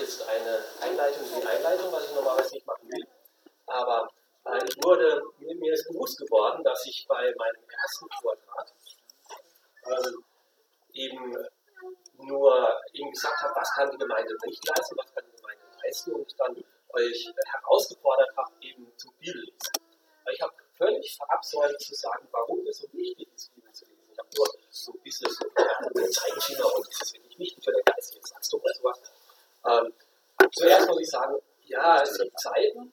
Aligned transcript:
jetzt 0.00 0.28
eine 0.28 0.64
Einleitung 0.80 1.24
in 1.34 1.40
die 1.40 1.46
Einleitung, 1.46 1.92
was 1.92 2.04
ich 2.08 2.14
normalerweise 2.14 2.54
nicht 2.54 2.66
machen 2.66 2.88
will. 2.88 3.06
Aber 3.66 4.08
äh, 4.46 4.64
ich 4.66 4.82
wurde, 4.82 5.22
mir, 5.38 5.54
mir, 5.56 5.72
ist 5.72 5.88
bewusst 5.88 6.18
geworden, 6.18 6.62
dass 6.64 6.84
ich 6.86 7.06
bei 7.08 7.32
meinem 7.36 7.62
ersten 7.82 8.06
Vortrag 8.20 8.72
ähm, 9.86 10.24
eben 10.92 11.36
nur 12.18 12.80
eben 12.92 13.10
gesagt 13.10 13.42
habe, 13.42 13.54
was 13.54 13.70
kann 13.74 13.90
die 13.90 13.98
Gemeinde 13.98 14.34
nicht 14.46 14.66
leisten, 14.68 14.96
was 14.96 15.14
kann 15.14 15.24
die 15.30 15.36
Gemeinde 15.36 15.62
leisten 15.84 16.12
und 16.12 16.34
dann 16.38 16.64
euch 16.90 17.32
herausgefordert 17.44 18.36
habe, 18.36 18.52
eben 18.60 18.90
zum 18.96 19.12
Bibellesen. 19.18 19.72
Ich 20.30 20.42
habe 20.42 20.52
völlig 20.76 21.16
verabsäumt 21.16 21.80
zu 21.80 21.94
sagen, 21.94 22.28
warum 22.32 22.66
es 22.66 22.78
so 22.78 22.86
wichtig 22.92 23.28
ist, 23.34 23.54
Bibel 23.54 23.72
zu 23.72 23.84
lesen. 23.86 24.08
Ich 24.12 24.18
habe 24.18 24.28
nur 24.36 24.46
so 24.70 24.92
ein 24.92 25.00
bisschen 25.02 25.30
so 25.30 25.46
einen 25.54 26.12
Zeigefinger 26.12 26.76
und 26.76 26.86
das 26.86 27.02
ist 27.02 27.14
wirklich 27.14 27.38
wichtig 27.38 27.64
für 27.64 27.72
den 27.72 27.84
geistigen 27.84 28.24
Wachstum 28.30 28.60
oder 28.60 28.74
sowas. 28.74 29.00
Ähm, 29.66 29.92
zuerst 30.52 30.88
muss 30.88 31.00
ich 31.00 31.08
sagen, 31.08 31.38
ja, 31.64 32.02
es 32.02 32.18
gibt 32.18 32.38
Zeiten, 32.38 32.92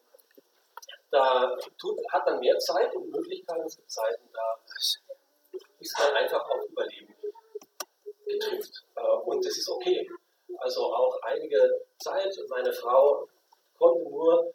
da 1.11 1.57
tut, 1.79 1.97
hat 2.11 2.25
man 2.25 2.39
mehr 2.39 2.57
Zeit 2.59 2.93
und 2.95 3.09
Möglichkeiten. 3.09 3.65
Es 3.65 3.77
gibt 3.77 3.91
Zeiten, 3.91 4.29
da 4.33 4.59
ist 5.79 5.99
man 5.99 6.13
einfach 6.15 6.49
auf 6.49 6.65
Überleben 6.69 7.15
betrifft. 8.25 8.85
Äh, 8.95 9.01
und 9.01 9.45
das 9.45 9.57
ist 9.57 9.69
okay. 9.69 10.09
Also 10.57 10.93
auch 10.93 11.21
einige 11.21 11.85
Zeit, 11.99 12.33
meine 12.49 12.73
Frau 12.73 13.27
konnte 13.77 14.09
nur 14.09 14.53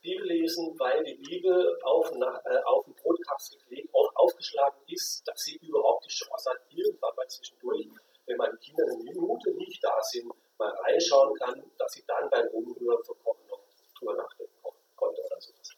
Bibel 0.00 0.26
lesen, 0.26 0.78
weil 0.78 1.04
die 1.04 1.14
Bibel 1.14 1.78
auf, 1.82 2.10
äh, 2.10 2.62
auf 2.64 2.84
den 2.84 2.94
Brotkast 2.94 3.58
gelegt, 3.68 3.94
auch 3.94 4.10
aufgeschlagen 4.16 4.80
ist, 4.88 5.26
dass 5.26 5.40
sie 5.40 5.56
überhaupt 5.56 6.04
die 6.06 6.10
Chance 6.10 6.50
hat, 6.50 6.58
irgendwann 6.70 7.14
mal 7.16 7.28
zwischendurch, 7.28 7.86
wenn 8.26 8.36
meine 8.36 8.56
Kinder 8.56 8.84
eine 8.84 8.96
Minute 8.96 9.50
nicht 9.52 9.82
da 9.84 10.02
sind, 10.02 10.32
mal 10.60 10.70
reinschauen 10.84 11.34
kann, 11.36 11.70
dass 11.78 11.92
sie 11.92 12.04
dann 12.06 12.28
beim 12.30 12.46
Rumhören 12.48 13.02
vom 13.02 13.16
Kochen 13.24 13.46
noch 13.48 13.60
drüber 13.98 14.14
nachdenken 14.14 14.54
konnte 14.94 15.22
oder 15.22 15.40
sowas. 15.40 15.70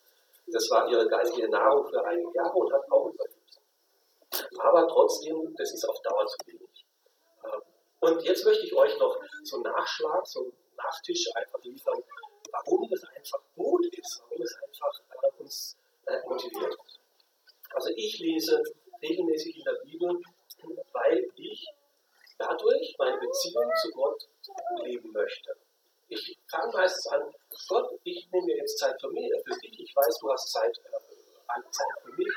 Das 0.48 0.70
war 0.70 0.88
ihre 0.90 1.08
geistige 1.08 1.48
Nahrung 1.48 1.86
für 1.86 2.04
einige 2.04 2.30
Jahre 2.34 2.52
und 2.52 2.72
hat 2.72 2.90
auch 2.90 3.06
überlebt. 3.06 3.60
Aber 4.58 4.86
trotzdem, 4.88 5.54
das 5.56 5.72
ist 5.72 5.84
auf 5.88 6.00
Dauer 6.02 6.26
zu 6.26 6.36
wenig. 6.46 6.86
Ähm, 7.44 7.62
und 8.00 8.22
jetzt 8.22 8.44
möchte 8.44 8.66
ich 8.66 8.74
euch 8.74 8.98
noch 8.98 9.16
so 9.44 9.56
einen 9.56 9.64
Nachschlag, 9.64 10.26
so 10.26 10.40
einen 10.40 10.52
Nachtisch 10.76 11.26
einfach 11.34 11.62
liefern, 11.62 12.02
warum 12.50 12.88
das 12.90 13.02
einfach 13.04 13.40
gut 13.54 13.86
ist, 13.94 14.22
warum 14.22 14.42
es 14.42 14.56
einfach 14.62 15.00
äh, 15.10 15.40
uns 15.40 15.76
äh, 16.06 16.18
motiviert. 16.26 16.76
Also 17.70 17.90
ich 17.94 18.18
lese 18.18 18.62
regelmäßig 19.00 19.56
in 19.56 19.64
der 19.64 19.78
Bibel, 19.84 20.20
weil 20.92 21.30
ich 21.36 21.66
dadurch 22.38 22.94
meine 22.98 23.18
Beziehung 23.18 23.70
zu 23.80 23.90
Gott 23.92 24.28
leben 24.84 25.12
möchte. 25.12 25.56
Ich 26.08 26.38
fange 26.50 26.72
meistens 26.72 27.06
an, 27.08 27.22
Gott, 27.68 27.98
ich 28.04 28.28
nehme 28.30 28.46
mir 28.46 28.56
jetzt 28.56 28.78
Zeit 28.78 29.00
für 29.00 29.10
mich, 29.10 29.30
für 29.44 29.58
dich, 29.60 29.80
ich 29.80 29.96
weiß, 29.96 30.18
du 30.18 30.30
hast 30.30 30.50
Zeit, 30.50 30.76
äh, 30.78 31.70
Zeit 31.70 31.86
für 32.04 32.12
mich 32.12 32.28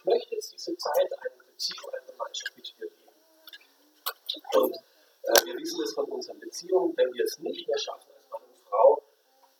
ich 0.00 0.04
möchte 0.06 0.34
jetzt 0.34 0.52
diese 0.52 0.76
Zeit, 0.76 1.12
eine 1.12 1.30
Beziehung, 1.44 1.90
eine 1.92 2.06
Gemeinschaft 2.10 2.56
mit 2.56 2.66
dir 2.66 2.86
leben. 2.86 2.96
Und 4.54 4.74
äh, 4.74 5.44
wir 5.44 5.56
wissen 5.58 5.82
es 5.82 5.92
von 5.92 6.06
unseren 6.06 6.40
Beziehungen, 6.40 6.96
wenn 6.96 7.12
wir 7.12 7.24
es 7.24 7.38
nicht 7.38 7.68
mehr 7.68 7.78
schaffen, 7.78 8.10
als 8.16 8.30
Mann 8.30 8.42
und 8.42 8.56
Frau, 8.68 9.02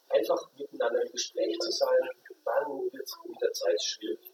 einfach 0.09 0.51
miteinander 0.55 1.03
im 1.03 1.13
Gespräch 1.13 1.59
zu 1.59 1.71
sein, 1.71 2.11
dann 2.45 2.93
wird 2.93 3.05
es 3.05 3.17
mit 3.27 3.41
der 3.43 3.53
Zeit 3.53 3.83
schwierig. 3.83 4.33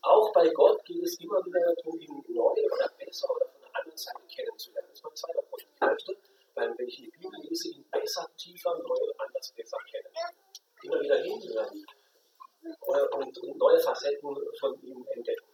Auch 0.00 0.32
bei 0.32 0.48
Gott 0.48 0.82
geht 0.84 1.02
es 1.02 1.20
immer 1.20 1.44
wieder 1.44 1.74
darum, 1.74 2.00
ihn 2.00 2.24
neu 2.28 2.54
oder 2.72 2.88
besser 2.96 3.28
oder 3.34 3.46
von 3.48 3.60
der 3.60 3.76
anderen 3.76 3.98
Seite 3.98 4.22
kennenzulernen. 4.34 4.88
Das 4.88 4.98
ist 4.98 5.04
mein 5.04 5.16
zweiter 5.16 5.42
Punkt. 5.42 6.35
Weil 6.56 6.72
wenn 6.78 6.88
ich 6.88 6.96
die 6.96 7.10
Bibel 7.10 7.38
lese, 7.42 7.68
ihn 7.68 7.84
besser, 7.90 8.26
tiefer, 8.38 8.74
neu 8.78 8.96
und 8.96 9.20
anders 9.20 9.52
besser 9.52 9.76
kennen. 9.90 10.08
Immer 10.82 11.00
wieder 11.00 11.22
hinhören 11.22 11.84
und, 12.80 13.58
neue 13.58 13.78
Facetten 13.78 14.36
von 14.58 14.82
ihm 14.82 15.06
entdecken. 15.14 15.46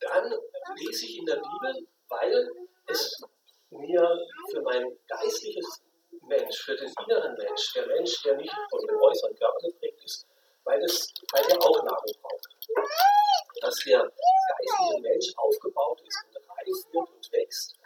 Dann 0.00 0.34
lese 0.76 1.06
ich 1.06 1.18
in 1.18 1.24
der 1.24 1.36
Bibel, 1.36 1.86
weil 2.08 2.50
es 2.88 3.22
mir 3.70 4.26
für 4.50 4.60
mein 4.60 4.98
geistliches 5.08 5.82
Mensch, 6.22 6.58
für 6.58 6.76
den 6.76 6.92
inneren 7.06 7.34
Mensch, 7.38 7.72
der 7.72 7.86
Mensch, 7.86 8.22
der 8.22 8.36
nicht 8.36 8.54
von 8.70 8.86
dem 8.86 9.00
äußeren 9.00 9.34
Körper 9.36 9.60
geprägt 9.62 10.04
ist, 10.04 10.26
weil, 10.64 10.78
das, 10.80 11.08
weil 11.32 11.44
der 11.44 11.56
auch 11.58 11.82
Nahrung 11.84 12.12
braucht. 12.20 12.48
Dass 13.62 13.76
der 13.84 14.00
geistige 14.00 15.00
Mensch 15.00 15.32
aufgebaut 15.36 16.02
ist 16.06 16.24
und 16.28 16.36
reif 16.36 16.92
wird 16.92 17.10
und 17.10 17.32
wächst 17.32 17.79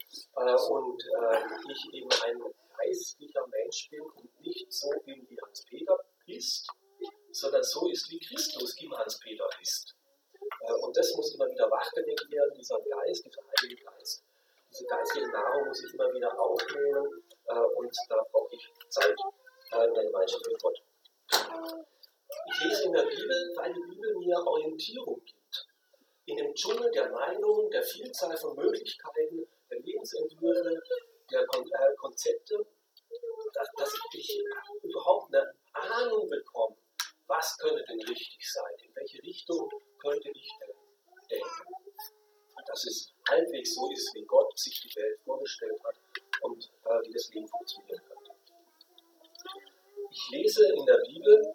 und 0.69 1.03
äh, 1.03 1.73
ich 1.73 1.95
eben 1.95 2.11
ein 2.25 2.55
geistlicher 2.77 3.47
Mensch 3.49 3.89
bin 3.91 4.01
und 4.03 4.41
nicht 4.41 4.73
so 4.73 4.91
bin, 5.05 5.27
wie 5.29 5.39
Hans-Peter 5.41 5.99
ist, 6.27 6.69
sondern 7.33 7.63
so 7.63 7.89
ist, 7.89 8.11
wie 8.11 8.19
Christus 8.21 8.81
im 8.81 8.97
Hans-Peter 8.97 9.49
ist. 9.61 9.95
Äh, 10.61 10.73
und 10.73 10.97
das 10.97 11.15
muss 11.15 11.35
immer 11.35 11.49
wieder 11.49 11.71
wachgedeckt 11.71 12.31
werden, 12.31 12.55
dieser 12.57 12.79
Geist, 12.81 13.25
dieser 13.25 13.43
Heilige 13.61 13.83
Geist. 13.85 14.23
Diese 14.71 14.87
geistige 14.87 15.29
Nahrung 15.31 15.69
muss 15.69 15.85
ich 15.85 15.95
immer 15.95 16.13
wieder 16.13 16.39
aufnehmen 16.39 17.23
äh, 17.47 17.59
und 17.77 17.97
da 18.09 18.23
brauche 18.33 18.55
ich 18.55 18.73
Zeit 18.89 19.17
äh, 19.73 19.85
in 19.87 19.95
der 19.95 20.05
Gemeinschaft 20.05 20.47
mit 20.47 20.63
Gott. 20.63 20.83
Ich 22.47 22.65
lese 22.65 22.85
in 22.85 22.93
der 22.93 23.03
Bibel, 23.03 23.53
weil 23.57 23.73
die 23.73 23.81
Bibel 23.81 24.17
mir 24.17 24.37
Orientierung 24.47 25.23
gibt. 25.25 25.67
In 26.27 26.37
dem 26.39 26.55
Dschungel 26.55 26.91
der 26.91 27.11
Meinungen, 27.11 27.71
der 27.71 27.83
Vielzahl 27.83 28.37
von 28.37 28.57
Möglichkeiten, 28.57 29.47
Lebensentwürfe, 29.83 30.83
der 31.31 31.47
Kon 31.47 31.65
äh, 31.67 31.95
Konzepte, 31.97 32.67
dass, 33.53 33.69
dass 33.77 33.93
ich 34.13 34.43
überhaupt 34.83 35.35
eine 35.35 35.55
Ahnung 35.73 36.29
bekomme, 36.29 36.77
was 37.27 37.57
könnte 37.59 37.85
denn 37.89 38.01
richtig 38.03 38.53
sein, 38.53 38.75
in 38.83 38.95
welche 38.95 39.23
Richtung 39.23 39.69
könnte 39.99 40.31
ich 40.31 40.51
denn 40.61 40.77
denken. 41.31 41.75
Dass 42.67 42.85
es 42.87 43.13
halbwegs 43.29 43.75
so 43.75 43.91
ist, 43.91 44.15
wie 44.15 44.25
Gott 44.25 44.59
sich 44.59 44.81
die 44.81 44.97
Welt 44.97 45.21
vorgestellt 45.25 45.83
hat 45.85 45.97
und 46.43 46.65
äh, 46.85 47.07
wie 47.07 47.13
das 47.13 47.29
Leben 47.31 47.49
funktionieren 47.49 48.01
könnte. 48.07 48.31
Ich 50.11 50.31
lese 50.31 50.73
in 50.73 50.87
der 50.87 50.99
Bibel, 51.07 51.53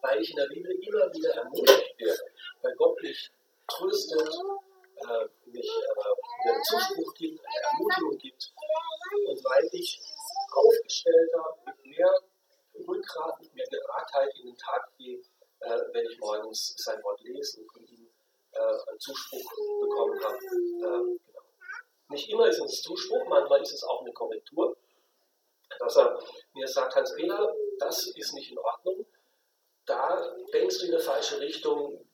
weil 0.00 0.20
ich 0.20 0.30
in 0.30 0.36
der 0.36 0.48
Bibel 0.48 0.72
immer 0.72 1.12
wieder 1.12 1.34
ermutigt 1.34 1.94
werde, 1.98 2.22
weil 2.62 2.74
Gott 2.76 3.00
mich 3.02 3.30
tröstet, 3.68 4.28
äh, 4.96 5.28
mich 5.46 5.68
äh, 5.68 6.50
einen 6.50 6.64
Zuspruch 6.64 7.14
gibt, 7.14 7.40
eine 7.44 7.64
Ermutigung 7.70 8.18
gibt 8.18 8.52
und 9.26 9.44
weil 9.44 9.68
ich 9.72 10.00
aufgestellter 10.52 11.58
mit 11.66 11.86
mehr 11.86 12.20
Rückgrat, 12.86 13.40
mit 13.40 13.54
mehr 13.54 13.66
Geradheit 13.70 14.34
in 14.38 14.46
den 14.46 14.56
Tag 14.56 14.90
gehe, 14.98 15.18
äh, 15.60 15.80
wenn 15.92 16.06
ich 16.06 16.18
morgens 16.18 16.74
sein 16.78 17.02
Wort 17.02 17.20
lese 17.22 17.60
und 17.60 17.72
von 17.72 17.84
ihm 17.86 18.08
äh, 18.52 18.58
einen 18.58 18.98
Zuspruch 18.98 19.50
bekommen 19.80 20.22
habe. 20.22 20.36
Äh, 20.36 21.18
genau. 21.26 21.42
Nicht 22.08 22.28
immer 22.28 22.46
ist 22.48 22.60
es 22.60 22.82
Zuspruch, 22.82 23.26
manchmal 23.28 23.62
ist 23.62 23.72
es 23.72 23.84
auch 23.84 24.02
eine 24.02 24.12
Korrektur, 24.12 24.76
dass 25.78 25.96
er 25.96 26.18
mir 26.54 26.68
sagt, 26.68 26.94
Hans-Peter, 26.94 27.54
das 27.78 28.06
ist 28.08 28.34
nicht 28.34 28.50
in 28.50 28.58
Ordnung, 28.58 29.06
da 29.86 30.36
denkst 30.52 30.78
du 30.78 30.86
in 30.86 30.94
eine 30.94 31.02
falsche 31.02 31.40
Richtung, 31.40 32.06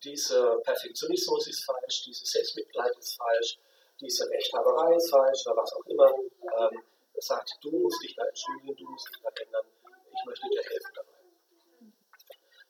Perfektionismus 1.09 1.47
ist 1.49 1.65
falsch, 1.65 2.05
dieses 2.05 2.31
Selbstmitleid 2.31 2.97
ist 2.99 3.17
falsch, 3.17 3.59
diese 4.01 4.29
Rechthaberei 4.29 4.95
ist 4.97 5.11
falsch 5.11 5.47
oder 5.47 5.57
was 5.57 5.73
auch 5.73 5.85
immer. 5.87 6.13
Ähm, 6.13 6.83
sagt, 7.21 7.59
du 7.63 7.71
musst 7.73 8.01
dich 8.03 8.15
da 8.15 8.25
entschuldigen, 8.25 8.77
du 8.77 8.91
musst 8.91 9.09
dich 9.09 9.21
da 9.23 9.29
ändern, 9.43 9.67
ich 10.13 10.25
möchte 10.25 10.49
dir 10.51 10.63
helfen 10.63 10.93
dabei. 10.95 11.13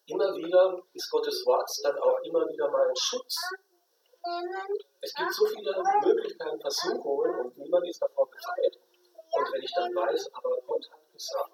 Immer 0.06 0.34
wieder 0.36 0.82
ist 0.94 1.10
Gottes 1.10 1.44
Wort 1.44 1.68
dann 1.82 1.98
auch 1.98 2.18
immer 2.22 2.48
wieder 2.48 2.70
mal 2.70 2.88
ein 2.88 2.96
Schutz. 2.96 3.36
Es 5.02 5.12
gibt 5.14 5.34
so 5.34 5.44
viele 5.46 5.82
Möglichkeiten, 6.02 6.60
Versuchungen 6.60 7.40
und 7.40 7.58
niemand 7.58 7.86
ist 7.88 8.00
davor 8.00 8.30
befreit. 8.30 8.78
Und 9.32 9.52
wenn 9.52 9.62
ich 9.62 9.72
dann 9.74 9.94
weiß, 9.94 10.30
aber 10.32 10.56
Gott 10.66 10.90
hat 10.90 11.12
gesagt, 11.12 11.52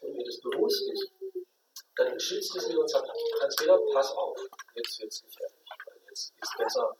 und 0.00 0.12
mir 0.12 0.24
das 0.24 0.40
bewusst 0.40 0.90
ist, 0.92 1.10
dann 1.96 2.18
schützt 2.18 2.54
es 2.56 2.68
mir 2.68 2.78
und 2.78 2.88
sagt, 2.88 3.08
Hans-Peter, 3.40 3.78
pass 3.92 4.12
auf, 4.12 4.38
jetzt 4.74 5.00
wird 5.00 5.12
es 5.12 5.22
gefährlich. 5.22 5.58
Weil 5.86 5.96
jetzt 6.08 6.32
ist 6.40 6.56
besser, 6.56 6.96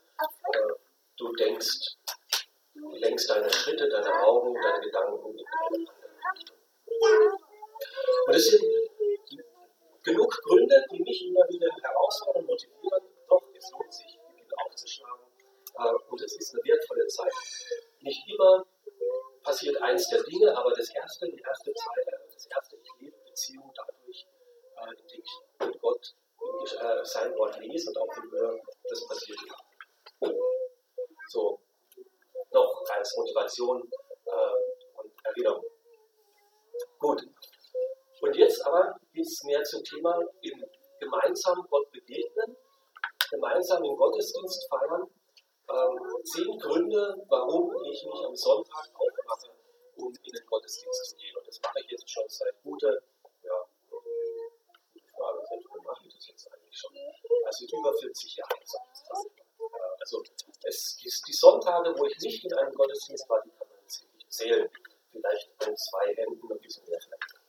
äh, 0.53 0.73
du 1.17 1.33
denkst, 1.35 1.95
du 2.75 2.91
lenkst 2.95 3.29
deine 3.29 3.49
Schritte, 3.49 3.87
deine 3.87 4.13
Augen, 4.23 4.53
deine 4.61 4.81
Gedanken 4.81 5.37
in 5.37 5.45
eine 5.45 5.67
andere 5.67 5.93
Richtung. 6.33 6.57
Und 8.27 8.35
es 8.35 8.45
sind 8.49 8.63
genug 10.03 10.31
Gründe, 10.43 10.85
die 10.91 11.01
mich 11.01 11.27
immer 11.27 11.47
wieder 11.49 11.69
herausfordern, 11.81 12.45
motivieren, 12.45 13.03
doch, 13.29 13.43
es 13.55 13.71
lohnt 13.71 13.93
sich, 13.93 14.07
die 14.07 14.35
Bibel 14.35 14.53
aufzuschlagen. 14.65 15.25
Äh, 15.77 15.93
und 16.09 16.21
es 16.21 16.35
ist 16.35 16.53
eine 16.53 16.63
wertvolle 16.63 17.07
Zeit. 17.07 17.31
Nicht 18.01 18.27
immer 18.27 18.65
passiert 19.43 19.81
eins 19.81 20.09
der 20.09 20.23
Dinge, 20.23 20.55
aber 20.57 20.73
das 20.73 20.89
erste, 20.93 21.25
die 21.29 21.39
erste 21.39 21.73
Zeit, 21.73 22.07
äh, 22.07 22.33
das 22.33 22.45
erste, 22.47 22.75
ich 22.75 22.89
lebe 22.99 23.17
Beziehung 23.25 23.71
dadurch, 23.75 24.27
äh, 24.77 25.01
indem 25.01 25.21
ich 25.23 25.67
mit 25.67 25.81
Gott 25.81 26.15
sein 27.03 27.35
Wort 27.35 27.59
lese 27.59 27.89
und 27.89 27.97
auch 27.97 28.15
höre, 28.31 28.59
das 28.89 29.07
passiert 29.07 29.37
immer. 30.21 30.33
So, 31.27 31.59
noch 32.51 32.83
als 32.95 33.15
Motivation 33.17 33.81
und 33.81 35.11
Genau. 35.35 35.61
Gut. 36.97 37.27
Und 38.21 38.35
jetzt 38.35 38.65
aber 38.65 38.99
geht 39.13 39.25
es 39.25 39.43
mehr 39.43 39.63
zum 39.63 39.83
Thema 39.83 40.19
im 40.41 40.65
gemeinsam 40.99 41.65
Gott 41.69 41.89
begegnen, 41.91 42.57
gemeinsam 43.29 43.83
im 43.83 43.95
Gottesdienst 43.95 44.67
feiern. 44.69 45.09
Ähm, 45.69 46.08
zehn 46.23 46.57
Gründe, 46.59 47.25
warum 47.29 47.73
ich 47.85 48.05
mich 48.05 48.25
am 48.25 48.35
Sonntag 48.35 48.89
aufmache, 48.93 49.51
um 49.95 50.13
in 50.13 50.31
den 50.31 50.45
Gottesdienst 50.45 51.09
zu 51.09 51.15
gehen. 51.17 51.35
Und 51.37 51.47
das 51.47 51.59
mache 51.61 51.79
ich 51.81 51.91
jetzt 51.91 52.09
schon 52.09 52.23
seit 52.27 52.61
gute, 52.63 53.03
ja, 53.43 53.65
Frage, 55.19 55.41
seit 55.49 55.59
wann 55.69 55.83
mache 55.83 56.07
ich 56.07 56.15
das 56.15 56.27
jetzt 56.27 56.51
eigentlich 56.51 56.77
schon? 56.77 56.91
Also 57.45 57.65
über 57.65 57.93
40 57.93 58.35
Jahren. 58.37 58.59
Also 59.99 60.23
es, 60.63 60.97
die 61.27 61.33
Sonntage, 61.33 61.93
wo 61.97 62.05
ich 62.05 62.17
nicht 62.19 62.43
in 62.45 62.53
einem 62.53 62.73
Gottesdienst 62.73 63.29
war, 63.29 63.41
die 63.43 63.49
kann 63.51 63.67
man 63.67 63.77
jetzt 63.83 64.03
nicht 64.13 64.31
zählen. 64.31 64.69
Vielleicht 65.11 65.49
an 65.67 65.75
zwei 65.75 66.15
Händen 66.15 66.51
ein 66.51 66.59
bisschen 66.59 66.85
mehr 66.87 66.99
vielleicht. 67.01 67.39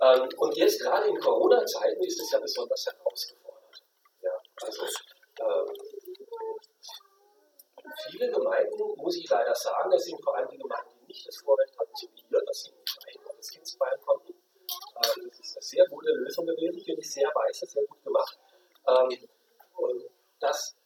Ähm, 0.00 0.28
und 0.38 0.56
jetzt 0.56 0.80
gerade 0.80 1.08
in 1.08 1.18
Corona-Zeiten 1.18 2.02
ist 2.02 2.20
es 2.20 2.30
ja 2.30 2.38
besonders 2.38 2.86
herausgefordert. 2.86 3.82
Ja, 4.22 4.32
also 4.62 4.82
ähm, 5.40 5.93
viele 8.08 8.30
Gemeinden, 8.30 8.96
muss 8.96 9.16
ich 9.16 9.28
leider 9.28 9.54
sagen, 9.54 9.90
das 9.90 10.04
sind 10.04 10.22
vor 10.22 10.36
allem 10.36 10.48
die 10.48 10.58
Gemeinden, 10.58 10.90
die 11.00 11.06
nicht 11.06 11.26
das 11.26 11.36
Vorrecht 11.38 11.78
hatten, 11.78 11.92
so 11.94 12.08
wie 12.14 12.24
wir, 12.30 12.40
dass 12.44 12.64
sie 12.64 12.70
nicht 12.72 13.06
ein 13.08 13.24
Gottesdienst 13.24 13.78
feiern 13.78 14.00
konnten. 14.04 14.32
Äh, 14.32 15.28
das 15.28 15.40
ist 15.40 15.56
eine 15.56 15.62
sehr 15.62 15.86
gute 15.88 16.10
Lösung 16.12 16.46
gewesen, 16.46 16.80
finde 16.80 17.00
ich 17.00 17.12
sehr 17.12 17.28
weise, 17.28 17.66
sehr 17.66 17.84
gut 17.84 18.02
gemacht. 18.02 18.38
Ähm, 18.86 19.28
und 19.76 20.04
das, 20.40 20.76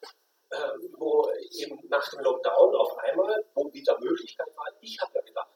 äh, 0.50 0.56
wo 0.97 1.31
eben 1.53 1.79
nach 1.89 2.09
dem 2.11 2.21
Lockdown 2.21 2.75
auf 2.75 2.97
einmal, 2.99 3.45
wo 3.55 3.73
wieder 3.73 3.99
Möglichkeit 4.00 4.49
war, 4.56 4.67
ich 4.81 4.99
habe 5.00 5.12
ja 5.15 5.21
gedacht, 5.23 5.50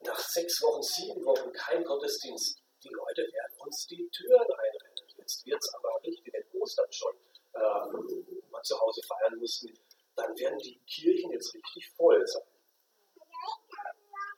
nach 0.00 0.18
sechs 0.18 0.62
Wochen, 0.62 0.82
sieben 0.82 1.24
Wochen 1.24 1.52
kein 1.52 1.82
Gottesdienst, 1.84 2.60
die 2.82 2.90
Leute 2.90 3.22
werden 3.22 3.56
uns 3.60 3.86
die 3.86 4.08
Türen 4.10 4.42
einrennen. 4.42 4.94
Jetzt 5.16 5.46
wird 5.46 5.58
es 5.58 5.74
aber 5.74 5.98
richtig, 6.04 6.32
wenn 6.34 6.60
Ostern 6.60 6.92
schon 6.92 7.14
äh, 7.54 8.50
mal 8.50 8.62
zu 8.62 8.78
Hause 8.78 9.00
feiern 9.08 9.38
mussten, 9.38 9.72
dann 10.16 10.38
werden 10.38 10.58
die 10.58 10.78
Kirchen 10.86 11.32
jetzt 11.32 11.54
richtig 11.54 11.90
voll 11.96 12.24
sein. 12.26 12.42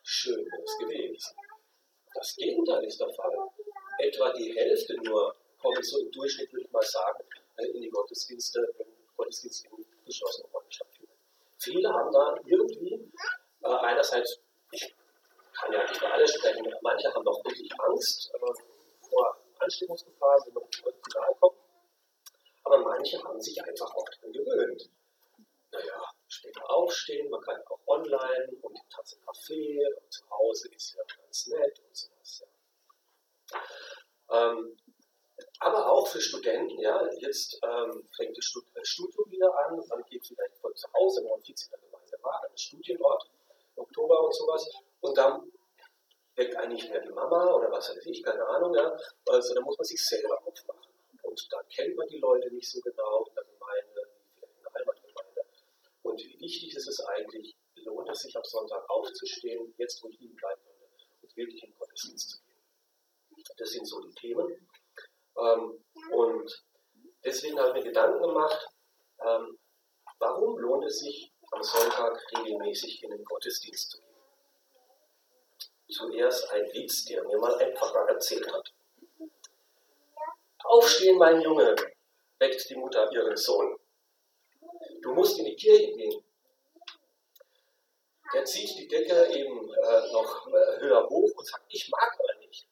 Schön 0.02 0.44
wäre 0.44 0.62
es 0.62 0.78
gewesen. 0.78 1.36
Das 2.14 2.34
Gegenteil 2.36 2.84
ist 2.84 3.00
der 3.00 3.12
Fall. 3.12 3.36
Etwa 3.98 4.32
die 4.32 4.54
Hälfte 4.54 4.94
nur 5.02 5.34
kommen 5.60 5.82
so 5.82 5.98
im 5.98 6.10
Durchschnitt, 6.12 6.52
würde 6.52 6.64
ich 6.64 6.72
mal 6.72 6.82
sagen, 6.82 7.24
äh, 7.56 7.66
in 7.66 7.82
die 7.82 7.90
Gottesdienste, 7.90 8.60
wenn 8.78 8.86
Gottesdienste 9.16 9.68
in 9.68 9.84
geschlossenen 10.04 10.50
Räumen 10.52 10.70
stattfinden. 10.70 11.12
Viele 11.58 11.88
haben 11.88 12.12
da 12.12 12.36
irgendwie 12.44 12.94
äh, 13.62 13.66
einerseits, 13.66 14.38
ich 14.70 14.94
kann 15.58 15.72
ja 15.72 15.82
nicht 15.82 15.96
für 15.96 16.10
alle 16.10 16.28
sprechen, 16.28 16.72
manche 16.82 17.12
haben 17.12 17.26
auch 17.26 17.44
wirklich 17.44 17.70
Angst 17.80 18.30
äh, 18.34 19.08
vor 19.08 19.36
Ansteckungsgefahren, 19.58 20.42
wenn 20.46 20.54
man 20.54 20.64
nicht 20.64 21.14
nahe 21.14 21.34
kommt, 21.40 21.56
aber 22.64 22.78
manche 22.78 23.22
haben 23.22 23.40
sich 23.40 23.62
einfach 23.62 23.94
auch 23.94 24.04
daran 24.04 24.32
gewöhnt. 24.32 24.90
Naja, 25.76 26.10
später 26.28 26.70
aufstehen, 26.70 27.28
man 27.28 27.40
kann 27.42 27.60
auch 27.66 27.80
online 27.86 28.48
und 28.62 28.74
die 28.76 28.88
Tasse 28.88 29.18
Kaffee 29.26 29.86
und 30.00 30.12
zu 30.12 30.28
Hause 30.30 30.68
ist 30.74 30.94
ja 30.94 31.02
ganz 31.16 31.46
nett 31.48 31.78
und 31.86 31.96
sowas. 31.96 32.44
Ja. 33.50 34.48
Ähm, 34.48 34.76
aber 35.60 35.90
auch 35.90 36.06
für 36.08 36.20
Studenten, 36.20 36.78
ja, 36.78 37.06
jetzt 37.18 37.58
ähm, 37.62 38.08
fängt 38.16 38.36
das 38.38 38.52
äh, 38.74 38.84
Studium 38.84 39.30
wieder 39.30 39.52
an, 39.66 39.76
man 39.88 40.02
geht 40.04 40.26
vielleicht 40.26 40.56
von 40.58 40.74
zu 40.74 40.90
Hause, 40.94 41.22
man 41.24 41.42
fix 41.42 41.64
in 41.64 41.70
der 41.72 41.80
Gemeinde 41.80 42.18
war, 42.22 42.42
an 42.42 42.50
den 42.50 42.58
Studienort, 42.58 43.30
im 43.76 43.82
Oktober 43.82 44.24
und 44.24 44.34
sowas, 44.34 44.68
und 45.00 45.16
dann 45.16 45.52
weckt 46.36 46.56
eigentlich 46.56 46.88
mehr 46.88 47.00
die 47.00 47.10
Mama 47.10 47.52
oder 47.54 47.70
was 47.70 47.90
weiß 47.90 48.06
ich, 48.06 48.22
keine 48.22 48.46
Ahnung, 48.46 48.74
ja, 48.74 48.96
also 49.28 49.54
dann 49.54 49.64
muss 49.64 49.76
man 49.76 49.84
sich 49.84 50.02
selber 50.02 50.38
aufmachen. 50.46 50.92
Und 51.22 51.52
da 51.52 51.62
kennt 51.64 51.96
man 51.96 52.06
die 52.08 52.18
Leute 52.18 52.52
nicht 52.54 52.70
so 52.70 52.80
genau 52.80 53.24
in 53.26 53.34
der 53.34 53.44
Gemeinde, 53.44 54.08
wie 54.14 54.40
vielleicht 54.40 54.56
in 54.56 54.62
der 54.62 54.72
Heimatgemeinde. 54.74 55.44
Und 56.16 56.24
wie 56.24 56.40
wichtig 56.40 56.74
ist 56.74 56.88
es 56.88 56.98
eigentlich, 57.00 57.54
lohnt 57.74 58.08
es 58.08 58.20
sich 58.20 58.34
am 58.34 58.42
Sonntag 58.42 58.88
aufzustehen, 58.88 59.74
jetzt 59.76 60.02
wo 60.02 60.08
ich 60.08 60.18
liegen 60.18 60.34
bleiben 60.34 60.62
würde, 60.64 60.88
und 61.20 61.36
wirklich 61.36 61.62
in 61.62 61.70
den 61.70 61.78
Gottesdienst 61.78 62.30
zu 62.30 62.38
gehen. 62.40 63.44
Das 63.58 63.68
sind 63.68 63.86
so 63.86 64.00
die 64.00 64.14
Themen. 64.14 64.66
Ähm, 65.36 65.84
und 66.12 66.64
deswegen 67.22 67.58
habe 67.58 67.68
ich 67.68 67.74
mir 67.74 67.90
Gedanken 67.90 68.22
gemacht, 68.22 68.66
ähm, 69.26 69.58
warum 70.18 70.58
lohnt 70.58 70.86
es 70.86 71.00
sich 71.00 71.34
am 71.50 71.62
Sonntag 71.62 72.18
regelmäßig 72.38 73.02
in 73.02 73.10
den 73.10 73.22
Gottesdienst 73.22 73.90
zu 73.90 74.00
gehen? 74.00 74.16
Zuerst 75.90 76.50
ein 76.50 76.64
Witz, 76.72 77.04
der 77.04 77.24
mir 77.24 77.36
mal 77.36 77.58
ein 77.58 77.74
Papa 77.74 78.06
erzählt 78.06 78.50
hat. 78.50 78.72
Aufstehen, 80.64 81.18
mein 81.18 81.42
Junge, 81.42 81.76
weckt 82.38 82.70
die 82.70 82.76
Mutter 82.76 83.12
ihren 83.12 83.36
Sohn. 83.36 83.76
Du 85.06 85.14
musst 85.14 85.38
in 85.38 85.44
die 85.44 85.54
Kirche 85.54 85.94
gehen. 85.94 86.24
Der 88.34 88.44
zieht 88.44 88.76
die 88.76 88.88
Decke 88.88 89.32
eben 89.32 89.72
äh, 89.72 90.12
noch 90.12 90.48
äh, 90.48 90.80
höher 90.80 91.08
hoch 91.08 91.30
und 91.36 91.46
sagt, 91.46 91.64
ich 91.68 91.88
mag 91.88 92.12
aber 92.18 92.40
nicht. 92.40 92.68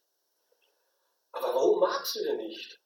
Aber 1.30 1.54
warum 1.54 1.78
magst 1.78 2.16
du 2.16 2.24
denn 2.24 2.38
nicht? 2.38 2.80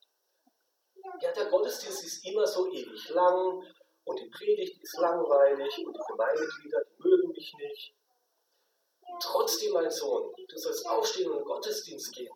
Ja, 1.23 1.33
der 1.33 1.47
Gottesdienst 1.47 2.05
ist 2.05 2.27
immer 2.27 2.47
so 2.47 2.71
ewig 2.71 3.09
lang 3.09 3.65
und 4.05 4.21
die 4.21 4.29
Predigt 4.29 4.83
ist 4.83 4.99
langweilig 4.99 5.79
und 5.79 5.97
die 5.97 6.13
Gemeindeglieder, 6.13 6.85
die 6.85 7.03
mögen 7.03 7.29
mich 7.31 7.55
nicht. 7.55 7.95
Trotzdem, 9.23 9.73
mein 9.73 9.91
Sohn, 9.91 10.35
du 10.47 10.59
sollst 10.59 10.87
aufstehen 10.87 11.31
und 11.31 11.39
in 11.39 11.43
den 11.43 11.47
Gottesdienst 11.47 12.13
gehen. 12.13 12.35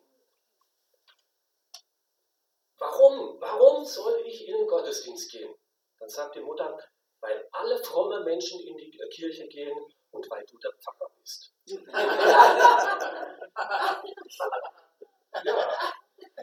Warum? 2.79 3.39
Warum 3.39 3.85
soll 3.85 4.23
ich 4.25 4.49
in 4.49 4.57
den 4.57 4.67
Gottesdienst 4.67 5.31
gehen? 5.31 5.55
Dann 5.99 6.09
sagt 6.09 6.37
die 6.37 6.41
Mutter, 6.41 6.79
weil 7.23 7.49
alle 7.53 7.79
fromme 7.79 8.23
Menschen 8.25 8.61
in 8.67 8.77
die 8.77 8.91
Kirche 9.11 9.47
gehen 9.49 9.79
und 10.11 10.29
weil 10.29 10.45
du 10.47 10.59
der 10.59 10.73
Pfarrer 10.73 11.11
bist. 11.21 11.55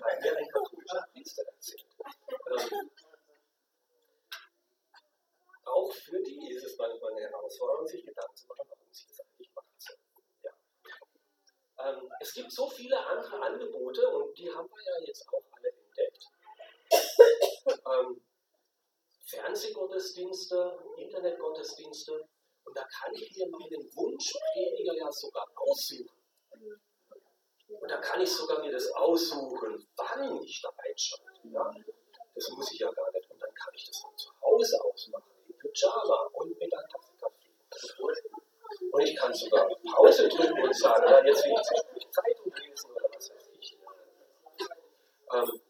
hat 0.02 0.22
mir 0.22 0.38
ein 0.38 0.48
katholischer 0.48 1.08
Priester 1.12 1.44
erzählt. 1.44 1.86
Ähm, 2.48 2.90
auch 5.66 5.92
für 5.92 6.22
die 6.24 6.50
ist 6.50 6.64
es 6.64 6.78
manchmal 6.78 7.12
eine 7.12 7.22
Herausforderung, 7.22 7.88
sich 7.88 8.04
Gedanken 8.06 8.36
zu 8.36 8.48
machen, 8.48 8.66
warum 8.70 8.92
sie 8.92 9.08
das 9.08 9.20
eigentlich 9.20 9.54
machen 9.54 9.76
sollen. 9.78 10.00
Ja. 10.44 10.52
Ähm, 11.90 12.12
es 12.22 12.34
gibt 12.34 12.52
so 12.52 12.70
viele 12.70 12.98
andere 13.06 13.42
Angebote 13.42 14.08
und 14.10 14.36
die 14.38 14.50
haben 14.50 14.70
wir 14.70 14.84
ja 14.84 15.06
jetzt 15.06 15.28
auch 15.28 15.44
alle 15.52 15.70
entdeckt. 15.70 16.26
Ähm, 17.68 18.22
Fernsehgottesdienste, 19.50 20.78
Internetgottesdienste 20.98 22.14
und 22.66 22.78
da 22.78 22.84
kann 22.84 23.14
ich 23.16 23.36
mir 23.36 23.50
meinen 23.50 23.84
Wunschprediger 23.96 24.94
ja 24.94 25.12
sogar 25.12 25.48
aussuchen. 25.56 26.08
Und 27.68 27.90
da 27.90 27.98
kann 27.98 28.22
ich 28.22 28.32
sogar 28.32 28.60
mir 28.60 28.72
das 28.72 28.92
aussuchen, 28.92 29.88
wann 29.96 30.44
ich 30.44 30.62
da 30.62 30.70
einschalte. 30.78 31.48
Ja? 31.52 31.72
Das 32.36 32.50
muss 32.52 32.72
ich 32.72 32.80
ja 32.80 32.92
gar 32.92 33.12
nicht. 33.12 33.30
Und 33.32 33.42
dann 33.42 33.54
kann 33.56 33.74
ich 33.74 33.88
das 33.88 33.98
von 34.00 34.16
zu 34.18 34.30
Hause 34.42 34.78
aus 34.84 35.10
machen, 35.12 35.32
in 35.48 35.58
Pyjama 35.58 36.30
und 36.34 36.60
mit 36.60 36.72
einer 36.72 36.88
Tasse 36.88 37.14
Kaffee. 37.20 37.50
Und 38.92 39.02
ich 39.02 39.16
kann 39.16 39.34
sogar 39.34 39.68
Pause 39.96 40.30
drücken 40.30 40.62
und 40.62 40.76
sagen, 40.76 41.10
ja, 41.10 41.26
jetzt 41.26 41.44
will 41.44 41.54
ich 41.54 41.62
zwischendurch 41.64 42.12
Zeitung 42.12 42.54
lesen 42.54 42.92
oder 42.92 43.10
was 43.16 43.30
weiß 43.32 43.50
ich. 43.60 43.78
Ähm, 45.34 45.62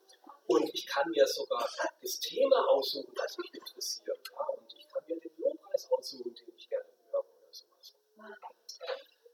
und 0.49 0.73
ich 0.73 0.85
kann 0.87 1.07
mir 1.11 1.27
sogar 1.27 1.69
das 2.01 2.19
Thema 2.19 2.67
aussuchen, 2.69 3.13
das 3.15 3.37
mich 3.37 3.53
interessiert. 3.53 4.19
Ja? 4.31 4.45
Und 4.47 4.73
ich 4.73 4.87
kann 4.87 5.03
mir 5.07 5.19
den 5.19 5.31
Lobpreis 5.37 5.91
aussuchen, 5.91 6.33
den 6.33 6.55
ich 6.57 6.67
gerne 6.67 6.89
höre 7.11 7.19
oder 7.19 7.53
sowas. 7.53 7.93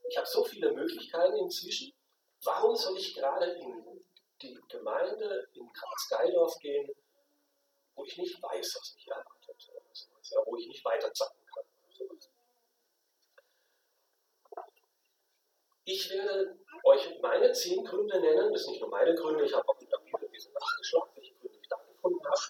Ich 0.10 0.18
habe 0.18 0.28
so 0.28 0.44
viele 0.44 0.74
Möglichkeiten 0.74 1.38
inzwischen. 1.38 1.94
Warum 2.44 2.76
soll 2.76 2.98
ich 2.98 3.16
gerade 3.16 3.46
in 3.46 4.04
die 4.42 4.60
Gemeinde 4.68 5.48
in 5.54 5.72
Karlsgeildorf 5.72 6.60
gehen, 6.60 6.92
wo 7.96 8.04
ich 8.04 8.18
nicht 8.18 8.42
weiß, 8.42 8.76
was 8.76 8.96
mich 8.96 9.08
erwartet, 9.08 9.72
ja, 10.32 10.38
wo 10.46 10.58
ich 10.58 10.68
nicht 10.68 10.84
weiter 10.84 11.14
zappen 11.14 11.46
kann. 11.46 11.64
Ich 15.86 16.10
werde 16.10 16.58
euch 16.84 17.20
meine 17.22 17.54
zehn 17.54 17.86
Gründe 17.86 18.20
nennen, 18.20 18.52
das 18.52 18.64
sind 18.64 18.72
nicht 18.72 18.82
nur 18.82 18.90
meine 18.90 19.16
Gründe, 19.16 19.46
ich 19.46 19.54
habe 19.54 19.68
auch 19.70 19.80
bisschen 20.36 20.54
nachgeschlagen, 20.54 21.12
welche 21.16 21.34
Gründe 21.36 21.58
ich 21.62 21.68
da 21.68 21.78
gefunden 21.78 22.26
habe. 22.26 22.42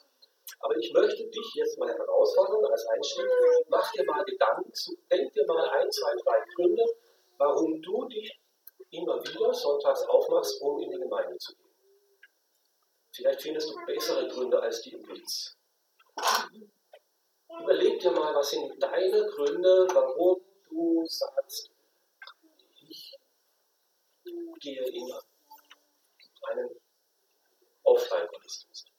Aber 0.60 0.78
ich 0.78 0.92
möchte 0.94 1.26
dich 1.28 1.54
jetzt 1.56 1.78
mal 1.78 1.94
herausfordern 1.94 2.66
als 2.72 2.86
Einstieg, 2.88 3.26
mach 3.68 3.92
dir 3.92 4.06
mal 4.06 4.24
Gedanken, 4.24 4.72
denk 5.12 5.34
dir 5.34 5.46
mal 5.46 5.70
ein, 5.70 5.92
zwei, 5.92 6.14
drei 6.24 6.44
Gründe, 6.56 6.84
warum 7.38 7.82
du 7.82 8.06
dich 8.08 8.40
immer 8.92 9.22
wieder 9.24 9.54
sonntags 9.54 10.04
aufmachst, 10.04 10.62
um 10.62 10.80
in 10.82 10.92
die 10.92 10.98
Gemeinde 10.98 11.38
zu 11.38 11.54
gehen. 11.56 11.66
Vielleicht 13.12 13.42
findest 13.42 13.70
du 13.70 13.86
bessere 13.86 14.28
Gründe 14.28 14.60
als 14.60 14.82
die 14.82 14.94
im 14.94 15.08
Witz. 15.08 15.56
Überleg 17.62 18.00
dir 18.00 18.12
mal, 18.12 18.34
was 18.36 18.50
sind 18.50 18.82
deine 18.82 19.26
Gründe, 19.28 19.88
warum 19.94 20.42
du 20.70 21.06
sagst, 21.08 21.72
gehe 24.60 24.84
in 24.84 25.14
einen 26.50 26.70
Offline-Gottesdienst. 27.86 28.92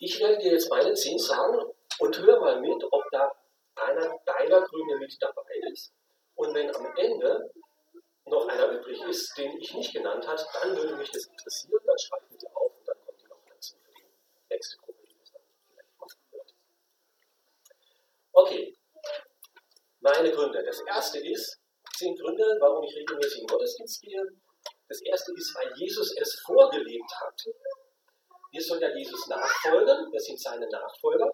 Ich 0.00 0.20
werde 0.20 0.38
dir 0.38 0.52
jetzt 0.52 0.70
meine 0.70 0.94
zehn 0.94 1.18
sagen 1.18 1.58
und 1.98 2.18
hör 2.18 2.40
mal 2.40 2.60
mit, 2.60 2.82
ob 2.90 3.04
da 3.10 3.32
einer 3.74 4.18
deiner 4.24 4.62
Gründe 4.62 4.96
mit 4.98 5.16
dabei 5.20 5.42
ist. 5.72 5.92
Und 6.34 6.54
wenn 6.54 6.74
am 6.74 6.86
Ende 6.96 7.50
noch 8.28 8.46
einer 8.48 8.70
übrig 8.70 9.00
ist, 9.02 9.36
den 9.36 9.58
ich 9.60 9.74
nicht 9.74 9.92
genannt 9.92 10.26
habe, 10.26 10.42
dann 10.60 10.76
würde 10.76 10.96
mich 10.96 11.10
das 11.10 11.26
interessieren, 11.26 11.80
dann 11.84 11.98
schreibe 11.98 12.26
ich 12.30 12.42
mir 12.42 12.56
auf 12.56 12.72
und 12.76 12.88
dann 12.88 12.96
kommt 13.04 13.20
die 13.20 13.26
noch 13.26 13.40
dazu 13.48 13.76
für 13.84 13.92
die 13.92 14.54
nächste 14.54 14.76
Gruppe, 14.78 15.02
die 15.06 15.18
das 15.18 15.32
dann 15.32 15.42
vielleicht 15.68 15.98
machen 16.00 16.20
wird. 16.30 16.54
Okay, 18.32 18.76
meine 20.00 20.30
Gründe. 20.32 20.62
Das 20.64 20.80
erste 20.86 21.18
ist, 21.18 21.58
zehn 21.96 22.14
Gründe, 22.16 22.56
warum 22.60 22.84
ich 22.84 22.94
regelmäßig 22.94 23.40
in 23.40 23.46
den 23.46 23.52
Gottesdienst 23.52 24.02
gehe. 24.02 24.22
Das 24.88 25.00
erste 25.02 25.32
ist, 25.36 25.54
weil 25.54 25.72
Jesus 25.76 26.14
es 26.16 26.40
vorgelebt 26.46 27.12
hat. 27.20 27.42
Wir 28.50 28.62
sollen 28.62 28.80
ja 28.80 28.96
Jesus 28.96 29.26
nachfolgen, 29.28 30.10
wir 30.10 30.20
sind 30.20 30.40
seine 30.40 30.66
Nachfolger. 30.68 31.30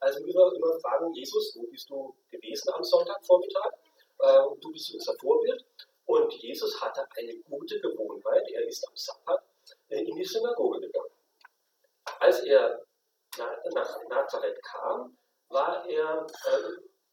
Also 0.00 0.20
wir 0.24 0.34
immer 0.34 0.80
fragen, 0.80 1.12
Jesus, 1.14 1.56
wo 1.56 1.66
bist 1.68 1.88
du 1.88 2.14
gewesen 2.30 2.70
am 2.74 2.84
Sonntagvormittag? 2.84 3.72
Äh, 4.20 4.42
du 4.60 4.70
bist 4.72 4.92
unser 4.94 5.14
Vorbild. 5.18 5.64
Und 6.08 6.32
Jesus 6.32 6.80
hatte 6.80 7.06
eine 7.16 7.34
gute 7.42 7.78
Gewohnheit. 7.80 8.42
Er 8.50 8.66
ist 8.66 8.86
am 8.88 8.96
Sabbat 8.96 9.44
äh, 9.88 10.02
in 10.02 10.16
die 10.16 10.24
Synagoge 10.24 10.80
gegangen. 10.80 11.12
Als 12.20 12.40
er 12.40 12.82
nach 13.74 14.02
Nazareth 14.08 14.58
kam, 14.62 15.16
war 15.48 15.86
er, 15.86 16.26
äh, 16.26 16.62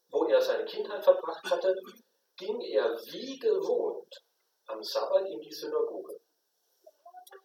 wo 0.09 0.25
er 0.25 0.41
seine 0.41 0.65
Kindheit 0.65 1.03
verbracht 1.03 1.49
hatte, 1.51 1.75
ging 2.37 2.59
er 2.61 2.95
wie 3.11 3.37
gewohnt 3.37 4.23
am 4.67 4.81
Sabbat 4.81 5.27
in 5.27 5.41
die 5.41 5.53
Synagoge. 5.53 6.19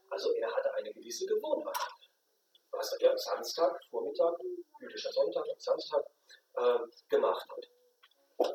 Also 0.08 0.32
er 0.34 0.54
hatte 0.54 0.72
eine 0.74 0.92
gewisse 0.92 1.26
Gewohnheit 1.26 1.76
was 2.72 2.92
er 3.00 3.10
am 3.10 3.18
Samstag, 3.18 3.78
Vormittag, 3.90 4.34
jüdischer 4.80 5.12
Sonntag, 5.12 5.44
am 5.50 5.58
Samstag 5.58 6.04
äh, 6.56 6.78
gemacht 7.08 7.46
hat. 7.48 8.54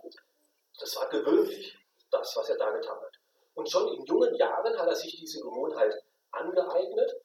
Das 0.79 0.95
war 0.95 1.09
gewöhnlich, 1.09 1.77
das, 2.11 2.35
was 2.35 2.49
er 2.49 2.57
da 2.57 2.71
getan 2.71 2.99
hat. 2.99 3.19
Und 3.53 3.69
schon 3.69 3.87
in 3.93 4.05
jungen 4.05 4.35
Jahren 4.35 4.77
hat 4.77 4.87
er 4.87 4.95
sich 4.95 5.15
diese 5.17 5.41
Gewohnheit 5.41 5.93
angeeignet, 6.31 7.15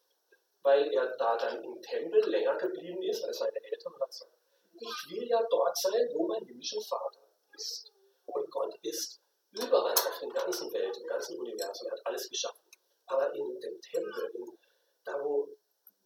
weil 0.62 0.92
er 0.92 1.16
da 1.16 1.36
dann 1.36 1.62
im 1.64 1.80
Tempel 1.82 2.28
länger 2.30 2.56
geblieben 2.56 3.02
ist 3.02 3.24
als 3.24 3.38
seine 3.38 3.62
Eltern 3.64 3.94
hat 4.00 4.08
gesagt, 4.10 4.32
ich 4.78 5.10
will 5.10 5.28
ja 5.28 5.42
dort 5.50 5.76
sein, 5.76 6.08
wo 6.14 6.26
mein 6.26 6.44
himmlischer 6.44 6.80
Vater 6.80 7.20
ist. 7.54 7.92
Und 8.26 8.50
Gott 8.50 8.74
ist 8.82 9.20
überall 9.52 9.92
auf 9.92 10.18
der 10.20 10.28
ganzen 10.28 10.72
Welt, 10.72 10.96
im 10.96 11.06
ganzen 11.06 11.38
Universum, 11.38 11.88
er 11.88 11.92
hat 11.92 12.06
alles 12.06 12.28
geschaffen. 12.28 12.60
Aber 13.06 13.34
in 13.34 13.60
dem 13.60 13.80
Tempel, 13.80 14.30
in, 14.34 14.58
da 15.04 15.20
wo 15.22 15.48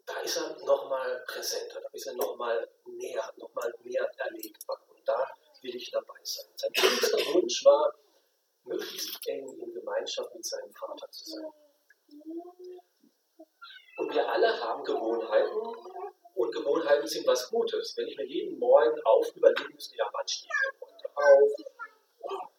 da 0.07 0.21
ist 0.21 0.37
er 0.37 0.57
nochmal 0.65 1.25
präsenter, 1.27 1.81
da 1.81 1.89
ist 1.93 2.07
er 2.07 2.15
nochmal 2.15 2.69
näher, 2.87 3.33
nochmal 3.37 3.73
mehr 3.83 4.09
erlebbar. 4.19 4.79
Und 4.89 5.07
da 5.09 5.27
will 5.63 5.75
ich 5.75 5.91
dabei 5.91 6.19
sein. 6.23 6.47
Sein 6.57 6.73
größter 6.73 7.19
Wunsch 7.35 7.65
war, 7.65 7.95
möglichst 8.65 9.27
eng 9.29 9.49
in 9.59 9.73
Gemeinschaft 9.73 10.35
mit 10.35 10.45
seinem 10.45 10.73
Vater 10.73 11.11
zu 11.11 11.25
sein. 11.25 11.53
Und 13.97 14.13
wir 14.13 14.29
alle 14.29 14.61
haben 14.61 14.85
Gewohnheiten 14.85 15.59
und 16.35 16.53
Gewohnheiten 16.53 17.07
sind 17.07 17.27
was 17.27 17.49
Gutes. 17.49 17.97
Wenn 17.97 18.09
ich 18.09 18.17
mir 18.17 18.27
jeden 18.27 18.59
Morgen 18.59 19.01
auf 19.05 19.35
überlegen 19.37 19.73
müsste, 19.73 19.97
ja, 19.97 20.09
wann 20.13 20.27
stehe 20.27 20.51
ich 20.53 20.71
denn 20.71 20.81
heute 20.81 21.09
auf? 21.17 22.51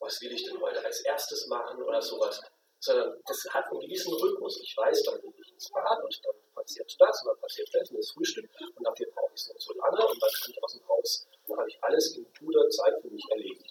Was 0.00 0.20
will 0.20 0.32
ich 0.32 0.44
denn 0.44 0.60
heute 0.60 0.84
als 0.84 1.00
erstes 1.04 1.46
machen 1.46 1.82
oder 1.82 2.02
sowas? 2.02 2.42
Sondern 2.80 3.18
das 3.26 3.46
hat 3.50 3.64
einen 3.70 3.80
gewissen 3.80 4.12
Rhythmus. 4.14 4.60
Ich 4.60 4.76
weiß, 4.76 5.04
dann 5.04 5.20
gehe 5.20 5.32
ich 5.40 5.52
ins 5.52 5.70
Bad 5.70 6.02
und 6.02 6.20
dann 6.24 6.34
passiert 6.54 6.94
das 6.98 7.22
und 7.22 7.28
dann 7.28 7.40
passiert 7.40 7.68
das 7.72 7.90
und 7.90 7.96
das 7.98 8.10
Frühstück 8.10 8.50
und 8.76 8.84
dafür 8.84 9.06
brauche 9.14 9.32
ich 9.34 9.40
es 9.40 9.48
noch 9.48 9.60
so 9.60 9.72
lange 9.74 10.06
und 10.06 10.22
dann 10.22 10.30
kann 10.30 10.50
ich 10.50 10.62
aus 10.62 10.72
dem 10.74 10.88
Haus. 10.88 11.26
dann 11.46 11.58
habe 11.58 11.68
ich 11.68 11.82
alles 11.82 12.16
in 12.16 12.26
guter 12.38 12.68
Zeit 12.68 13.00
für 13.00 13.08
mich 13.08 13.24
erledigt. 13.30 13.63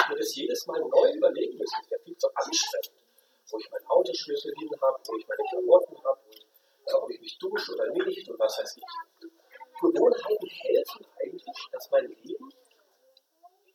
Ich 0.00 0.08
mir 0.08 0.16
das 0.16 0.34
jedes 0.34 0.66
Mal 0.66 0.80
neu 0.80 1.12
überlegen 1.12 1.58
müsste, 1.58 1.76
das 1.82 1.90
wäre 1.90 2.00
viel 2.02 2.16
zu 2.16 2.28
anstrengend. 2.34 3.04
Wo 3.50 3.58
ich 3.58 3.70
meinen 3.70 3.86
Autoschlüssel 3.86 4.52
hin 4.58 4.70
habe, 4.80 4.98
wo 5.06 5.16
ich 5.16 5.26
meine 5.26 5.42
Klamotten 5.48 6.04
habe, 6.04 6.20
äh, 6.86 6.92
ob 6.92 7.10
ich 7.10 7.20
mich 7.20 7.38
dusche 7.38 7.72
oder 7.74 7.90
nicht 7.90 8.28
und 8.28 8.38
was 8.38 8.58
weiß 8.58 8.76
ich. 8.76 8.84
Gewohnheiten 9.80 10.46
helfen 10.46 11.06
eigentlich, 11.20 11.68
dass 11.72 11.90
mein 11.90 12.08
Leben 12.08 12.52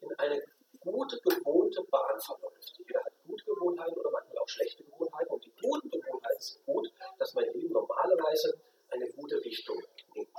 in 0.02 0.16
eine 0.18 0.44
gute, 0.80 1.18
gewohnte 1.22 1.82
Bahn 1.84 2.20
verläuft. 2.20 2.74
Jeder 2.78 3.04
hat 3.04 3.14
gute 3.26 3.46
Gewohnheiten 3.46 3.98
oder 3.98 4.12
manchmal 4.12 4.38
auch 4.40 4.50
schlechte 4.50 4.84
Gewohnheiten. 4.84 5.32
Und 5.32 5.46
die 5.46 5.54
guten 5.62 5.90
Gewohnheiten 5.90 6.42
sind 6.42 6.66
gut, 6.66 6.92
dass 7.18 7.34
mein 7.34 7.52
Leben 7.54 7.74
normalerweise 7.74 8.60
eine 8.90 9.10
gute 9.12 9.38
Richtung 9.44 9.82
nimmt. 10.14 10.30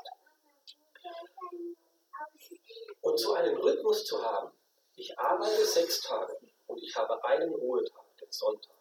Und 3.01 3.19
so 3.19 3.35
einen 3.35 3.57
Rhythmus 3.57 4.05
zu 4.05 4.23
haben, 4.23 4.53
ich 4.97 5.19
arbeite 5.19 5.65
sechs 5.65 6.01
Tage 6.03 6.37
und 6.67 6.83
ich 6.83 6.95
habe 6.97 7.23
einen 7.25 7.55
Ruhetag, 7.55 8.05
den 8.21 8.31
Sonntag. 8.31 8.75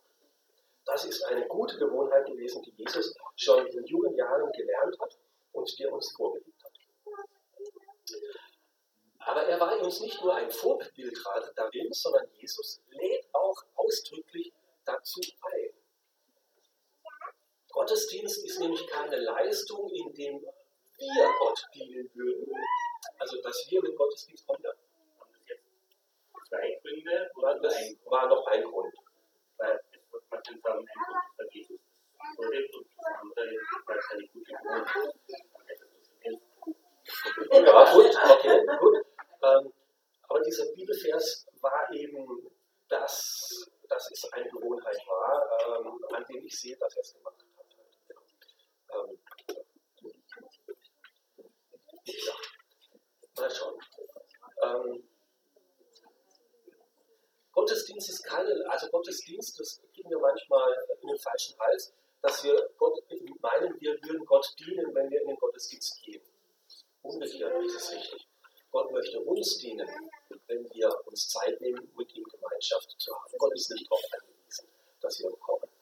Das 0.85 1.05
ist 1.05 1.23
eine 1.23 1.47
gute 1.47 1.77
Gewohnheit 1.77 2.25
gewesen, 2.25 2.61
die 2.63 2.73
Jesus 2.77 3.15
schon 3.35 3.65
in 3.67 3.85
jungen 3.85 4.15
Jahren 4.15 4.51
gelernt 4.51 4.99
hat 4.99 5.17
und 5.53 5.79
der 5.79 5.93
uns 5.93 6.11
vorgelegt 6.11 6.63
hat. 6.63 6.73
Aber 9.25 9.43
er 9.43 9.59
war 9.59 9.79
uns 9.79 10.01
nicht 10.01 10.21
nur 10.21 10.35
ein 10.35 10.51
Vorbild 10.51 11.17
darin, 11.55 11.93
sondern 11.93 12.27
Jesus 12.33 12.81
lädt 12.89 13.25
auch 13.33 13.63
ausdrücklich 13.75 14.51
dazu 14.85 15.21
ein. 15.41 15.69
Gottesdienst 17.71 18.45
ist 18.45 18.59
nämlich 18.59 18.85
keine 18.87 19.17
Leistung, 19.17 19.89
in 19.89 20.13
dem 20.13 20.41
wir 20.41 21.29
Gott 21.39 21.65
dienen 21.73 22.09
würden. 22.13 22.53
Also, 23.17 23.41
dass 23.41 23.65
wir 23.69 23.81
mit 23.81 23.95
Gottesdienst 23.95 24.45
kommen. 24.45 24.63
Haben 24.65 25.31
das 25.31 25.47
jetzt 25.47 25.63
zwei 26.49 26.79
Gründe? 26.81 27.31
Oder 27.35 27.59
das 27.59 27.75
ein 27.75 27.99
war 28.05 28.27
noch 28.27 28.45
ein 28.47 28.63
Grund. 28.63 28.93
Weil 29.57 29.79
man 30.29 30.43
kann 30.43 30.59
sagen, 30.61 30.79
ein 30.79 30.85
Grund 30.85 30.89
ist, 30.89 31.37
weil 31.37 31.47
Jesus 31.51 31.79
vorlebt 32.35 32.75
und 32.75 32.87
das 32.97 33.05
andere 33.21 33.53
ist, 33.53 33.67
weil 33.85 33.97
es 33.97 34.11
eine 34.11 34.27
gute 34.27 34.51
Gewohnheit 34.51 35.05
ist. 35.05 36.43
Ja, 37.51 37.93
gut, 37.93 38.15
okay, 38.29 38.65
gut. 38.79 39.05
Ähm, 39.43 39.73
aber 40.29 40.41
dieser 40.41 40.65
Bibelvers 40.73 41.45
war 41.59 41.91
eben 41.91 42.49
das, 42.87 43.69
dass 43.89 44.09
es 44.11 44.31
eine 44.31 44.49
Gewohnheit 44.49 44.97
war, 45.07 45.43
ähm, 45.67 45.99
sehe, 46.63 46.77
dass 46.77 46.95
er 46.95 47.01
es 47.01 47.13
gemacht 47.13 47.37
hat. 47.57 47.67
Genau. 48.07 48.21
Ähm, 48.93 49.19
ja. 52.05 52.33
Mal 53.35 53.51
schauen. 53.51 53.79
Ähm, 54.63 55.09
Gottesdienst 57.51 58.09
ist 58.09 58.23
keine, 58.23 58.51
also 58.69 58.87
Gottesdienst, 58.89 59.59
das 59.59 59.81
kriegen 59.93 60.09
wir 60.09 60.19
manchmal 60.19 60.87
in 61.01 61.07
den 61.07 61.19
falschen 61.19 61.57
Hals, 61.59 61.93
dass 62.21 62.43
wir 62.43 62.69
Gott 62.77 62.97
meinen, 63.41 63.79
wir 63.79 63.93
würden 64.03 64.25
Gott 64.25 64.47
dienen, 64.57 64.93
wenn 64.95 65.09
wir 65.09 65.21
in 65.21 65.27
den 65.27 65.37
Gottesdienst 65.37 66.01
gehen. 66.01 66.21
Umgekehrt 67.01 67.63
ist 67.65 67.75
es 67.75 67.91
richtig. 67.91 68.27
Gott 68.71 68.91
möchte 68.91 69.19
uns 69.19 69.57
dienen, 69.59 69.87
wenn 70.47 70.63
wir 70.73 70.89
uns 71.05 71.29
Zeit 71.29 71.59
nehmen, 71.61 71.91
mit 71.95 72.15
ihm 72.15 72.23
Gemeinschaft 72.23 72.95
zu 72.97 73.13
haben. 73.13 73.37
Gott 73.37 73.53
ist 73.53 73.69
nicht 73.69 73.85
darauf 73.91 74.03
angewiesen, 74.13 74.67
dass 75.01 75.19
wir 75.19 75.29
kommen. 75.31 75.72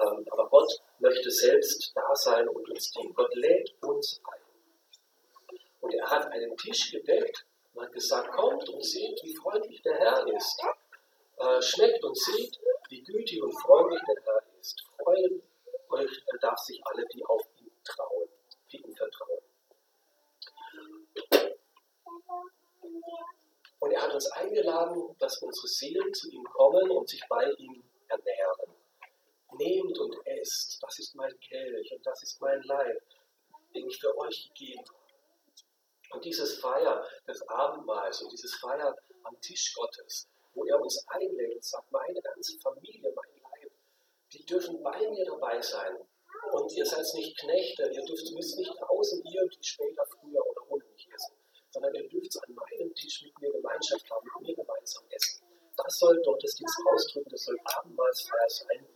Ähm, 0.00 0.24
aber 0.30 0.48
Gott 0.48 0.70
möchte 0.98 1.30
selbst 1.30 1.92
da 1.94 2.14
sein 2.14 2.48
und 2.48 2.68
uns 2.68 2.90
dienen. 2.92 3.14
Gott 3.14 3.34
lädt 3.34 3.74
uns 3.82 4.20
ein. 4.24 5.58
Und 5.80 5.94
er 5.94 6.10
hat 6.10 6.26
einen 6.32 6.56
Tisch 6.56 6.90
gedeckt 6.90 7.46
und 7.74 7.84
hat 7.84 7.92
gesagt, 7.92 8.30
kommt 8.32 8.68
und 8.68 8.84
seht, 8.84 9.20
wie 9.22 9.34
freundlich 9.36 9.80
der 9.82 9.94
Herr 9.94 10.26
ist. 10.26 10.62
Äh, 11.38 11.62
schmeckt 11.62 12.02
und 12.04 12.16
seht, 12.16 12.58
wie 12.88 13.02
gütig 13.02 13.42
und 13.42 13.52
freundlich 13.62 14.00
der 14.06 14.22
Herr 14.24 14.42
ist. 14.60 14.84
Freuen 15.02 15.42
euch 15.90 16.24
darf 16.40 16.58
sich 16.58 16.80
alle, 16.84 17.06
die 17.06 17.24
auf 17.24 17.42
ihn 17.58 17.70
trauen, 17.84 18.28
die 18.70 18.78
ihm 18.78 18.94
vertrauen. 18.94 19.42
Und 23.80 23.92
er 23.92 24.02
hat 24.02 24.12
uns 24.12 24.30
eingeladen, 24.32 25.14
dass 25.18 25.38
unsere 25.38 25.68
Seelen 25.68 26.12
zu 26.12 26.30
ihm 26.30 26.44
kommen 26.44 26.90
und 26.90 27.08
sich 27.08 27.22
bei 27.28 27.50
ihm 27.52 27.82
ernähren. 28.08 28.77
Nehmt 29.58 29.98
und 29.98 30.16
esst, 30.26 30.78
das 30.82 30.98
ist 30.98 31.14
mein 31.14 31.38
Kelch 31.40 31.92
und 31.92 32.06
das 32.06 32.22
ist 32.22 32.40
mein 32.40 32.62
Leib, 32.62 33.02
den 33.74 33.88
ich 33.88 33.98
für 34.00 34.16
euch 34.18 34.48
gegeben 34.48 34.84
habe. 34.86 34.98
Und 36.10 36.24
dieses 36.24 36.58
Feier 36.60 37.04
des 37.26 37.42
Abendmahls 37.48 38.22
und 38.22 38.32
dieses 38.32 38.54
Feier 38.56 38.94
am 39.24 39.40
Tisch 39.40 39.74
Gottes, 39.74 40.28
wo 40.54 40.64
er 40.64 40.80
uns 40.80 41.04
einlädt 41.08 41.54
und 41.54 41.64
sagt, 41.64 41.90
meine 41.92 42.20
ganze 42.20 42.58
Familie, 42.60 43.12
mein 43.14 43.42
Leib, 43.42 43.72
die 44.32 44.44
dürfen 44.44 44.82
bei 44.82 44.98
mir 45.10 45.24
dabei 45.24 45.60
sein. 45.60 45.96
Und 46.52 46.72
ihr 46.72 46.86
seid 46.86 47.04
nicht 47.14 47.36
Knechte, 47.38 47.90
ihr 47.92 48.04
dürft, 48.04 48.32
müsst 48.32 48.56
nicht 48.56 48.72
draußen 48.80 49.22
irgendwie 49.24 49.64
später, 49.64 50.04
früher 50.06 50.46
oder 50.46 50.62
ohne 50.70 50.84
mich 50.84 51.08
essen, 51.14 51.36
sondern 51.70 51.94
ihr 51.94 52.08
dürft 52.08 52.36
an 52.46 52.54
meinem 52.54 52.94
Tisch 52.94 53.22
mit 53.24 53.38
mir 53.40 53.52
Gemeinschaft 53.52 54.10
haben, 54.10 54.26
mit 54.34 54.48
mir 54.48 54.54
gemeinsam 54.54 55.04
essen. 55.10 55.44
Das 55.76 55.98
soll 55.98 56.20
Gottesdienst 56.22 56.80
ausdrücken, 56.92 57.30
das 57.30 57.44
soll 57.44 57.58
Abendmahlsfeier 57.64 58.48
sein. 58.48 58.88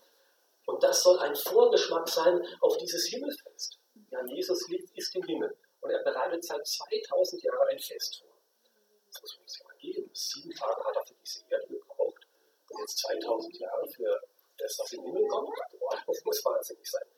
Und 0.73 0.83
das 0.83 1.03
soll 1.03 1.19
ein 1.19 1.37
Vorgeschmack 1.37 2.09
sein 2.09 2.43
auf 2.63 2.79
dieses 2.79 3.07
Himmelfest. 3.09 3.79
Ja, 4.11 4.25
Jesus 4.25 4.67
ist 4.95 5.15
im 5.15 5.23
Himmel 5.25 5.55
und 5.83 5.91
er 5.91 6.03
bereitet 6.03 6.43
seit 6.43 6.67
2000 6.67 7.43
Jahren 7.43 7.69
ein 7.69 7.79
Fest 7.79 8.23
vor. 8.23 8.35
Das 9.07 9.21
muss 9.21 9.37
man 9.39 9.49
sich 9.49 9.65
mal 9.65 9.77
geben. 9.77 10.11
Sieben 10.15 10.51
Tage 10.53 10.83
hat 10.83 10.97
er 10.97 11.05
für 11.05 11.15
diese 11.21 11.45
Erde 11.51 11.67
gebraucht 11.67 12.27
und 12.71 12.81
jetzt 12.81 12.99
2000 13.01 13.59
Jahre 13.59 13.87
für 13.91 14.19
das, 14.57 14.79
was 14.79 14.93
im 14.93 15.05
Himmel 15.05 15.29
kommt. 15.29 15.51
Boah, 15.79 15.99
das 16.07 16.25
muss 16.25 16.43
wahnsinnig 16.43 16.91
sein. 16.91 17.09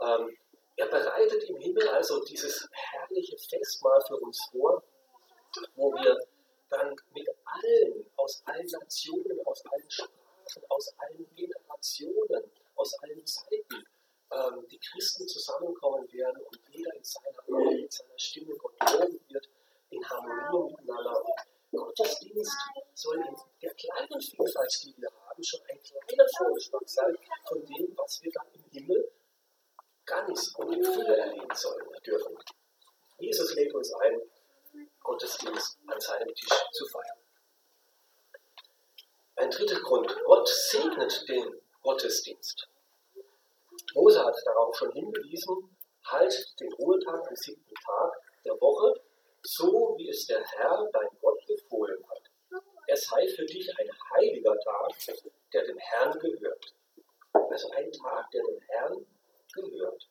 Ähm, 0.00 0.36
er 0.76 0.86
bereitet 0.86 1.42
im 1.50 1.56
Himmel 1.56 1.88
also 1.88 2.22
dieses 2.24 2.68
herrliche 2.70 3.36
Festmahl 3.38 4.00
für 4.06 4.18
uns 4.18 4.38
vor, 4.52 4.84
wo 5.74 5.92
wir 5.94 6.16
dann 6.68 6.94
mit 7.12 7.28
allen, 7.44 8.06
aus 8.16 8.40
allen 8.46 8.66
Nationen, 8.66 9.44
aus 9.46 9.64
allen 9.66 9.90
Sprachen, 9.90 10.64
aus 10.68 10.94
allen 10.98 11.28
Generationen, 11.34 12.52
aus 12.76 12.94
allen 13.02 13.26
Zeiten, 13.26 13.84
ähm, 14.32 14.66
die 14.70 14.78
Christen 14.78 15.26
zusammenkommen 15.28 16.10
werden 16.12 16.42
und 16.42 16.60
jeder 16.70 16.94
in 16.94 17.04
seiner 17.04 17.40
Rolle, 17.48 17.80
in 17.80 17.90
seiner 17.90 18.18
Stimme 18.18 18.54
Gott 18.56 18.74
loben 18.92 19.20
wird, 19.28 19.48
in 19.90 20.08
Harmonie 20.08 20.72
miteinander. 20.72 21.22
Und 21.72 21.86
Gottesdienst 21.86 22.56
soll 22.94 23.16
in 23.16 23.36
der 23.62 23.74
kleinen 23.74 24.20
Vielfalt, 24.20 24.80
die 24.84 24.94
wir 24.96 25.10
haben, 25.10 25.42
schon 25.42 25.60
ein 25.68 25.80
kleiner 25.82 26.28
Vorgeschmack 26.36 26.88
sein 26.88 27.16
von 27.48 27.64
dem, 27.66 27.96
was 27.96 28.22
wir 28.22 28.30
dann 28.32 28.46
im 28.52 28.64
Himmel 28.70 29.10
ganz 30.06 30.54
und 30.56 30.72
in 30.72 30.84
Fülle 30.84 31.16
erleben 31.16 31.54
sollen 31.54 31.86
dürfen. 32.06 32.36
Jesus 33.18 33.54
lädt 33.54 33.74
uns 33.74 33.92
ein, 33.94 34.20
Gottesdienst 35.00 35.78
an 35.86 36.00
seinem 36.00 36.34
Tisch 36.34 36.58
zu 36.72 36.86
feiern. 36.86 37.18
Ein 39.36 39.50
dritter 39.50 39.80
Grund. 39.80 40.14
Gott 40.24 40.48
segnet 40.48 41.28
den 41.28 41.60
Gottesdienst. 41.84 42.66
Mose 43.94 44.24
hat 44.24 44.34
darauf 44.46 44.74
schon 44.74 44.90
hingewiesen, 44.92 45.76
halt 46.06 46.54
den 46.58 46.72
Ruhetag 46.72 47.28
am 47.28 47.36
siebten 47.36 47.74
Tag 47.74 48.12
der 48.44 48.58
Woche, 48.60 49.00
so 49.42 49.94
wie 49.98 50.08
es 50.08 50.26
der 50.26 50.42
Herr, 50.42 50.88
dein 50.94 51.08
Gott, 51.20 51.38
befohlen 51.46 52.02
hat. 52.08 52.62
Er 52.86 52.96
sei 52.96 53.28
für 53.28 53.44
dich 53.44 53.70
ein 53.78 53.90
heiliger 54.14 54.58
Tag, 54.60 54.92
der 55.52 55.64
dem 55.66 55.76
Herrn 55.76 56.18
gehört. 56.18 56.74
Also 57.34 57.70
ein 57.72 57.92
Tag, 57.92 58.30
der 58.30 58.42
dem 58.44 58.60
Herrn 58.60 59.06
gehört. 59.52 60.08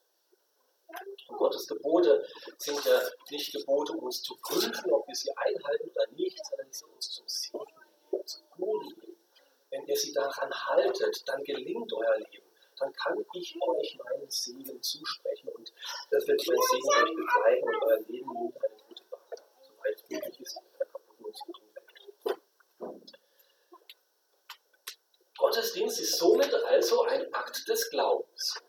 Und 1.27 1.37
Gottes 1.37 1.67
Gebote 1.67 2.23
sind 2.59 2.85
ja 2.85 3.01
nicht 3.31 3.51
Gebote, 3.51 3.93
um 3.93 4.03
uns 4.05 4.21
zu 4.21 4.35
prüfen, 4.37 4.91
ob 4.91 5.07
wir 5.07 5.15
sie 5.15 5.35
einhalten 5.35 5.89
oder 5.89 6.07
nicht, 6.11 6.39
sondern 6.45 6.71
sie 6.71 6.79
sind 6.79 6.93
uns 6.93 7.09
zum 7.09 7.27
Segen 7.27 8.25
zum 8.25 8.43
Guten 8.51 9.12
Wenn 9.73 9.87
ihr 9.87 9.97
sie 9.97 10.13
daran 10.13 10.53
haltet, 10.53 11.27
dann 11.27 11.43
gelingt 11.43 11.91
euer 11.91 12.17
Leben. 12.17 12.45
Dann 12.77 12.93
kann 12.93 13.17
ich 13.33 13.55
euch 13.59 13.97
meinen 13.97 14.29
Segen 14.29 14.79
zusprechen 14.81 15.49
und 15.49 15.73
das 16.11 16.27
wird 16.27 16.39
mein 16.47 16.61
Segen 16.61 16.89
euch 16.89 17.15
begleiten 17.15 17.67
und 17.67 17.83
euer 17.83 17.99
Leben 18.07 18.33
nimmt 18.33 18.63
eine 18.63 18.77
gute 18.87 19.03
Bahn. 19.09 19.19
Soweit 19.61 19.95
es 19.95 20.09
möglich 20.09 20.39
ist, 20.39 20.61
mit 20.61 20.81
einer 20.81 20.91
kaputten 20.91 21.33
Zukunft. 21.33 23.19
Gottesdienst 25.37 25.99
ist 26.01 26.17
somit 26.17 26.53
also 26.53 27.01
ein 27.05 27.33
Akt 27.33 27.67
des 27.67 27.89
Glaubens 27.89 28.61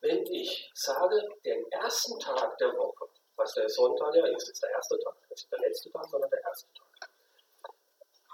wenn 0.00 0.24
ich 0.26 0.70
sage, 0.74 1.20
den 1.44 1.70
ersten 1.70 2.18
Tag 2.20 2.56
der 2.58 2.72
Woche, 2.76 3.08
was 3.36 3.52
der 3.54 3.68
Sonntag 3.68 4.14
ja 4.14 4.26
ist, 4.26 4.48
ist 4.48 4.62
der 4.62 4.70
erste 4.70 4.98
Tag, 4.98 5.14
nicht 5.30 5.52
der 5.52 5.58
letzte 5.60 5.90
Tag, 5.90 6.08
sondern 6.08 6.30
der 6.30 6.42
erste 6.42 6.72
Tag. 6.72 6.87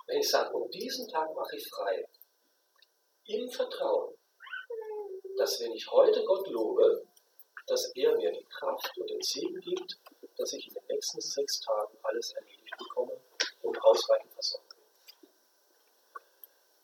Wenn 0.07 0.19
ich 0.19 0.29
sage, 0.29 0.55
um 0.55 0.71
diesen 0.71 1.09
Tag 1.09 1.35
mache 1.35 1.57
ich 1.57 1.69
frei, 1.69 2.07
im 3.27 3.51
Vertrauen, 3.51 4.15
dass 5.39 5.61
wenn 5.61 5.73
ich 5.73 5.91
heute 5.91 6.23
Gott 6.25 6.47
lobe, 6.49 7.05
dass 7.67 7.91
er 7.95 8.15
mir 8.17 8.31
die 8.31 8.45
Kraft 8.45 8.97
und 8.99 9.09
den 9.09 9.23
Segen 9.23 9.61
gibt, 9.61 9.99
dass 10.37 10.53
ich 10.53 10.69
in 10.69 10.75
den 10.75 10.87
nächsten 10.89 11.21
sechs 11.21 11.61
Tagen 11.61 11.97
alles 12.03 12.33
erledigt 12.35 12.77
bekomme 12.79 13.19
und 13.63 13.83
ausreichend 13.83 14.33
versorgt 14.35 14.77
bin. 14.77 15.31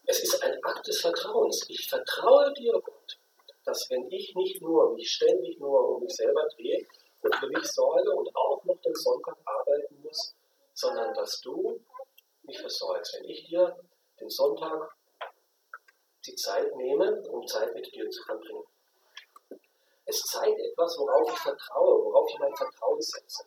Es 0.07 0.21
ist 0.21 0.43
ein 0.43 0.65
Akt 0.65 0.87
des 0.87 1.01
Vertrauens. 1.01 1.67
Ich 1.69 1.89
vertraue 1.89 2.53
dir, 2.55 2.73
Gott 2.73 3.21
dass 3.65 3.89
wenn 3.91 4.11
ich 4.11 4.35
nicht 4.35 4.61
nur 4.61 4.95
mich 4.95 5.11
ständig 5.11 5.59
nur 5.59 5.97
um 5.97 6.03
mich 6.03 6.15
selber 6.15 6.45
drehe 6.57 6.85
und 7.23 7.35
für 7.37 7.49
mich 7.49 7.65
sorge 7.67 8.11
und 8.11 8.35
auch 8.35 8.65
noch 8.65 8.81
den 8.81 8.95
Sonntag 8.95 9.37
arbeiten 9.45 10.03
muss, 10.03 10.35
sondern 10.75 11.15
dass 11.15 11.41
du 11.41 11.79
mich 12.45 12.61
versorgst. 12.61 13.15
Wenn 13.15 13.29
ich 13.29 13.47
dir 13.47 13.77
den 14.21 14.31
Sonntag 14.31 14.97
die 16.27 16.35
Zeit 16.35 16.75
nehme, 16.77 17.23
um 17.29 17.47
Zeit 17.47 17.73
mit 17.75 17.93
dir 17.95 18.09
zu 18.11 18.23
verbringen. 18.25 18.65
Es 20.05 20.21
zeigt 20.23 20.59
etwas, 20.59 20.99
worauf 20.99 21.33
ich 21.33 21.39
vertraue, 21.39 22.05
worauf 22.05 22.29
ich 22.29 22.39
mein 22.39 22.55
Vertrauen 22.55 23.01
setze. 23.01 23.45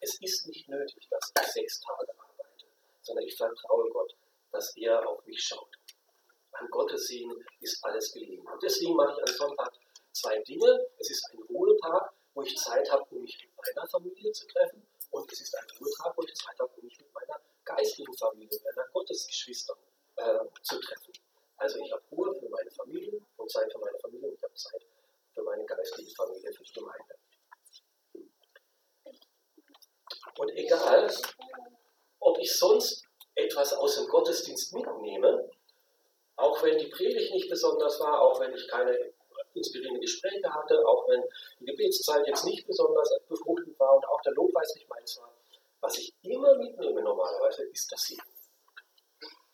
Es 0.00 0.18
ist 0.20 0.46
nicht 0.48 0.68
nötig, 0.68 1.06
dass 1.08 1.32
ich 1.40 1.52
sechs 1.52 1.80
Tage 1.80 2.12
arbeite, 2.18 2.66
sondern 3.02 3.24
ich 3.24 3.36
vertraue 3.36 3.88
Gott, 3.90 4.12
dass 4.50 4.76
er 4.76 5.06
auf 5.08 5.24
mich 5.24 5.40
schaut 5.40 5.76
an 6.60 6.68
Gottes 6.70 7.06
Segen 7.06 7.32
ist 7.60 7.84
alles 7.84 8.12
gelegen. 8.12 8.46
Und 8.46 8.62
deswegen 8.62 8.94
mache 8.94 9.12
ich 9.12 9.28
am 9.28 9.36
Sonntag 9.36 9.72
zwei 10.12 10.38
Dinge. 10.42 10.86
Es 10.98 11.10
ist 11.10 11.28
ein 11.32 11.42
Ruhetag, 11.42 12.12
wo 12.34 12.42
ich 12.42 12.56
Zeit 12.56 12.90
habe, 12.90 13.04
um 13.10 13.22
mich 13.22 13.38
mit 13.38 13.76
meiner 13.76 13.88
Familie 13.88 14.32
zu 14.32 14.46
treffen. 14.48 14.86
Und 15.10 15.30
es 15.32 15.40
ist 15.40 15.54
ein 15.54 15.66
Ruhetag, 15.78 16.16
wo 16.16 16.22
ich 16.22 16.34
Zeit 16.34 16.58
habe, 16.58 16.72
um 16.76 16.84
mich 16.84 16.98
mit 16.98 17.12
meiner 17.12 17.40
geistlichen 17.66 18.16
Familie, 18.16 18.58
meiner 18.64 18.88
Gottesgeschwistern 18.92 19.76
äh, 20.16 20.38
zu 20.62 20.80
treffen. 20.80 21.12
Also 21.58 21.78
ich 21.78 21.92
habe 21.92 22.02
Ruhe 22.10 22.34
für 22.34 22.48
meine 22.48 22.70
Familie 22.70 23.20
und 23.36 23.50
Zeit 23.50 23.70
für 23.70 23.78
meine 23.78 23.98
Familie 23.98 24.28
und 24.28 24.34
ich 24.34 24.42
habe 24.42 24.54
Zeit 24.54 24.86
für 25.34 25.42
meine 25.42 25.64
geistliche 25.64 26.14
Familie, 26.14 26.52
für 26.52 26.64
die 26.64 26.72
Gemeinde. 26.72 27.14
Und 30.38 30.50
egal, 30.50 31.10
ob 32.20 32.38
ich 32.38 32.54
sonst 32.54 33.04
etwas 33.34 33.72
aus 33.72 33.96
dem 33.96 34.08
Gottesdienst 34.08 34.74
mitnehme, 34.74 35.50
auch 36.36 36.62
wenn 36.62 36.78
die 36.78 36.88
Predigt 36.88 37.32
nicht 37.32 37.48
besonders 37.48 37.98
war, 38.00 38.20
auch 38.20 38.38
wenn 38.40 38.52
ich 38.54 38.68
keine 38.68 39.12
inspirierenden 39.54 40.02
Gespräche 40.02 40.52
hatte, 40.52 40.86
auch 40.86 41.08
wenn 41.08 41.22
die 41.60 41.66
Gebetszeit 41.66 42.26
jetzt 42.26 42.44
nicht 42.44 42.66
besonders 42.66 43.10
befruchtend 43.28 43.78
war 43.78 43.96
und 43.96 44.06
auch 44.06 44.20
der 44.22 44.34
Lobpreis 44.34 44.74
nicht 44.74 44.88
meins 44.88 45.18
war, 45.18 45.32
was 45.86 45.98
ich 45.98 46.12
immer 46.22 46.52
mitnehme 46.56 47.00
normalerweise, 47.00 47.62
ist 47.66 47.92
das 47.92 48.00
Segen. 48.00 48.34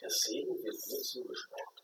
Der 0.01 0.09
Segen 0.09 0.55
wird 0.63 0.75
mir 0.89 1.03
zugesprochen. 1.03 1.77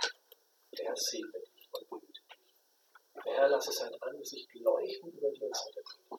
Der 0.72 0.96
segnet 0.96 1.46
dich 1.54 1.68
und 1.72 1.90
behütet 1.90 2.16
dich. 2.16 3.24
Der 3.26 3.34
Herr 3.34 3.48
lasse 3.50 3.72
sein 3.72 3.94
Angesicht 4.00 4.48
leuchten 4.54 5.12
über 5.12 5.30
dir 5.32 5.44
und 5.44 5.54
sei 5.54 5.70
dir 5.72 6.18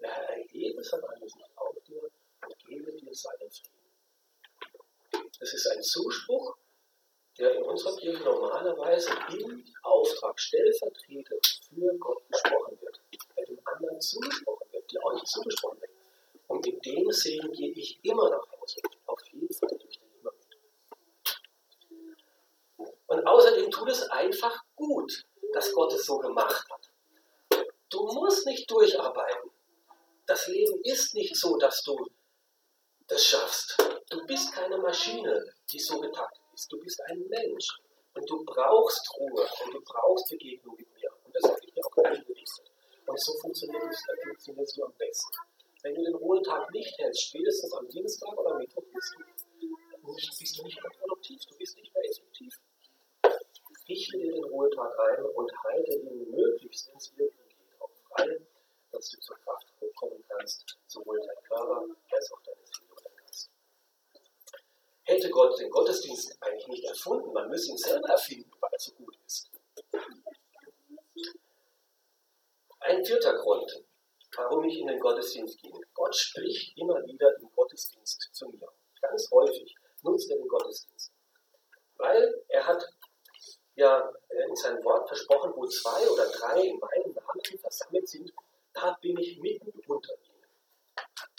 Der 0.00 0.10
Herr 0.10 0.30
erhebe 0.30 0.82
sein 0.82 1.04
Angesicht 1.04 1.46
auf 1.54 1.76
dir 1.86 2.02
und 2.02 2.58
gebe 2.66 2.92
dir 2.92 3.14
seinen 3.14 3.50
Frieden. 3.52 5.30
Das 5.38 5.52
ist 5.54 5.66
ein 5.68 5.82
Zuspruch, 5.82 6.56
der 7.38 7.54
in 7.54 7.62
unserer 7.62 7.96
Kirche 7.98 8.24
normalerweise 8.24 9.12
im 9.38 9.64
Auftrag 9.82 10.40
stellvertretend 10.40 11.46
für 11.68 11.98
Gott 11.98 12.28
gesprochen 12.30 12.80
wird, 12.80 13.00
der 13.36 13.46
dem 13.46 13.60
anderen 13.64 14.00
zugesprochen 14.00 14.72
wird, 14.72 14.92
der 14.92 15.04
euch 15.04 15.22
zugesprochen 15.22 15.79
in 16.70 16.80
dem 16.80 17.10
Segen 17.10 17.52
gehe 17.52 17.72
ich 17.72 17.98
immer 18.04 18.30
nach 18.30 18.46
Hause. 18.52 18.80
Auf 19.06 19.20
jeden 19.32 19.52
Fall 19.52 19.68
durch 19.68 19.98
den 19.98 20.08
immer 20.20 20.32
mit. 20.32 20.56
Und 23.06 23.26
außerdem 23.26 23.70
tut 23.70 23.88
es 23.88 24.02
einfach 24.10 24.56
gut, 24.76 25.24
dass 25.52 25.72
Gott 25.72 25.92
es 25.92 26.06
so 26.06 26.18
gemacht 26.18 26.64
hat. 26.70 26.90
Du 27.90 28.02
musst 28.12 28.46
nicht 28.46 28.70
durcharbeiten. 28.70 29.50
Das 30.26 30.46
Leben 30.46 30.80
ist 30.84 31.14
nicht 31.14 31.34
so, 31.34 31.56
dass 31.56 31.82
du 31.82 31.96
das 33.08 33.24
schaffst. 33.24 33.76
Du 34.08 34.24
bist 34.26 34.52
keine 34.52 34.78
Maschine, 34.78 35.44
die 35.72 35.80
so 35.80 35.98
getaktet 35.98 36.42
bist. 36.52 36.70
Du 36.70 36.78
bist 36.78 37.00
ein 37.08 37.26
Mensch 37.28 37.66
und 38.14 38.30
du 38.30 38.44
brauchst 38.44 39.10
Ruhe 39.18 39.48
und 39.64 39.74
du 39.74 39.80
brauchst 39.80 40.28
Begegnung 40.28 40.76
mit 40.76 40.88
mir. 40.94 41.10
Und 41.24 41.34
das 41.34 41.50
habe 41.50 41.58
ich 41.64 41.74
dir 41.74 41.84
auch 41.84 41.96
eingerichtet. 42.04 42.70
Und 43.06 43.20
so 43.20 43.32
funktioniert 43.40 43.82
es, 43.90 43.98
äh, 44.08 44.26
funktionierst 44.28 44.76
du 44.76 44.84
am 44.84 44.92
besten. 44.96 45.49
Wenn 45.82 45.94
du 45.94 46.04
den 46.04 46.14
Ruhetag 46.14 46.70
nicht 46.72 46.98
hältst, 46.98 47.28
spätestens 47.28 47.72
am 47.72 47.88
Dienstag 47.88 48.36
oder 48.36 48.58
Mittwoch 48.58 48.84
bist 48.92 49.14
du 49.16 49.30
bist 50.38 50.58
du 50.58 50.64
nicht 50.64 50.82
mehr 50.82 50.92
produktiv, 50.98 51.40
du 51.48 51.56
bist 51.56 51.76
nicht 51.76 51.94
mehr 51.94 52.04
effektiv. 52.04 52.54
Richte 53.88 54.18
dir 54.18 54.32
den 54.32 54.44
Ruhetag 54.44 54.98
ein 54.98 55.24
und 55.24 55.52
halte 55.64 55.92
ihn 55.92 56.30
möglichst, 56.30 56.90
es 56.96 57.12
irgendwie 57.16 57.46
geht, 57.48 57.80
auch 57.80 57.90
frei, 58.08 58.40
dass 58.92 59.10
du 59.10 59.20
zur 59.20 59.36
Kraft 59.36 59.66
kommen 59.96 60.24
kannst, 60.28 60.78
sowohl 60.86 61.18
dein 61.18 61.42
Körper 61.44 61.84
als 62.10 62.32
auch 62.32 62.42
deine 62.42 62.64
Seele 62.64 62.90
und 62.90 63.04
dein 63.04 63.16
Geist. 63.16 63.50
hätte 65.04 65.30
Gott 65.30 65.58
den 65.58 65.70
Gottesdienst 65.70 66.36
eigentlich 66.40 66.68
nicht 66.68 66.84
erfunden. 66.84 67.32
Man 67.32 67.48
müsse 67.48 67.70
ihn 67.70 67.78
selber 67.78 68.08
erfinden, 68.08 68.50
weil 68.60 68.70
er 68.72 68.78
so 68.78 68.92
gut 68.92 69.18
ist. 69.26 69.50
Ein 72.80 73.04
vierter 73.04 73.34
Grund, 73.38 73.84
warum 74.36 74.64
ich 74.64 74.78
in 74.78 74.86
den 74.86 75.00
Gottesdienst 75.00 75.60
gehe. 75.60 75.69
Gott 76.10 76.16
spricht 76.16 76.76
immer 76.76 76.96
wieder 77.06 77.38
im 77.38 77.48
Gottesdienst 77.54 78.30
zu 78.32 78.48
mir. 78.48 78.68
Ganz 79.00 79.30
häufig 79.30 79.76
nutzt 80.02 80.28
er 80.28 80.38
den 80.38 80.48
Gottesdienst. 80.48 81.12
Weil 81.98 82.42
er 82.48 82.66
hat 82.66 82.84
ja 83.76 84.12
äh, 84.28 84.48
in 84.48 84.56
seinem 84.56 84.82
Wort 84.82 85.06
versprochen, 85.06 85.52
wo 85.54 85.68
zwei 85.68 86.08
oder 86.08 86.28
drei 86.32 86.62
in 86.62 86.80
meinem 86.80 87.14
Namen 87.14 87.60
versammelt 87.60 88.08
sind, 88.08 88.32
da 88.72 88.98
bin 89.00 89.16
ich 89.18 89.38
mitten 89.38 89.70
unter 89.86 90.12
ihnen. 90.14 90.48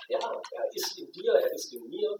Ja, 0.07 0.41
er 0.51 0.73
ist 0.73 0.97
in 0.97 1.11
dir, 1.11 1.33
er 1.33 1.51
ist 1.51 1.73
in 1.73 1.89
mir, 1.89 2.17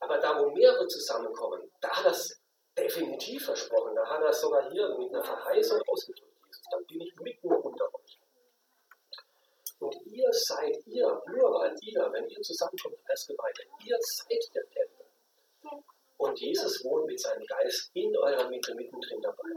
aber 0.00 0.16
da, 0.16 0.40
wo 0.42 0.48
mehrere 0.52 0.86
zusammenkommen, 0.86 1.70
da 1.82 1.90
hat 1.90 2.06
er 2.06 2.12
es 2.12 2.40
definitiv 2.78 3.44
versprochen, 3.44 3.94
da 3.94 4.08
hat 4.08 4.22
er 4.22 4.30
es 4.30 4.40
sogar 4.40 4.70
hier 4.70 4.88
mit 4.96 5.12
einer 5.12 5.22
Verheißung 5.22 5.82
ausgedrückt, 5.86 6.32
Jesus, 6.46 6.64
da 6.70 6.78
bin 6.88 7.02
ich 7.02 7.14
mitten 7.16 7.52
unter 7.52 7.94
euch. 7.94 8.18
Und 9.80 10.03
ihr 10.14 10.32
seid, 10.32 10.86
ihr, 10.86 11.22
überall, 11.26 11.74
ihr, 11.82 12.08
wenn 12.12 12.28
ihr 12.28 12.40
zusammenkommt 12.40 12.96
als 13.08 13.26
Gemeinde, 13.26 13.62
ihr 13.84 13.96
seid 14.00 14.54
der 14.54 14.62
Tempel. 14.70 15.84
Und 16.16 16.40
Jesus 16.40 16.84
wohnt 16.84 17.06
mit 17.06 17.20
seinem 17.20 17.44
Geist 17.46 17.90
in 17.94 18.16
eurer 18.16 18.48
Mitte 18.48 18.74
mittendrin 18.74 19.20
dabei. 19.20 19.50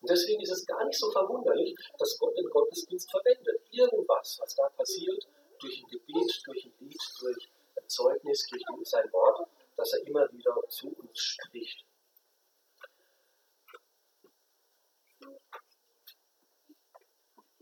Und 0.00 0.10
deswegen 0.10 0.40
ist 0.42 0.52
es 0.52 0.66
gar 0.66 0.84
nicht 0.84 0.98
so 0.98 1.10
verwunderlich, 1.10 1.74
dass 1.98 2.18
Gott 2.18 2.36
den 2.36 2.48
Gottesdienst 2.50 3.10
verwendet. 3.10 3.60
Irgendwas, 3.70 4.38
was 4.40 4.54
da 4.54 4.68
passiert, 4.70 5.26
durch 5.58 5.82
ein 5.82 5.88
Gebet, 5.88 6.42
durch 6.46 6.64
ein 6.64 6.74
Lied, 6.80 7.00
durch 7.20 7.48
ein 7.76 7.88
Zeugnis, 7.88 8.46
durch 8.48 8.62
sein 8.84 9.12
Wort, 9.12 9.48
dass 9.76 9.92
er 9.94 10.06
immer 10.06 10.30
wieder 10.32 10.54
zu 10.68 10.88
uns 10.88 11.18
spricht. 11.18 11.84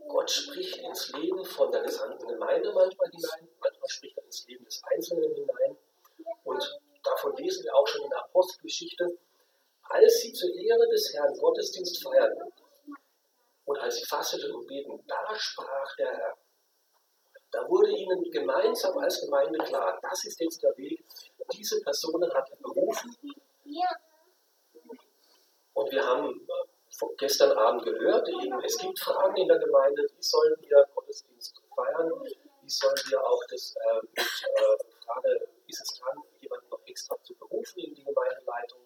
Gott 0.07 0.29
spricht 0.29 0.77
ins 0.77 1.11
Leben 1.13 1.43
von 1.45 1.71
der 1.71 1.81
gesamten 1.81 2.27
Gemeinde 2.27 2.71
manchmal 2.73 3.09
hinein, 3.09 3.49
manchmal 3.59 3.89
spricht 3.89 4.17
er 4.17 4.23
ins 4.25 4.47
Leben 4.47 4.65
des 4.65 4.81
Einzelnen 4.83 5.33
hinein. 5.33 5.77
Und 6.43 6.79
davon 7.03 7.35
lesen 7.37 7.63
wir 7.63 7.75
auch 7.75 7.87
schon 7.87 8.03
in 8.03 8.09
der 8.09 8.23
Apostelgeschichte, 8.23 9.17
als 9.83 10.19
sie 10.21 10.33
zur 10.33 10.49
Ehre 10.55 10.87
des 10.89 11.13
Herrn 11.13 11.37
Gottesdienst 11.37 12.03
feierten 12.03 12.51
und 13.65 13.77
als 13.79 13.95
sie 13.97 14.05
fasteten 14.05 14.53
und 14.53 14.67
beten, 14.67 15.03
da 15.07 15.35
sprach 15.35 15.95
der 15.97 16.11
Herr. 16.11 16.37
Da 17.51 17.69
wurde 17.69 17.91
ihnen 17.91 18.31
gemeinsam 18.31 18.97
als 18.97 19.21
Gemeinde 19.21 19.59
klar, 19.59 19.99
das 20.01 20.25
ist 20.25 20.39
jetzt 20.39 20.63
der 20.63 20.75
Weg, 20.77 21.03
diese 21.53 21.79
Personen 21.81 22.33
hat 22.33 22.49
er 22.49 22.57
berufen. 22.57 23.15
Und 25.73 25.91
wir 25.91 26.05
haben 26.05 26.47
gestern 27.17 27.51
Abend 27.57 27.83
gehört, 27.83 28.27
eben, 28.29 28.61
es 28.63 28.77
gibt 28.77 28.99
Fragen 28.99 29.35
in 29.37 29.47
der 29.47 29.59
Gemeinde, 29.59 30.03
wie 30.03 30.21
sollen 30.21 30.55
wir 30.59 30.87
Gottesdienst 30.93 31.61
feiern, 31.75 32.11
wie 32.61 32.69
sollen 32.69 33.01
wir 33.09 33.25
auch 33.25 33.43
das 33.49 33.75
äh, 33.75 34.01
mit, 34.01 34.19
äh, 34.19 35.03
Frage, 35.05 35.47
ist 35.67 35.81
es 35.81 35.99
dran, 35.99 36.17
jemanden 36.39 36.69
noch 36.69 36.81
extra 36.85 37.15
zu 37.23 37.35
berufen 37.35 37.79
in 37.79 37.93
die 37.93 38.03
Gemeindeleitung, 38.03 38.81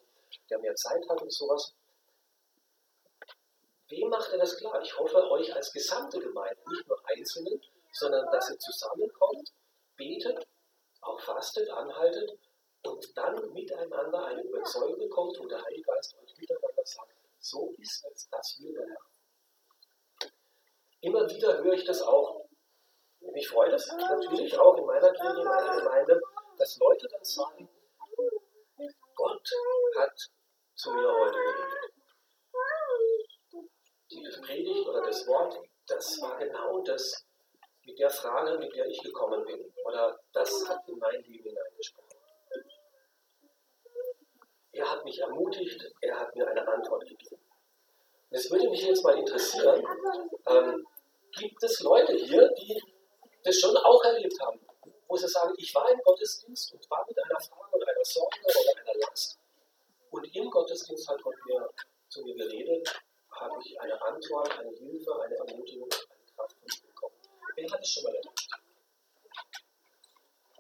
der 0.50 0.60
mehr 0.60 0.76
Zeit 0.76 1.08
hat 1.10 1.22
und 1.22 1.32
sowas. 1.32 1.74
Wem 3.90 4.10
macht 4.10 4.32
er 4.32 4.40
das 4.40 4.58
klar? 4.58 4.82
Ich 4.82 4.98
hoffe, 4.98 5.30
euch 5.32 5.54
als 5.56 5.72
gesamte 5.72 6.20
Gemeinde, 6.20 6.62
nicht 6.70 6.88
nur 6.88 7.00
Einzelnen, 7.06 7.62
sondern 7.94 8.26
dass 8.32 8.50
ihr 8.50 8.60
zusammenkommt, 8.60 9.54
betet, 9.96 10.46
auch 11.02 11.20
fastet, 11.22 11.70
anhaltet 11.70 12.38
und 12.84 13.18
dann 13.18 13.54
miteinander 13.54 14.26
eine 14.26 14.42
Überzeugung 14.42 14.98
bekommt, 15.00 15.40
wo 15.40 15.48
der 15.48 15.64
Heilige 15.64 15.84
Geist 15.84 16.16
euch 16.22 16.38
miteinander 16.38 16.86
sagt, 16.86 17.17
so 17.40 17.74
ist 17.78 18.06
es, 18.12 18.28
das 18.30 18.58
will 18.60 18.74
der 18.74 18.86
Herr. 18.88 20.32
Immer 21.02 21.30
wieder 21.30 21.64
höre 21.64 21.74
ich 21.74 21.86
das 21.86 22.02
auch. 22.02 22.48
Mich 23.20 23.48
freut 23.48 23.74
es 23.74 23.88
natürlich 23.92 24.58
auch 24.58 24.78
in 24.78 24.86
meiner 24.86 25.12
Kirche, 25.12 25.42
in 25.42 25.48
meiner 25.48 25.76
Gemeinde, 25.78 26.20
dass 26.58 26.78
Leute 26.78 27.08
dann 27.08 27.24
sagen, 27.24 27.70
Gott 29.16 29.50
hat 29.98 30.18
zu 30.76 30.92
mir 30.92 31.12
heute 31.12 31.38
geredet. 31.38 31.94
Die 34.10 34.42
Predigt 34.42 34.88
oder 34.88 35.02
das 35.02 35.28
Wort, 35.28 35.58
das 35.88 36.22
war 36.22 36.38
genau 36.38 36.82
das, 36.84 37.26
mit 37.84 38.00
der 38.00 38.10
Frage, 38.10 38.58
mit 38.58 38.76
der 38.76 38.86
ich 38.88 39.02
gekommen 39.02 39.44
bin. 39.46 39.74
Oder 39.86 40.20
das 40.34 40.68
hat 40.68 40.88
in 40.88 40.98
mein 40.98 41.22
Leben 41.24 41.50
hineingesprochen. 41.50 42.18
Er 44.72 44.92
hat 44.92 44.97
mich 45.08 45.20
ermutigt, 45.20 45.82
er 46.02 46.20
hat 46.20 46.36
mir 46.36 46.48
eine 46.48 46.68
Antwort 46.68 47.08
gegeben. 47.08 47.42
Es 48.30 48.52
würde 48.52 48.70
mich 48.70 48.84
jetzt 48.84 49.04
mal 49.04 49.18
interessieren, 49.18 49.84
ähm, 50.48 50.86
gibt 51.32 51.64
es 51.64 51.80
Leute 51.80 52.14
hier, 52.14 52.50
die 52.60 52.82
das 53.44 53.58
schon 53.60 53.76
auch 53.78 54.04
erlebt 54.04 54.38
haben, 54.42 54.60
wo 55.08 55.16
sie 55.16 55.28
sagen, 55.28 55.54
ich 55.58 55.74
war 55.74 55.90
im 55.90 56.00
Gottesdienst 56.04 56.74
und 56.74 56.90
war 56.90 57.06
mit 57.08 57.18
einer 57.24 57.40
Frage 57.40 57.76
oder 57.76 57.88
einer 57.88 58.04
Sorge 58.04 58.40
oder 58.44 58.82
einer 58.82 59.00
Last 59.00 59.40
und 60.12 60.36
im 60.36 60.50
Gottesdienst 60.50 61.08
hat 61.08 61.22
Gott 61.22 61.36
mir 61.46 61.70
zu 62.10 62.24
mir 62.24 62.36
geredet, 62.36 63.02
habe 63.32 63.60
ich 63.64 63.80
eine 63.80 64.02
Antwort, 64.02 64.52
eine 64.58 64.72
Hilfe, 64.72 65.22
eine 65.22 65.36
Ermutigung, 65.36 65.90
eine 65.92 66.36
Kraft 66.36 66.56
von 66.58 66.88
bekommen. 66.88 67.16
Wer 67.56 67.72
hat 67.72 67.82
es 67.82 67.92
schon 67.92 68.04
mal 68.04 68.16
erlebt? 68.16 68.48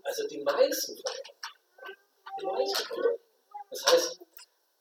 Also 0.03 0.27
die 0.27 0.41
meisten 0.41 0.95
von 0.95 1.11
euch. 1.11 1.33
Die 2.39 2.45
meisten 2.45 2.87
von 2.87 3.05
euch. 3.05 3.19
Das 3.69 3.85
heißt, 3.87 4.21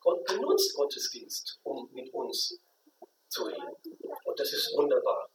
Gott 0.07 0.25
benutzt 0.25 0.73
Gottesdienst, 0.77 1.59
um 1.65 1.91
mit 1.93 2.15
uns 2.15 2.61
zu 3.29 3.43
reden. 3.43 3.77
Und 4.25 4.39
das 4.39 4.53
ist 4.53 4.73
wunderbar. 4.77 5.29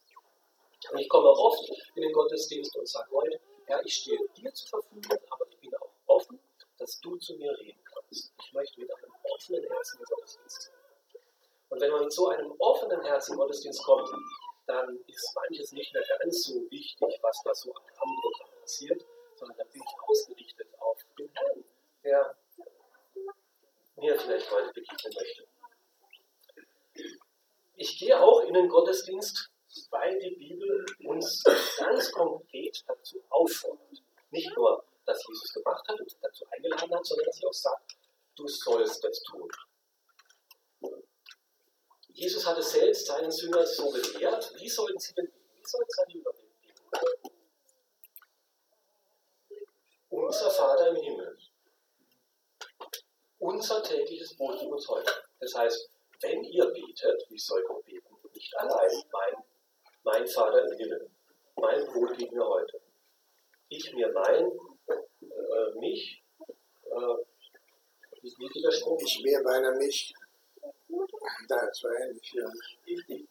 Und 0.89 0.97
ich 0.97 1.09
komme 1.09 1.27
oft 1.27 1.69
in 1.95 2.03
den 2.03 2.13
Gottesdienst 2.13 2.73
und 2.77 2.87
sage, 2.87 3.09
Leute, 3.11 3.41
Herr, 3.65 3.85
ich 3.85 3.95
stehe 3.95 4.17
dir 4.37 4.53
zur 4.53 4.69
Verfügung, 4.69 5.17
aber 5.29 5.45
ich 5.49 5.59
bin 5.59 5.75
auch 5.75 5.91
offen, 6.05 6.39
dass 6.77 6.97
du 7.01 7.17
zu 7.17 7.35
mir 7.35 7.51
reden 7.59 7.83
kannst. 7.83 8.31
Ich 8.39 8.53
möchte 8.53 8.79
mit 8.79 8.89
einem 8.95 9.11
offenen 9.23 9.61
Herzen 9.67 9.99
in 9.99 10.05
Gottesdienst 10.05 10.61
sein. 10.61 10.75
Und 11.67 11.81
wenn 11.81 11.91
man 11.91 12.03
mit 12.03 12.13
so 12.13 12.29
einem 12.29 12.53
offenen 12.59 13.03
Herzen 13.03 13.33
in 13.33 13.39
Gottesdienst 13.39 13.83
kommt, 13.83 14.07
dann 14.67 14.97
ist 15.05 15.35
manches 15.35 15.73
nicht 15.73 15.93
mehr 15.93 16.03
ganz 16.17 16.43
so 16.43 16.53
wichtig, 16.71 17.19
was 17.21 17.41
da 17.43 17.53
so 17.53 17.75
am 17.75 17.83
Rahmenprogramm 17.83 18.61
passiert, 18.61 19.05
sondern 19.35 19.57
dann 19.57 19.69
bin 19.71 19.81
ich 19.81 20.09
ausgerichtet 20.09 20.67
auf 20.79 20.97
den 21.19 21.29
Herrn, 21.33 21.65
der 22.05 22.37
mir 24.01 24.19
vielleicht 24.19 24.51
heute 24.51 24.73
begegnen 24.73 25.13
möchte. 25.13 25.47
Ich 27.75 27.99
gehe 27.99 28.19
auch 28.19 28.41
in 28.41 28.53
den 28.53 28.67
Gottesdienst, 28.67 29.49
weil 29.91 30.19
die 30.19 30.35
Bibel 30.35 30.85
uns 31.05 31.43
ganz 31.77 32.11
konkret 32.11 32.83
dazu 32.87 33.23
auffordert. 33.29 34.01
Nicht 34.31 34.55
nur, 34.55 34.83
dass 35.05 35.25
Jesus 35.27 35.53
gemacht 35.53 35.87
hat 35.87 35.99
und 35.99 36.17
dazu 36.21 36.45
eingeladen 36.51 36.93
hat, 36.93 37.05
sondern 37.05 37.25
dass 37.25 37.35
sie 37.37 37.45
auch 37.45 37.53
sagt, 37.53 37.95
du 38.35 38.47
sollst 38.47 39.03
das 39.03 39.21
tun. 39.23 39.49
Jesus 42.13 42.45
hat 42.45 42.57
es 42.57 42.71
selbst 42.71 43.07
seinen 43.07 43.31
Jüngern 43.31 43.65
so 43.65 43.89
gelehrt. 43.89 44.53
Wie 44.59 44.69
sollen 44.69 44.97
sie 44.99 45.13
denn, 45.13 45.31
wie 45.55 45.65
sollen 45.65 45.85
seine 45.87 46.11
Jünger 46.11 46.31
beten? 46.33 46.51
Unser 50.09 50.51
Vater 50.51 50.89
im 50.89 50.97
Himmel. 50.97 51.37
Unser 53.41 53.81
tägliches 53.81 54.37
Brot 54.37 54.59
gib 54.59 54.71
uns 54.71 54.87
heute. 54.87 55.11
Das 55.39 55.55
heißt, 55.55 55.89
wenn 56.21 56.43
ihr 56.43 56.65
betet, 56.65 57.25
wie 57.29 57.39
soll 57.39 57.63
Gott 57.63 57.83
beten? 57.85 58.15
Nicht 58.35 58.55
allein, 58.55 59.03
mein, 59.11 59.43
mein 60.03 60.27
Vater 60.27 60.63
im 60.63 60.77
Himmel. 60.77 61.09
Mein 61.55 61.83
Brot 61.87 62.15
gib 62.15 62.31
mir 62.31 62.47
heute. 62.47 62.79
Ich 63.69 63.91
mir 63.93 64.11
mein, 64.11 64.45
äh, 64.87 65.79
mich, 65.79 66.23
äh, 66.85 67.15
wie 68.21 68.47
geht 68.47 68.63
der 68.63 68.71
Spruch? 68.71 69.01
Ich 69.01 69.23
mir 69.23 69.41
meiner 69.41 69.71
mich. 69.75 70.13
Da, 71.47 71.65
das 71.65 71.83
war 71.83 71.93
ähnlich, 71.99 72.33
ja. 72.33 72.47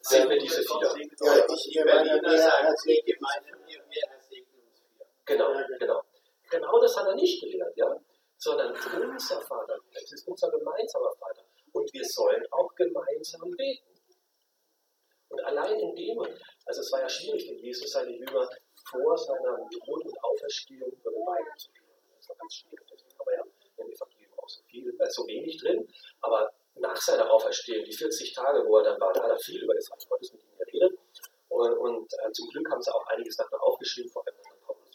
Segne 0.01 0.39
diese 0.39 0.63
vier. 0.63 1.07
Ja, 1.21 1.47
ich 1.55 1.75
mir 1.77 1.85
meiner 1.85 2.21
Genau, 5.25 5.55
genau. 5.79 6.03
Genau 6.51 6.81
das 6.81 6.97
hat 6.97 7.07
er 7.07 7.15
nicht 7.15 7.41
gelehrt, 7.41 7.77
ja? 7.77 7.97
Sondern 8.37 8.75
unser 9.13 9.41
Vater, 9.43 9.79
es 10.13 10.21
ist 10.21 10.29
unser 10.29 10.51
gemeinsamer 10.51 11.13
Vater. 11.19 11.45
Und 11.73 11.93
wir 11.93 12.05
sollen 12.05 12.45
auch 12.51 12.75
gemeinsam 12.75 13.51
beten. 13.53 13.87
Und 15.29 15.41
allein 15.45 15.79
in 15.79 15.95
dem, 15.95 16.19
also 16.67 16.81
es 16.81 16.91
war 16.93 17.01
ja 17.01 17.09
schwierig 17.09 17.47
für 17.47 17.55
Jesus, 17.55 17.93
seine 17.93 18.11
Jünger 18.11 18.49
vor 18.91 19.17
seiner 19.17 19.69
Tod 19.71 20.05
und 20.05 20.25
Auferstehung 20.25 20.91
über 20.91 21.13
Gemeinde 21.13 21.51
zu 21.57 21.71
reden. 21.71 21.87
Das 22.17 22.29
war 22.29 22.37
ganz 22.37 22.55
schwierig, 22.55 22.81
deswegen 22.91 23.19
haben 23.19 23.29
ja 23.33 23.85
im 23.85 23.93
Evangelium 23.93 24.39
auch 24.39 24.49
so, 24.49 24.63
viel, 24.65 24.89
äh, 24.99 25.11
so 25.11 25.27
wenig 25.29 25.57
drin. 25.59 25.87
Aber 26.21 26.51
nach 26.75 26.97
seiner 26.97 27.31
Auferstehung, 27.31 27.85
die 27.85 27.93
40 27.93 28.35
Tage, 28.35 28.67
wo 28.67 28.79
er 28.79 28.85
dann 28.85 29.01
war, 29.01 29.13
da 29.13 29.23
hat 29.23 29.31
er 29.31 29.39
viel 29.39 29.63
über 29.63 29.75
das 29.75 29.89
Reich 29.93 30.09
Gottes 30.09 30.33
mit 30.33 30.43
ihnen 30.43 30.59
geredet. 30.59 30.99
Und, 31.49 31.79
und 31.79 32.13
äh, 32.25 32.33
zum 32.33 32.49
Glück 32.49 32.69
haben 32.69 32.83
sie 32.83 32.93
auch 32.93 33.07
einiges 33.07 33.37
davon 33.37 33.61
aufgeschrieben, 33.61 34.11
vor 34.11 34.27
allem 34.27 34.37
dann 34.43 34.61
Paulus. 34.67 34.91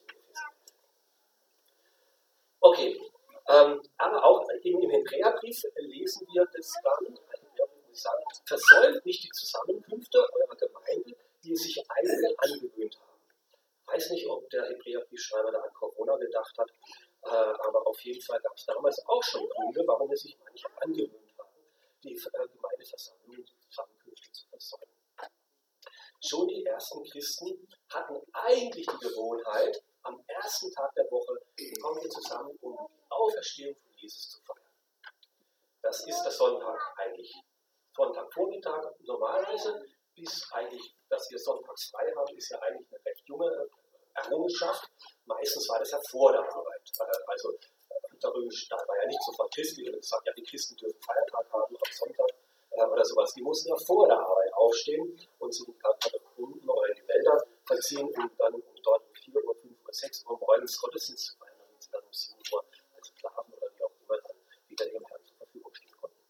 Okay, 2.60 3.00
ähm, 3.48 3.82
aber 3.98 4.24
auch 4.24 4.48
im 4.64 4.90
Hebräerbrief 4.90 5.64
lesen 5.78 6.28
wir 6.34 6.46
das 6.54 6.74
dann, 6.84 7.18
ich 7.96 8.02
sagen, 8.02 8.24
versäumt 8.46 9.06
nicht 9.06 9.24
die 9.24 9.32
Zusammenkünfte 9.32 10.20
eurer 10.20 10.56
Gemeinde, 10.56 11.16
die 11.44 11.56
sich 11.56 11.84
einige 11.90 12.36
angewöhnt 12.38 13.00
haben. 13.00 13.22
Ich 13.82 13.94
weiß 13.94 14.10
nicht, 14.12 14.28
ob 14.28 14.50
der 14.50 14.66
Hebräerbriefschreiber 14.66 15.52
da 15.52 15.60
an 15.60 15.74
Corona 15.74 16.18
gedacht 16.18 16.58
hat, 16.58 16.70
äh, 17.24 17.30
aber 17.30 17.88
auf 17.88 18.00
jeden 18.02 18.22
Fall 18.22 18.40
gab 18.42 18.56
es 18.56 18.66
damals 18.66 19.02
auch 19.08 19.24
schon 19.24 19.48
Gründe, 19.48 19.84
warum 19.88 20.12
es 20.12 20.22
sich 20.22 20.38
manche 20.44 20.68
angewöhnt 20.82 21.38
haben, 21.38 21.50
die 22.04 22.14
äh, 22.14 22.48
Gemeindeversammlung, 22.48 23.46
die 23.46 23.60
Zusammenkünfte 23.70 24.32
zu 24.32 24.48
versäumen. 24.50 24.96
Schon 26.22 26.48
die 26.48 26.66
ersten 26.66 27.04
Christen 27.04 27.68
hatten 27.90 28.20
eigentlich 28.34 28.88
die 28.88 29.08
Gewohnheit, 29.08 29.84
am 30.06 30.24
ersten 30.28 30.72
Tag 30.72 30.94
der 30.96 31.06
Woche 31.12 31.34
kommen 31.82 32.02
wir 32.02 32.10
zusammen, 32.10 32.56
um 32.62 32.78
die 32.78 33.12
Auferstehung 33.12 33.76
von 33.76 33.92
Jesus 33.98 34.30
zu 34.30 34.42
feiern. 34.42 34.62
Das 35.82 36.06
ist 36.06 36.24
der 36.24 36.32
Sonntag 36.32 36.80
eigentlich. 36.98 37.34
Sonntagvormittag 37.96 38.92
normalerweise, 39.00 39.86
bis 40.16 40.52
eigentlich, 40.52 40.96
dass 41.10 41.30
wir 41.30 41.40
sonntags 41.40 41.90
frei 41.90 42.12
haben, 42.16 42.38
ist 42.38 42.50
ja 42.50 42.60
eigentlich 42.60 42.88
eine 42.92 43.06
recht 43.06 43.24
junge 43.28 43.48
äh, 43.48 44.20
Errungenschaft. 44.20 44.90
Meistens 45.26 45.70
war 45.70 45.80
das 45.80 45.92
ja 45.92 46.00
vor 46.10 46.32
der 46.32 46.42
Arbeit. 46.42 46.92
Äh, 47.00 47.04
also 47.28 47.52
äh, 47.52 48.18
der 48.22 48.34
römische 48.34 48.66
Staat 48.66 48.88
war 48.88 48.98
ja 48.98 49.08
nicht 49.08 49.24
sofort 49.24 49.54
christlich 49.54 49.88
und 49.88 49.96
gesagt, 49.96 50.28
ja, 50.28 50.34
die 50.34 50.44
Christen 50.44 50.76
dürfen 50.76 51.02
Feiertag 51.02 51.52
haben 51.52 51.76
am 51.76 51.92
Sonntag 51.92 52.30
oder 52.72 53.06
sowas. 53.06 53.34
Die 53.34 53.42
mussten 53.42 53.70
ja 53.70 53.76
vor 53.86 54.08
der 54.08 54.20
Arbeit 54.20 54.54
aufstehen 54.54 55.18
und 55.40 55.54
sind 55.54 55.76
unten 56.38 56.70
oder 56.70 56.90
in 56.90 56.96
die 56.96 57.08
Wälder 57.08 57.44
verziehen 57.66 58.08
und 58.08 58.32
dann 58.38 58.54
um 58.54 58.64
dort 58.84 59.02
um 59.08 59.14
4 59.14 59.36
Uhr, 59.36 59.56
5 59.56 59.65
Uhr, 59.65 59.65
6 59.96 60.26
Uhr 60.26 60.38
morgens 60.40 60.80
Gottesdienst 60.80 61.26
zu 61.26 61.38
feiern, 61.38 61.58
damit 61.60 61.84
sie 61.84 61.92
dann 61.92 62.04
um 62.04 62.14
7 62.14 62.40
Uhr 62.52 62.66
als 62.96 63.08
Sklaven 63.08 63.54
oder 63.54 63.68
wie 63.76 63.84
auch 63.84 63.92
immer 64.02 64.18
dann 64.22 64.38
wieder 64.68 64.86
dem 64.86 65.06
Herrn 65.06 65.26
zur 65.26 65.38
Verfügung 65.38 65.74
stehen 65.76 65.98
konnten. 66.00 66.24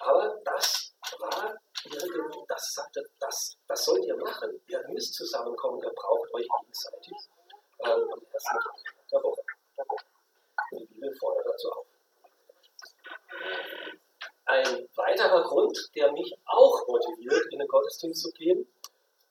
Aber 0.00 0.40
das 0.44 0.94
war 1.18 1.54
ihre, 1.84 2.46
das 2.48 2.72
sagte, 2.72 3.04
das, 3.20 3.56
das 3.66 3.84
sollt 3.84 4.04
ihr 4.04 4.16
machen. 4.16 4.60
Ihr 4.66 4.82
müsst 4.88 5.14
zusammenkommen, 5.14 5.82
ihr 5.82 5.90
braucht 5.90 6.32
euch 6.34 6.46
gegenseitig 6.60 7.12
ähm, 7.80 8.12
am 8.12 8.22
ersten 8.32 8.56
Tag 8.56 8.74
der 9.12 9.22
Woche. 9.22 9.42
Und 10.70 10.80
die 10.80 10.86
Bibel 10.86 11.14
fordert 11.16 11.46
dazu 11.46 11.70
auf. 11.72 11.86
Ein 14.46 14.88
weiterer 14.94 15.42
Grund, 15.42 15.90
der 15.94 16.12
mich 16.12 16.34
auch 16.44 16.86
motiviert, 16.86 17.46
in 17.50 17.58
den 17.58 17.68
Gottesdienst 17.68 18.22
zu 18.22 18.30
gehen, 18.32 18.68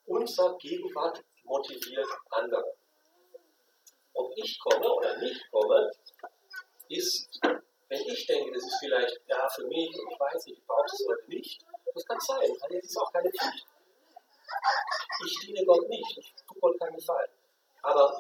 unser 0.06 0.58
Gegenwart 0.58 1.24
motiviert 1.44 2.08
andere. 2.32 2.76
Ob 4.14 4.32
ich 4.36 4.60
komme 4.60 4.92
oder 4.92 5.18
nicht 5.20 5.50
komme, 5.52 5.92
ist, 6.90 7.40
wenn 7.42 8.02
ich 8.02 8.26
denke, 8.26 8.54
das 8.54 8.64
ist 8.64 8.80
vielleicht 8.80 9.22
ja 9.28 9.48
für 9.50 9.66
mich 9.68 9.90
und 9.98 10.12
ich 10.12 10.20
weiß 10.20 10.46
nicht, 10.46 10.58
ich 10.60 10.66
brauche 10.66 10.86
es 10.86 11.06
heute 11.08 11.30
nicht, 11.30 11.64
das 11.94 12.06
kann 12.06 12.20
sein, 12.20 12.52
aber 12.62 12.76
es 12.76 12.86
ist 12.86 12.98
auch 12.98 13.12
keine 13.12 13.30
Pflicht. 13.30 13.68
Ich 15.26 15.40
diene 15.42 15.66
Gott 15.66 15.88
nicht, 15.90 16.18
ich 16.18 16.34
tue 16.48 16.60
Gott 16.60 16.80
keinen 16.80 16.96
Gefallen. 16.96 17.32
Aber 17.84 18.20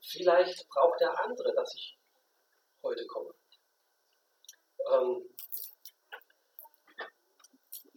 vielleicht 0.00 0.68
braucht 0.68 1.00
der 1.00 1.20
andere, 1.20 1.54
dass 1.54 1.74
ich 1.74 1.98
heute 2.82 3.06
komme. 3.06 3.34
Ähm, 4.90 5.28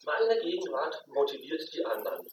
meine 0.04 0.40
Gegenwart 0.40 1.06
motiviert 1.08 1.74
die 1.74 1.86
anderen. 1.86 2.28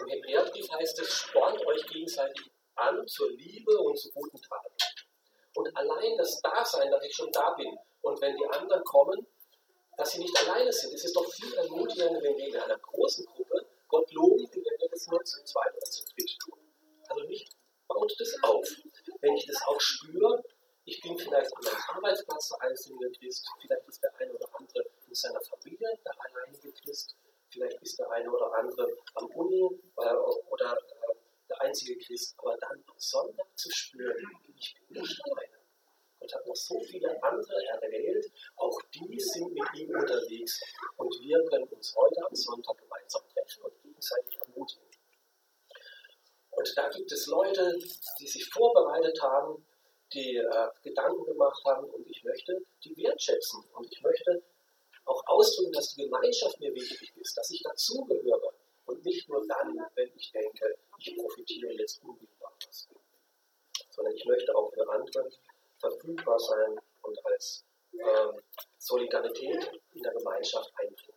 Im 0.00 0.08
Hebräerbrief 0.08 0.70
heißt 0.70 0.98
es, 1.00 1.12
spornt 1.12 1.64
euch 1.66 1.86
gegenseitig 1.86 2.50
an 2.74 3.06
zur 3.06 3.30
Liebe 3.32 3.78
und 3.78 3.98
zu 3.98 4.10
guten 4.12 4.40
Taten. 4.42 4.74
Und 5.54 5.74
allein 5.74 6.16
das 6.18 6.40
Dasein, 6.42 6.90
dass 6.90 7.02
ich 7.02 7.14
schon 7.14 7.32
da 7.32 7.50
bin 7.54 7.74
und 8.02 8.20
wenn 8.20 8.36
die 8.36 8.46
anderen 8.46 8.84
kommen, 8.84 9.26
dass 9.96 10.12
sie 10.12 10.18
nicht 10.18 10.38
alleine 10.40 10.70
sind. 10.70 10.92
Es 10.92 11.04
ist 11.04 11.16
doch 11.16 11.26
viel 11.32 11.52
ermutigender, 11.54 12.22
wenn 12.22 12.36
wir 12.36 12.48
in 12.48 12.56
einer 12.56 12.78
großen 12.78 13.24
Gruppe 13.24 13.66
Gott 13.88 14.12
loben, 14.12 14.46
wie 14.52 14.58
wenn 14.58 14.80
wir 14.80 14.88
das 14.90 15.06
nur 15.06 15.24
zu 15.24 15.42
zweit 15.44 15.74
oder 15.74 15.86
zu 15.86 16.04
dritt 16.04 16.38
tun. 16.40 16.58
Also 17.08 17.26
mich 17.26 17.48
baut 17.88 18.14
das 18.18 18.36
auf. 18.42 18.68
Wenn 19.20 19.34
ich 19.34 19.46
das 19.46 19.62
auch 19.66 19.80
spüre, 19.80 20.44
ich 20.84 21.00
bin 21.00 21.18
vielleicht 21.18 21.52
an 21.56 21.64
meinem 21.64 21.82
Arbeitsplatz 21.94 22.48
der 22.48 22.68
einzelne 22.68 23.10
Christ, 23.12 23.46
vielleicht 23.60 23.88
ist 23.88 24.02
der 24.02 24.14
eine 24.16 24.32
oder 24.32 24.48
andere 24.58 24.84
in 25.08 25.14
seiner 25.14 25.40
Familie 25.40 25.88
der 26.04 26.12
alleinige 26.20 26.72
Christ, 26.72 27.16
vielleicht 27.50 27.80
ist 27.82 27.98
der 27.98 28.10
eine 28.10 28.30
oder 28.30 28.52
andere 28.54 28.88
am 29.14 29.26
Uni 29.28 29.62
äh, 29.96 30.14
oder 30.50 30.76
äh, 30.76 31.14
der 31.48 31.60
einzige 31.62 31.96
Christ, 31.98 32.34
aber 32.38 32.56
dann 32.58 32.84
am 32.86 32.98
Sonntag 32.98 33.46
zu 33.56 33.70
spüren, 33.70 34.16
ich 34.56 34.76
bin 34.88 35.02
nicht 35.02 35.20
alleine. 35.24 35.56
Gott 36.20 36.34
hat 36.34 36.46
noch 36.46 36.56
so 36.56 36.80
viele 36.80 37.22
andere 37.22 37.66
erwählt, 37.82 38.32
auch 38.56 38.80
die 38.94 39.20
sind 39.20 39.52
mit 39.52 39.74
ihm 39.74 39.90
unterwegs 39.90 40.60
und 40.96 41.12
wir 41.20 41.44
können 41.46 41.68
uns 41.68 41.94
heute 41.96 42.26
am 42.26 42.34
Sonntag 42.34 42.78
gemeinsam 42.78 43.22
treffen 43.32 43.64
und 43.64 43.82
gegenseitig 43.82 44.38
ermutigen. 44.40 44.86
Und 46.50 46.72
da 46.76 46.88
gibt 46.88 47.12
es 47.12 47.26
Leute, 47.26 47.78
die 48.18 48.26
sich 48.26 48.48
vorbereitet 48.48 49.20
haben, 49.20 49.66
die 50.12 50.36
äh, 50.36 50.68
Gedanken 50.82 51.24
gemacht 51.24 51.62
haben 51.64 51.88
und 51.90 52.06
ich 52.08 52.22
möchte 52.24 52.62
die 52.84 52.96
wertschätzen. 52.96 53.64
Und 53.74 53.92
ich 53.92 54.02
möchte 54.02 54.42
auch 55.04 55.22
ausdrücken, 55.26 55.72
dass 55.72 55.94
die 55.94 56.04
Gemeinschaft 56.04 56.58
mir 56.60 56.74
wichtig 56.74 57.16
ist, 57.16 57.36
dass 57.36 57.50
ich 57.50 57.62
dazugehöre. 57.62 58.52
Und 58.86 59.04
nicht 59.04 59.28
nur 59.28 59.44
dann, 59.46 59.78
wenn 59.94 60.10
ich 60.16 60.30
denke, 60.30 60.78
ich 60.98 61.16
profitiere 61.16 61.72
jetzt 61.72 62.02
unmittelbar 62.02 62.52
was, 62.66 62.88
sondern 63.90 64.14
ich 64.14 64.24
möchte 64.26 64.54
auch 64.54 64.72
für 64.72 64.88
andere 64.88 65.28
verfügbar 65.78 66.38
sein 66.38 66.78
und 67.02 67.26
als 67.26 67.64
ähm, 67.92 68.40
Solidarität 68.78 69.70
in 69.94 70.02
der 70.02 70.12
Gemeinschaft 70.12 70.72
einbringen. 70.76 71.16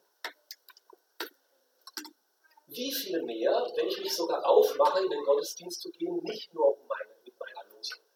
Wie 2.68 2.94
viel 2.94 3.24
mehr, 3.24 3.72
wenn 3.76 3.88
ich 3.88 4.00
mich 4.00 4.16
sogar 4.16 4.46
aufmache, 4.46 5.04
in 5.04 5.10
den 5.10 5.24
Gottesdienst 5.24 5.82
zu 5.82 5.90
gehen, 5.92 6.22
nicht 6.24 6.54
nur 6.54 6.78
um 6.78 6.88
meine 6.88 7.19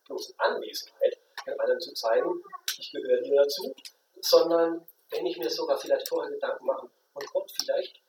bloßen 0.05 0.35
Anwesenheit 0.37 1.19
den 1.45 1.59
anderen 1.59 1.79
zu 1.79 1.93
zeigen, 1.93 2.41
ich 2.77 2.91
gehöre 2.91 3.21
hier 3.23 3.35
dazu, 3.35 3.73
sondern 4.21 4.85
wenn 5.09 5.25
ich 5.25 5.37
mir 5.37 5.49
sogar 5.49 5.77
vielleicht 5.77 6.07
vorher 6.07 6.31
Gedanken 6.31 6.65
mache, 6.65 6.89
und 7.13 7.27
Gott, 7.31 7.51
vielleicht 7.51 8.01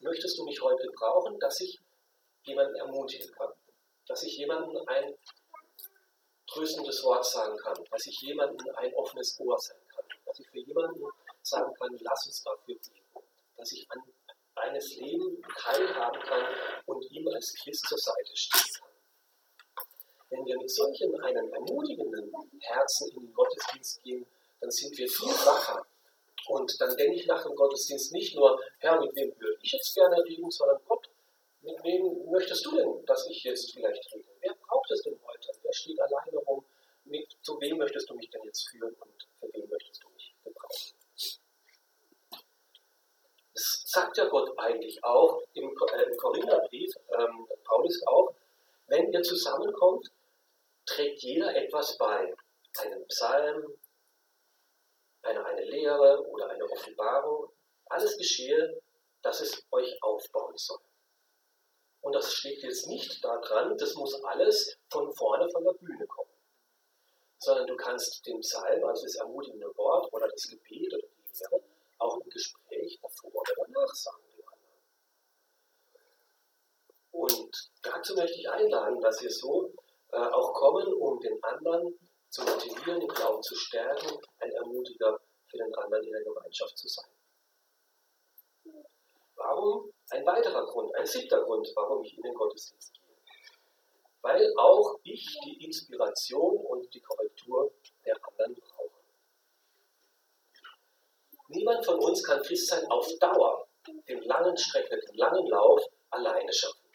möchtest 0.00 0.38
du 0.38 0.44
mich 0.44 0.60
heute 0.60 0.88
brauchen, 0.94 1.38
dass 1.38 1.60
ich 1.60 1.78
jemanden 2.44 2.74
ermutigen 2.76 3.30
kann, 3.32 3.52
dass 4.06 4.22
ich 4.22 4.36
jemanden 4.36 4.76
ein 4.88 5.14
tröstendes 6.46 7.02
Wort 7.04 7.24
sagen 7.24 7.56
kann, 7.58 7.76
dass 7.90 8.06
ich 8.06 8.20
jemanden 8.20 8.68
ein 8.76 8.94
offenes 8.94 9.38
Ohr 9.40 9.58
sein 9.58 9.78
kann, 9.94 10.04
dass 10.26 10.40
ich 10.40 10.48
für 10.48 10.58
jemanden 10.58 11.04
sagen 11.42 11.72
kann, 11.74 11.96
lass 12.00 12.26
uns 12.26 12.42
dafür 12.42 12.74
beten, 12.74 12.92
dass 13.56 13.72
ich 13.72 13.86
an 13.90 14.02
eines 14.56 14.96
Leben 14.96 15.42
teilhaben 15.58 16.20
kann 16.22 16.54
und 16.86 17.10
ihm 17.10 17.26
als 17.28 17.54
Christ 17.54 17.86
zur 17.88 17.98
Seite 17.98 18.36
stehen 18.36 18.72
kann. 18.78 18.89
Wenn 20.30 20.46
wir 20.46 20.56
mit 20.58 20.70
solchen 20.70 21.20
einem 21.20 21.52
ermutigenden 21.52 22.32
Herzen 22.60 23.10
in 23.10 23.20
den 23.20 23.34
Gottesdienst 23.34 24.02
gehen, 24.02 24.24
dann 24.60 24.70
sind 24.70 24.96
wir 24.96 25.08
viel 25.08 25.28
wacher. 25.28 25.84
Und 26.46 26.80
dann 26.80 26.96
denke 26.96 27.16
ich 27.16 27.26
nach 27.26 27.42
dem 27.42 27.54
Gottesdienst 27.54 28.12
nicht 28.12 28.34
nur, 28.34 28.60
Herr, 28.78 29.00
mit 29.00 29.14
wem 29.14 29.32
würde 29.38 29.58
ich 29.62 29.72
jetzt 29.72 29.94
gerne 29.94 30.22
reden, 30.24 30.50
sondern 30.50 30.78
Gott, 30.86 31.08
mit 31.62 31.76
wem 31.84 32.30
möchtest 32.30 32.64
du 32.64 32.76
denn, 32.76 33.04
dass 33.06 33.28
ich 33.28 33.44
jetzt 33.44 33.72
vielleicht 33.72 34.14
rede? 34.14 34.28
Wer 34.40 34.54
braucht 34.54 34.90
es 34.90 35.02
denn 35.02 35.18
heute? 35.26 35.48
Wer 35.62 35.72
steht 35.72 36.00
alleine 36.00 36.38
rum? 36.38 36.64
Mit, 37.04 37.26
zu 37.42 37.60
wem 37.60 37.78
möchtest 37.78 38.08
du 38.08 38.14
mich 38.14 38.30
denn 38.30 38.42
jetzt 38.44 38.68
führen 38.68 38.94
und 38.94 39.28
für 39.38 39.52
wen 39.52 39.68
möchtest 39.68 40.02
du 40.02 40.08
mich 40.10 40.34
gebrauchen? 40.44 40.94
Das 43.52 43.82
sagt 43.86 44.16
ja 44.16 44.26
Gott 44.26 44.56
eigentlich 44.58 45.02
auch 45.02 45.42
im, 45.54 45.64
äh, 45.64 46.02
im 46.04 46.16
Korintherbrief, 46.16 46.94
ähm, 47.18 47.46
Paulus 47.64 48.00
auch, 48.06 48.32
wenn 48.86 49.12
ihr 49.12 49.22
zusammenkommt, 49.22 50.10
trägt 50.90 51.22
jeder 51.22 51.54
etwas 51.54 51.96
bei. 51.96 52.34
Einen 52.78 53.06
Psalm, 53.08 53.76
eine, 55.22 55.44
eine 55.44 55.64
Lehre 55.64 56.26
oder 56.28 56.48
eine 56.50 56.64
Offenbarung. 56.64 57.52
Alles 57.86 58.16
geschehe, 58.16 58.80
dass 59.22 59.40
es 59.40 59.62
euch 59.70 60.02
aufbauen 60.02 60.56
soll. 60.56 60.80
Und 62.02 62.14
das 62.14 62.32
steht 62.32 62.62
jetzt 62.62 62.86
nicht 62.86 63.22
daran, 63.22 63.76
das 63.76 63.94
muss 63.94 64.22
alles 64.24 64.78
von 64.88 65.12
vorne 65.14 65.50
von 65.50 65.64
der 65.64 65.72
Bühne 65.72 66.06
kommen. 66.06 66.30
Sondern 67.38 67.66
du 67.66 67.76
kannst 67.76 68.26
den 68.26 68.40
Psalm, 68.40 68.84
also 68.84 69.04
das 69.04 69.16
ermutigende 69.16 69.76
Wort 69.76 70.12
oder 70.12 70.28
das 70.28 70.48
Gebet 70.48 70.94
oder 70.94 71.06
die 71.08 71.38
Lehre, 71.38 71.62
auch 71.98 72.18
im 72.20 72.30
Gespräch 72.30 72.98
davor 73.02 73.34
oder 73.34 73.52
danach 73.66 73.94
sagen. 73.94 74.22
Und 77.12 77.70
dazu 77.82 78.14
möchte 78.14 78.38
ich 78.38 78.48
einladen, 78.48 79.00
dass 79.00 79.20
ihr 79.20 79.30
so 79.30 79.72
auch 80.12 80.52
kommen, 80.54 80.92
um 80.94 81.18
den 81.20 81.42
anderen 81.42 81.98
zu 82.28 82.42
motivieren, 82.42 83.00
den 83.00 83.08
Glauben 83.08 83.42
zu 83.42 83.54
stärken, 83.54 84.18
ein 84.38 84.52
Ermutiger 84.52 85.20
für 85.48 85.58
den 85.58 85.74
anderen 85.74 86.04
in 86.04 86.12
der 86.12 86.22
Gemeinschaft 86.22 86.78
zu 86.78 86.88
sein. 86.88 87.10
Warum? 89.36 89.92
Ein 90.10 90.26
weiterer 90.26 90.66
Grund, 90.66 90.94
ein 90.96 91.06
siebter 91.06 91.42
Grund, 91.42 91.68
warum 91.74 92.04
ich 92.04 92.16
in 92.16 92.22
den 92.22 92.34
Gottesdienst 92.34 92.92
gehe. 92.94 93.16
Weil 94.22 94.52
auch 94.58 94.98
ich 95.02 95.26
die 95.44 95.64
Inspiration 95.64 96.56
und 96.58 96.92
die 96.92 97.00
Korrektur 97.00 97.72
der 98.04 98.16
anderen 98.22 98.54
brauche. 98.54 99.00
Niemand 101.48 101.84
von 101.84 101.98
uns 101.98 102.22
kann 102.22 102.42
Christsein 102.42 102.86
auf 102.90 103.08
Dauer, 103.18 103.66
den 104.08 104.22
langen 104.22 104.56
Strecke, 104.56 105.00
den 105.00 105.16
langen 105.16 105.46
Lauf 105.46 105.84
alleine 106.10 106.52
schaffen. 106.52 106.90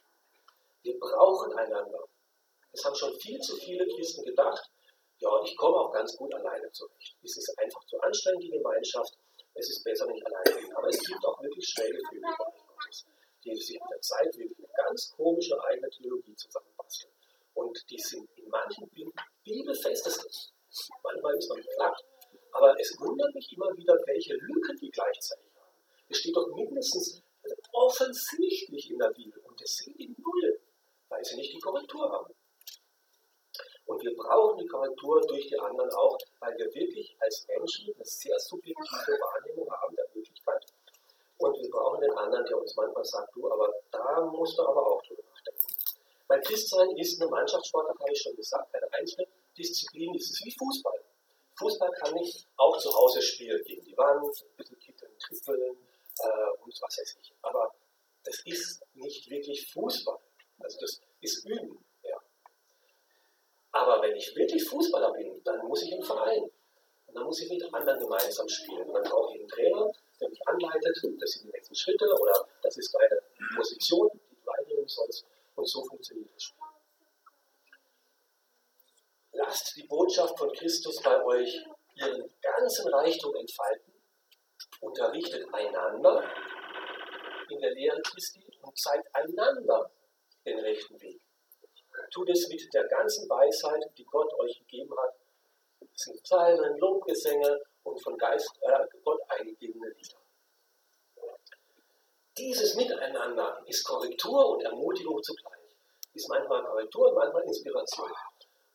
Wir 0.83 0.97
brauchen 0.99 1.51
einander. 1.57 2.07
Es 2.75 2.83
haben 2.83 2.95
schon 2.95 3.17
viel 3.19 3.39
zu 3.39 3.55
viele 3.55 3.87
Christen 3.87 4.23
gedacht, 4.25 4.69
ja, 5.19 5.29
ich 5.43 5.55
komme 5.55 5.77
auch 5.77 5.93
ganz 5.93 6.15
gut 6.17 6.33
alleine 6.33 6.69
zurecht. 6.71 7.15
Es 7.23 7.37
ist 7.37 7.57
einfach 7.57 7.85
zu 7.85 7.97
anstrengend, 8.01 8.43
die 8.43 8.51
Gemeinschaft. 8.51 9.17
Es 9.53 9.69
ist 9.69 9.83
besser, 9.83 10.07
wenn 10.07 10.15
ich 10.17 10.25
alleine 10.25 10.61
bin. 10.61 10.75
Aber 10.75 10.89
es 10.89 10.99
gibt 10.99 11.25
auch 11.25 11.41
wirklich 11.41 11.65
schräge 11.67 11.99
Fühler 12.09 12.35
die 13.45 13.55
sich 13.55 13.79
mit 13.79 13.91
der 13.91 14.01
Zeit 14.01 14.37
wirklich 14.37 14.57
eine 14.57 14.67
ganz 14.75 15.11
komische 15.15 15.55
eigene 15.65 15.89
Theologie 15.89 16.35
zusammenbasteln. 16.35 17.13
Und 17.53 17.89
die 17.89 17.99
sind 17.99 18.27
in 18.35 18.49
manchen 18.49 18.89
bibelfest, 19.43 20.05
das 20.05 20.51
manchmal 21.03 21.37
ist 21.37 21.49
man 21.49 21.61
platt, 21.75 22.03
aber 22.51 22.75
es 22.79 22.99
wundert 22.99 23.33
mich 23.33 23.53
immer 23.53 23.69
wieder, 23.77 23.95
welche 24.05 24.33
Lücken 24.33 24.77
die 24.77 24.89
gleichzeitig 24.89 25.51
haben. 25.55 25.73
Es 26.09 26.17
steht 26.17 26.35
doch 26.35 26.47
mindestens 26.55 27.21
offensichtlich 27.71 28.89
in 28.89 28.97
der 28.97 29.11
Bibel 29.11 29.39
und 29.41 29.61
es 29.61 29.75
sind 29.77 29.97
die 29.99 30.13
Null, 30.17 30.59
weil 31.09 31.23
sie 31.23 31.35
nicht 31.37 31.53
die 31.53 31.59
Korrektur 31.59 32.11
haben. 32.11 32.33
Und 33.85 34.01
wir 34.01 34.15
brauchen 34.15 34.57
die 34.57 34.65
Korrektur 34.65 35.21
durch 35.27 35.47
die 35.47 35.59
anderen 35.59 35.91
auch, 35.91 36.17
weil 36.39 36.57
wir 36.57 36.73
wirklich 36.73 37.15
als 37.19 37.45
Menschen 37.47 37.93
eine 37.93 38.05
sehr 38.05 38.37
subjektive 38.39 39.11
Wahrnehmung 39.11 39.71
haben 39.71 39.95
der 39.95 40.07
Möglichkeit. 40.13 40.65
Und 41.37 41.55
wir 41.61 41.69
brauchen 41.69 42.01
den 42.01 42.11
anderen, 42.17 42.45
der 42.45 42.57
uns 42.57 42.75
manchmal 42.75 43.05
sagt, 43.05 43.35
du, 43.35 43.51
aber 43.51 43.71
da 43.91 44.21
musst 44.25 44.57
du 44.57 44.63
aber 44.63 44.87
auch 44.87 45.01
drüber 45.03 45.21
nachdenken. 45.23 45.67
Weil 46.27 46.41
Christsein 46.41 46.89
ist 46.97 47.21
eine 47.21 47.29
Mannschaftssportart, 47.29 47.99
habe 47.99 48.11
ich 48.11 48.21
schon 48.21 48.35
gesagt, 48.35 48.71
keine 48.71 48.91
einzelne 48.93 49.27
Disziplin, 49.57 50.15
es 50.15 50.31
ist 50.31 50.45
wie 50.45 50.55
Fußball. 50.57 51.05
Fußball 51.59 51.91
kann 51.91 52.17
ich 52.17 52.47
auch 52.57 52.77
zu 52.77 52.91
Hause 52.93 53.21
spielen, 53.21 53.63
gegen 53.65 53.85
die 53.85 53.95
Wand, 53.97 54.25
ein 54.25 54.55
bisschen 54.57 54.79
kicken, 54.79 55.09
trippeln 55.19 55.77
äh, 56.19 56.63
und 56.63 56.73
was 56.81 56.97
weiß 56.97 57.17
ich. 57.21 57.33
Aber 57.41 57.71
das 58.23 58.41
ist 58.45 58.81
nicht 58.95 59.29
wirklich 59.29 59.71
Fußball. 59.71 60.17
Also 60.59 60.79
das 60.81 60.99
ist 61.21 61.45
Üben. 61.45 61.84
Wenn 64.05 64.15
ich 64.15 64.35
wirklich 64.35 64.63
Fußballer 64.69 65.13
bin, 65.13 65.41
dann 65.43 65.65
muss 65.67 65.81
ich 65.81 65.91
im 65.91 66.03
Verein. 66.03 66.43
Und 67.07 67.15
dann 67.15 67.23
muss 67.23 67.41
ich 67.41 67.49
mit 67.49 67.73
anderen 67.73 67.99
gemeinsam 67.99 68.47
spielen. 68.47 68.87
Und 68.87 68.93
dann 68.93 69.03
brauche 69.03 69.33
ich 69.33 69.39
einen 69.39 69.49
Trainer, 69.49 69.91
der 70.21 70.29
mich 70.29 70.47
anleitet, 70.47 70.95
das 71.19 71.31
sind 71.31 71.45
die 71.45 71.51
nächsten 71.51 71.75
Schritte 71.75 72.05
oder 72.05 72.47
das 72.61 72.77
ist 72.77 72.93
deine 72.93 73.19
Position, 73.55 74.09
die 74.13 74.37
du 74.43 74.51
einnehmen 74.51 74.87
sollst. 74.87 75.25
Und 75.55 75.67
so 75.67 75.83
funktioniert 75.85 76.29
das 76.35 76.43
Spiel. 76.43 76.63
Lasst 79.31 79.75
die 79.75 79.83
Botschaft 79.87 80.37
von 80.37 80.53
Christus 80.53 81.01
bei 81.01 81.23
euch 81.25 81.65
ihren 81.95 82.31
ganzen 82.41 82.87
Reichtum 82.93 83.35
entfalten, 83.35 83.91
unterrichtet 84.81 85.51
einander 85.51 86.23
in 87.49 87.59
der 87.59 87.71
Lehre 87.71 88.01
Christi 88.03 88.45
und 88.61 88.77
zeigt 88.77 89.07
einander 89.15 89.89
den 90.45 90.59
rechten 90.59 91.01
Weg. 91.01 91.24
Tut 92.15 92.29
es 92.29 92.47
mit 92.47 92.73
der 92.73 92.85
ganzen 92.85 93.29
Weisheit, 93.29 93.91
die 93.97 94.05
Gott 94.05 94.33
euch 94.39 94.57
gegeben 94.59 94.95
hat. 94.97 95.15
Sind 95.95 96.23
Psalmen, 96.23 96.77
Lobgesänge 96.77 97.61
und 97.83 98.01
von 98.01 98.17
Geist, 98.17 98.57
äh, 98.61 98.85
Gott 99.03 99.19
eingegebene 99.27 99.89
Lieder. 99.89 100.17
Dieses 102.37 102.75
Miteinander 102.75 103.61
ist 103.65 103.83
Korrektur 103.83 104.51
und 104.51 104.61
Ermutigung 104.61 105.21
zugleich. 105.21 105.59
Ist 106.13 106.29
manchmal 106.29 106.63
Korrektur 106.63 107.13
manchmal 107.13 107.43
Inspiration. 107.43 108.09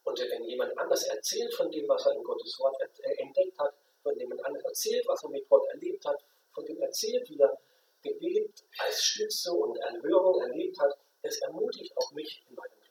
Und 0.05 0.21
wenn 0.21 0.45
jemand 0.45 0.77
anders 0.79 1.05
erzählt 1.05 1.55
von 1.55 1.71
dem, 1.71 1.89
was 1.89 2.05
er 2.05 2.13
in 2.13 2.23
Gottes 2.23 2.59
Wort 2.59 2.77
entdeckt 3.17 3.59
hat, 3.59 3.73
von 4.03 4.19
jemand 4.19 4.45
anders 4.45 4.65
erzählt, 4.65 5.09
was 5.09 5.23
er 5.23 5.31
mit 5.31 5.49
Gott 5.49 5.67
erlebt 5.69 6.05
hat, 6.05 6.23
von 6.53 6.67
dem 6.67 6.79
erzählt, 6.83 7.27
wie 7.31 7.41
er 7.41 7.59
Gebet 8.03 8.65
als 8.81 9.03
Stütze 9.03 9.51
und 9.51 9.79
Erhörung 9.79 10.43
erlebt 10.43 10.79
hat, 10.79 10.99
das 11.23 11.39
ermutigt 11.39 11.97
auch 11.97 12.13
mich 12.13 12.45
in 12.47 12.55
meinem 12.55 12.81
Glauben. 12.81 12.91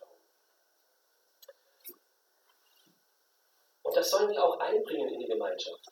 Und 3.89 3.97
das 3.97 4.11
sollen 4.11 4.29
wir 4.29 4.43
auch 4.43 4.59
einbringen 4.59 5.09
in 5.09 5.19
die 5.19 5.25
Gemeinschaft. 5.25 5.83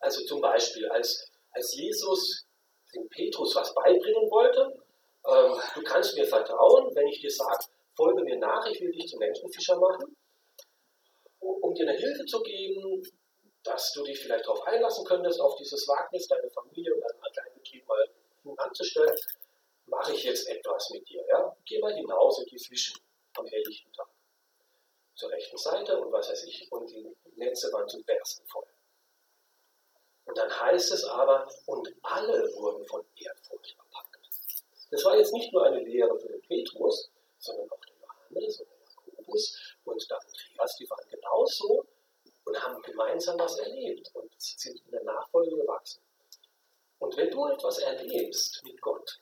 Also 0.00 0.22
zum 0.26 0.42
Beispiel, 0.42 0.86
als, 0.90 1.30
als 1.52 1.74
Jesus 1.74 2.44
dem 2.94 3.08
Petrus 3.08 3.56
was 3.56 3.72
beibringen 3.72 4.30
wollte, 4.30 4.70
ähm, 5.26 5.58
du 5.74 5.82
kannst 5.82 6.14
mir 6.14 6.26
vertrauen, 6.26 6.94
wenn 6.94 7.06
ich 7.06 7.22
dir 7.22 7.30
sage, 7.30 7.64
folge 7.96 8.22
mir 8.22 8.36
nach, 8.36 8.66
ich 8.66 8.78
will 8.82 8.92
dich 8.92 9.08
zum 9.08 9.18
Menschenfischer 9.18 9.78
machen, 9.78 10.14
um 11.38 11.72
dir 11.72 11.88
eine 11.88 11.98
Hilfe 11.98 12.26
zu 12.26 12.42
geben, 12.42 13.00
dass 13.64 13.92
du 13.94 14.02
dich 14.02 14.20
vielleicht 14.20 14.44
darauf 14.44 14.60
einlassen 14.66 15.06
könntest, 15.06 15.40
auf 15.40 15.56
dieses 15.56 15.88
Wagnis, 15.88 16.28
deine 16.28 16.50
Familie 16.50 16.94
und 16.94 17.00
deinen 17.00 17.32
kleinen 17.32 17.54
Betrieb 17.54 17.88
mal 17.88 18.06
anzustellen, 18.58 19.16
mache 19.86 20.12
ich 20.12 20.24
jetzt 20.24 20.46
etwas 20.50 20.90
mit 20.92 21.08
dir. 21.08 21.24
Ja? 21.30 21.56
Geh 21.64 21.78
mal 21.78 21.94
hinaus 21.94 22.40
und 22.40 22.50
geh 22.50 22.58
fischen 22.58 23.00
am 23.38 23.46
helllichten 23.46 23.90
Tag. 23.94 24.11
Zur 25.22 25.30
rechten 25.30 25.56
Seite 25.56 26.00
und 26.00 26.10
was 26.10 26.28
weiß 26.30 26.42
ich, 26.48 26.72
und 26.72 26.90
die 26.90 27.16
Netze 27.36 27.72
waren 27.72 27.88
zum 27.88 28.02
Bersten 28.02 28.44
voll. 28.48 28.66
Und 30.24 30.36
dann 30.36 30.50
heißt 30.50 30.90
es 30.90 31.04
aber, 31.04 31.48
und 31.66 31.94
alle 32.02 32.52
wurden 32.56 32.84
von 32.86 33.04
Ehrfurcht 33.14 33.76
erpackt. 33.78 34.18
Das 34.90 35.04
war 35.04 35.16
jetzt 35.16 35.32
nicht 35.32 35.52
nur 35.52 35.64
eine 35.64 35.78
Lehre 35.78 36.18
für 36.18 36.26
den 36.26 36.42
Petrus, 36.42 37.08
sondern 37.38 37.70
auch 37.70 37.78
der 37.84 37.94
Johannes 38.00 38.60
und 38.62 38.68
der 38.68 38.78
Jakobus 38.80 39.76
und 39.84 40.10
der 40.10 40.18
Andreas, 40.18 40.76
die 40.76 40.90
waren 40.90 41.08
genauso 41.08 41.86
und 42.44 42.60
haben 42.60 42.82
gemeinsam 42.82 43.38
was 43.38 43.56
erlebt 43.60 44.10
und 44.14 44.32
sind 44.40 44.84
in 44.84 44.90
der 44.90 45.04
Nachfolge 45.04 45.54
gewachsen. 45.54 46.02
Und 46.98 47.16
wenn 47.16 47.30
du 47.30 47.46
etwas 47.46 47.78
erlebst 47.78 48.60
mit 48.64 48.80
Gott, 48.80 49.20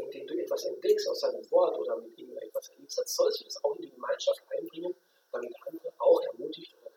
indem 0.00 0.26
du 0.26 0.38
etwas 0.38 0.66
entdeckst 0.66 1.08
aus 1.08 1.20
seinem 1.20 1.50
Wort 1.50 1.78
oder 1.78 1.96
mit 1.96 2.18
ihm 2.18 2.36
etwas 2.36 2.68
erlebst, 2.68 2.98
dann 2.98 3.06
sollst 3.06 3.40
du 3.40 3.44
das 3.44 3.64
auch 3.64 3.74
in 3.76 3.82
die 3.84 3.90
Gemeinschaft 3.90 4.42
einbringen, 4.50 4.94
damit 5.32 5.54
andere 5.66 5.92
auch 5.98 6.20
ermutigt 6.32 6.74
oder 6.74 6.90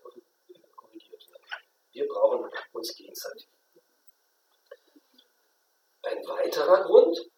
wir 1.93 2.07
brauchen 2.07 2.49
uns 2.71 2.95
gegenseitig. 2.95 3.47
Ein 6.01 6.27
weiterer 6.27 6.83
Grund, 6.83 7.29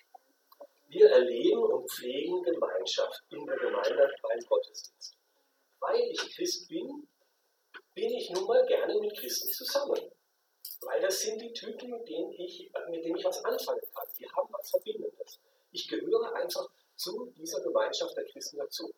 wir 0.87 1.09
erleben 1.09 1.61
und 1.61 1.91
pflegen 1.91 2.41
Gemeinschaft 2.41 3.21
in 3.29 3.45
der 3.45 3.57
Gemeinde 3.57 4.09
beim 4.21 4.39
Gottesdienst. 4.47 5.17
Weil 5.79 5.99
ich 6.09 6.19
Christ 6.33 6.69
bin, 6.69 7.07
bin 7.93 8.11
ich 8.11 8.29
nun 8.31 8.47
mal 8.47 8.65
gerne 8.65 8.97
mit 8.99 9.17
Christen 9.17 9.49
zusammen. 9.49 10.09
Weil 10.81 11.01
das 11.01 11.19
sind 11.21 11.41
die 11.41 11.51
Typen, 11.51 11.89
mit 11.89 12.07
denen 12.07 12.31
ich, 12.33 12.71
mit 12.89 13.03
denen 13.03 13.17
ich 13.17 13.25
was 13.25 13.43
anfangen 13.43 13.81
kann. 13.93 14.07
Wir 14.17 14.31
haben 14.31 14.47
was 14.51 14.69
Verbindendes. 14.69 15.39
Ich 15.71 15.87
gehöre 15.87 16.33
einfach 16.33 16.67
zu 16.95 17.33
dieser 17.37 17.61
Gemeinschaft 17.61 18.15
der 18.15 18.25
Christen 18.25 18.57
dazu. 18.57 18.93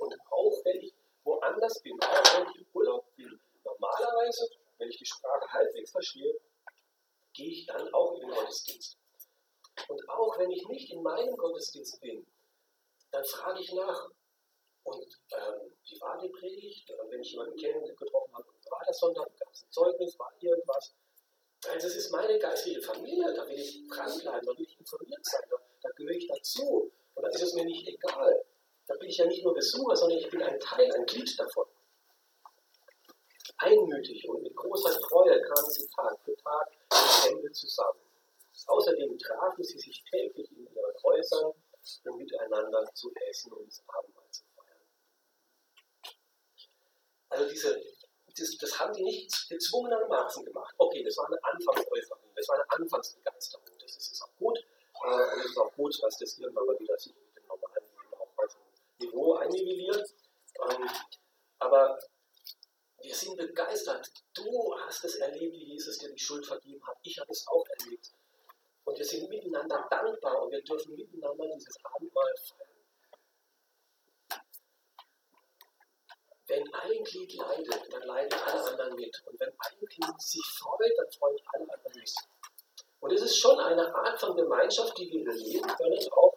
Und 0.00 0.14
auch 0.30 0.64
wenn 0.64 0.80
ich 0.80 0.94
woanders 1.24 1.82
bin, 1.82 1.92
auch 2.02 2.34
wenn 2.34 2.48
ich 2.50 2.56
im 2.56 2.66
Urlaub 2.72 3.04
bin, 3.16 3.38
normalerweise, 3.64 4.48
wenn 4.78 4.88
ich 4.88 4.96
die 4.96 5.04
Sprache 5.04 5.46
halbwegs 5.52 5.90
verstehe, 5.90 6.40
gehe 7.34 7.50
ich 7.50 7.66
dann 7.66 7.92
auch 7.92 8.14
in 8.14 8.20
den 8.20 8.30
Gottesdienst. 8.30 8.96
Und 9.88 10.08
auch 10.08 10.38
wenn 10.38 10.50
ich 10.50 10.66
nicht 10.68 10.90
in 10.90 11.02
meinem 11.02 11.36
Gottesdienst 11.36 12.00
bin, 12.00 12.26
dann 13.10 13.24
frage 13.24 13.60
ich 13.60 13.72
nach. 13.74 14.10
Und 14.84 15.20
ähm, 15.32 15.76
wie 15.84 16.00
war 16.00 16.18
die 16.18 16.30
Predigt? 16.30 16.90
Wenn 17.10 17.20
ich 17.20 17.32
jemanden 17.32 17.56
kennen, 17.56 17.84
getroffen 17.84 18.34
habe, 18.34 18.46
war 18.70 18.82
das 18.86 18.98
Sonntag, 18.98 19.26
gab 19.38 19.52
es 19.52 19.64
ein 19.64 19.70
Zeugnis, 19.70 20.18
war 20.18 20.32
irgendwas? 20.40 20.94
Also 21.68 21.88
es 21.88 21.96
ist 21.96 22.10
meine 22.10 22.38
geistliche 22.38 22.80
Familie, 22.80 23.34
da 23.34 23.46
will 23.46 23.58
ich 23.58 23.86
dranbleiben, 23.86 24.46
da 24.46 24.56
will 24.56 24.64
ich 24.64 24.80
informiert 24.80 25.24
sein, 25.26 25.42
da, 25.50 25.56
da 25.82 25.90
gehöre 25.90 26.16
ich 26.16 26.26
dazu. 26.26 26.90
Und 27.14 27.22
da 27.22 27.28
ist 27.28 27.42
es 27.42 27.52
mir 27.52 27.66
nicht 27.66 27.86
egal. 27.86 28.42
Da 28.90 28.96
bin 28.96 29.08
ich 29.08 29.18
ja 29.18 29.26
nicht 29.26 29.44
nur 29.44 29.54
Besucher, 29.54 29.94
sondern 29.94 30.18
ich 30.18 30.28
bin 30.28 30.42
ein 30.42 30.58
Teil, 30.58 30.92
ein 30.92 31.06
Glied 31.06 31.38
davon. 31.38 31.64
Einmütig 33.58 34.28
und 34.28 34.42
mit 34.42 34.56
großer 34.56 34.98
Treue 35.02 35.40
kamen 35.42 35.70
sie 35.70 35.86
Tag 35.94 36.18
für 36.24 36.36
Tag 36.38 36.72
im 36.72 37.30
Tempel 37.30 37.52
zusammen. 37.52 38.00
Außerdem 38.66 39.16
trafen 39.16 39.62
sie 39.62 39.78
sich 39.78 40.02
täglich 40.10 40.50
in 40.50 40.66
ihren 40.74 41.02
Häusern, 41.04 41.52
um 42.04 42.16
miteinander 42.16 42.84
zu 42.92 43.12
essen 43.28 43.52
und 43.52 43.68
das 43.68 43.80
Abendmahl 43.86 44.28
zu 44.32 44.42
feiern. 44.56 44.82
Also 47.28 47.48
diese, 47.48 47.80
das, 48.36 48.56
das 48.60 48.76
haben 48.80 48.92
die 48.94 49.04
nicht 49.04 49.48
gezwungenermaßen 49.50 50.44
gemacht. 50.44 50.74
Okay, 50.78 51.04
das 51.04 51.16
war 51.16 51.26
eine 51.26 51.38
Anfangseuphorie, 51.44 52.02
das 52.34 52.48
war 52.48 52.56
eine 52.56 52.70
Anfangsbegeisterung. 52.72 53.66
Das 53.80 53.96
ist, 53.96 54.10
ist 54.10 54.22
auch 54.22 54.36
gut. 54.36 54.58
Äh, 54.58 55.34
und 55.34 55.40
es 55.44 55.46
ist 55.46 55.58
auch 55.58 55.72
gut, 55.74 55.96
dass 56.02 56.18
das 56.18 56.38
irgendwann 56.38 56.66
mal 56.66 56.78
wieder 56.80 56.98
sich 56.98 57.14
mit 57.14 57.36
dem 57.36 57.46
normalen 57.46 57.84
Leben 57.84 58.14
auch 58.14 58.20
auf 58.36 58.56
ein 58.56 58.70
Niveau 59.10 59.34
einnivelliert. 59.34 60.08
Ähm, 60.68 60.88
aber 61.58 61.98
wir 63.02 63.14
sind 63.14 63.36
begeistert. 63.36 64.10
Du 64.34 64.74
hast 64.80 65.04
es 65.04 65.16
erlebt, 65.16 65.54
wie 65.54 65.72
Jesus 65.72 65.98
dir 65.98 66.12
die 66.12 66.18
Schuld 66.18 66.46
vergeben 66.46 66.84
hat. 66.86 66.96
Ich 67.02 67.18
habe 67.18 67.30
es 67.30 67.46
auch 67.48 67.64
erlebt. 67.78 68.10
Und 68.84 68.98
wir 68.98 69.04
sind 69.04 69.28
miteinander 69.28 69.86
dankbar 69.90 70.42
und 70.42 70.50
wir 70.50 70.62
dürfen 70.62 70.94
miteinander 70.94 71.46
dieses 71.54 71.76
Abendmahl 71.84 72.34
feiern. 72.36 72.66
Wenn 76.46 76.74
ein 76.74 77.04
Glied 77.04 77.34
leidet, 77.34 77.92
dann 77.92 78.02
leiden 78.02 78.38
alle 78.40 78.64
anderen 78.64 78.94
mit. 78.96 79.22
Und 79.26 79.38
wenn 79.38 79.50
ein 79.50 79.86
Glied 79.86 80.20
sich 80.20 80.44
freut, 80.58 80.92
dann 80.96 81.10
freuen 81.12 81.38
alle 81.52 81.72
anderen 81.72 82.00
mit. 82.00 82.14
Und 83.00 83.12
es 83.12 83.22
ist 83.22 83.36
schon 83.36 83.58
eine 83.60 83.94
Art 83.94 84.20
von 84.20 84.36
Gemeinschaft, 84.36 84.98
die 84.98 85.10
wir 85.10 85.32
leben 85.32 85.68
können, 85.68 86.12
auch 86.12 86.36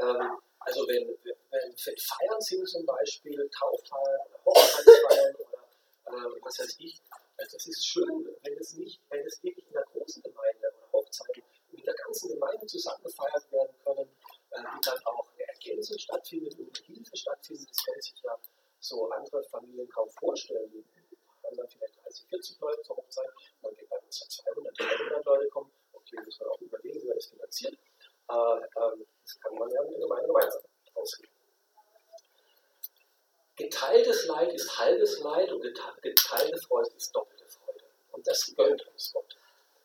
ähm, 0.00 0.38
also 0.60 0.86
wenn, 0.86 1.08
wenn, 1.24 1.37
wenn 1.50 1.74
Feiern 1.76 2.40
sind 2.40 2.68
zum 2.68 2.84
Beispiel, 2.84 3.48
Tauffeiern 3.50 4.20
oder 4.28 4.44
Hochzeitsfeiern 4.44 5.34
oder 5.36 5.58
äh, 6.06 6.40
was 6.42 6.58
weiß 6.58 6.76
ich, 6.78 7.00
also 7.38 7.56
das 7.56 7.66
ist 7.66 7.86
schön, 7.86 8.36
wenn 8.42 8.58
es 8.58 8.74
nicht, 8.74 9.00
wenn 9.10 9.24
es 9.24 9.42
wirklich 9.42 9.66
in 9.68 9.76
einer 9.76 9.86
großen 9.86 10.22
Gemeinde 10.22 10.72
oder 10.76 10.92
Hochzeiten 10.92 11.42
mit 11.70 11.86
der 11.86 11.94
ganzen 11.94 12.28
Gemeinde 12.30 12.66
zusammen 12.66 13.02
gefeiert 13.04 13.52
werden 13.52 13.74
können, 13.84 14.10
äh, 14.50 14.58
die 14.58 14.80
dann 14.82 14.98
auch 15.06 15.30
eine 15.32 15.48
Ergänzung 15.48 15.98
stattfindet 15.98 16.58
und 16.58 16.76
eine 16.76 16.86
Hilfe 16.86 17.16
stattfindet. 17.16 17.70
Das 17.70 17.84
können 17.84 18.02
sich 18.02 18.22
ja 18.22 18.36
so 18.80 19.08
andere 19.10 19.42
Familien 19.44 19.88
kaum 19.88 20.08
vorstellen. 20.10 20.84
Haben 21.44 21.56
dann 21.56 21.68
vielleicht 21.68 21.96
30, 22.04 22.26
40 22.28 22.60
Leute 22.60 22.82
zur 22.82 22.96
Hochzeit, 22.96 23.28
und 23.28 23.62
dann 23.62 23.74
geht 23.76 23.88
bei 23.88 23.98
uns 23.98 24.18
200, 24.18 24.78
300 24.78 25.24
Leute 25.24 25.48
kommen. 25.48 25.70
Okay, 25.92 26.16
muss 26.24 26.40
man 26.40 26.48
auch 26.48 26.60
überlegen, 26.60 27.00
wie 27.02 27.06
man 27.06 27.16
das 27.16 27.26
finanziert. 27.26 27.74
Äh, 27.74 28.34
ähm, 28.34 29.06
das 29.22 29.40
kann 29.40 29.54
man 29.54 29.70
ja 29.70 29.82
mit 29.82 29.92
der 29.92 30.00
Gemeinde 30.00 30.26
gemeinsam 30.26 30.62
ausreden. 30.94 31.37
Geteiltes 33.58 34.26
Leid 34.26 34.52
ist 34.52 34.78
halbes 34.78 35.18
Leid 35.18 35.50
und 35.50 35.60
geteilte 35.60 36.56
Freude 36.58 36.90
ist 36.96 37.12
doppelte 37.12 37.44
Freude. 37.44 37.84
Und 38.12 38.24
das 38.24 38.54
gönnt 38.56 38.86
uns 38.86 39.12
Gott, 39.12 39.36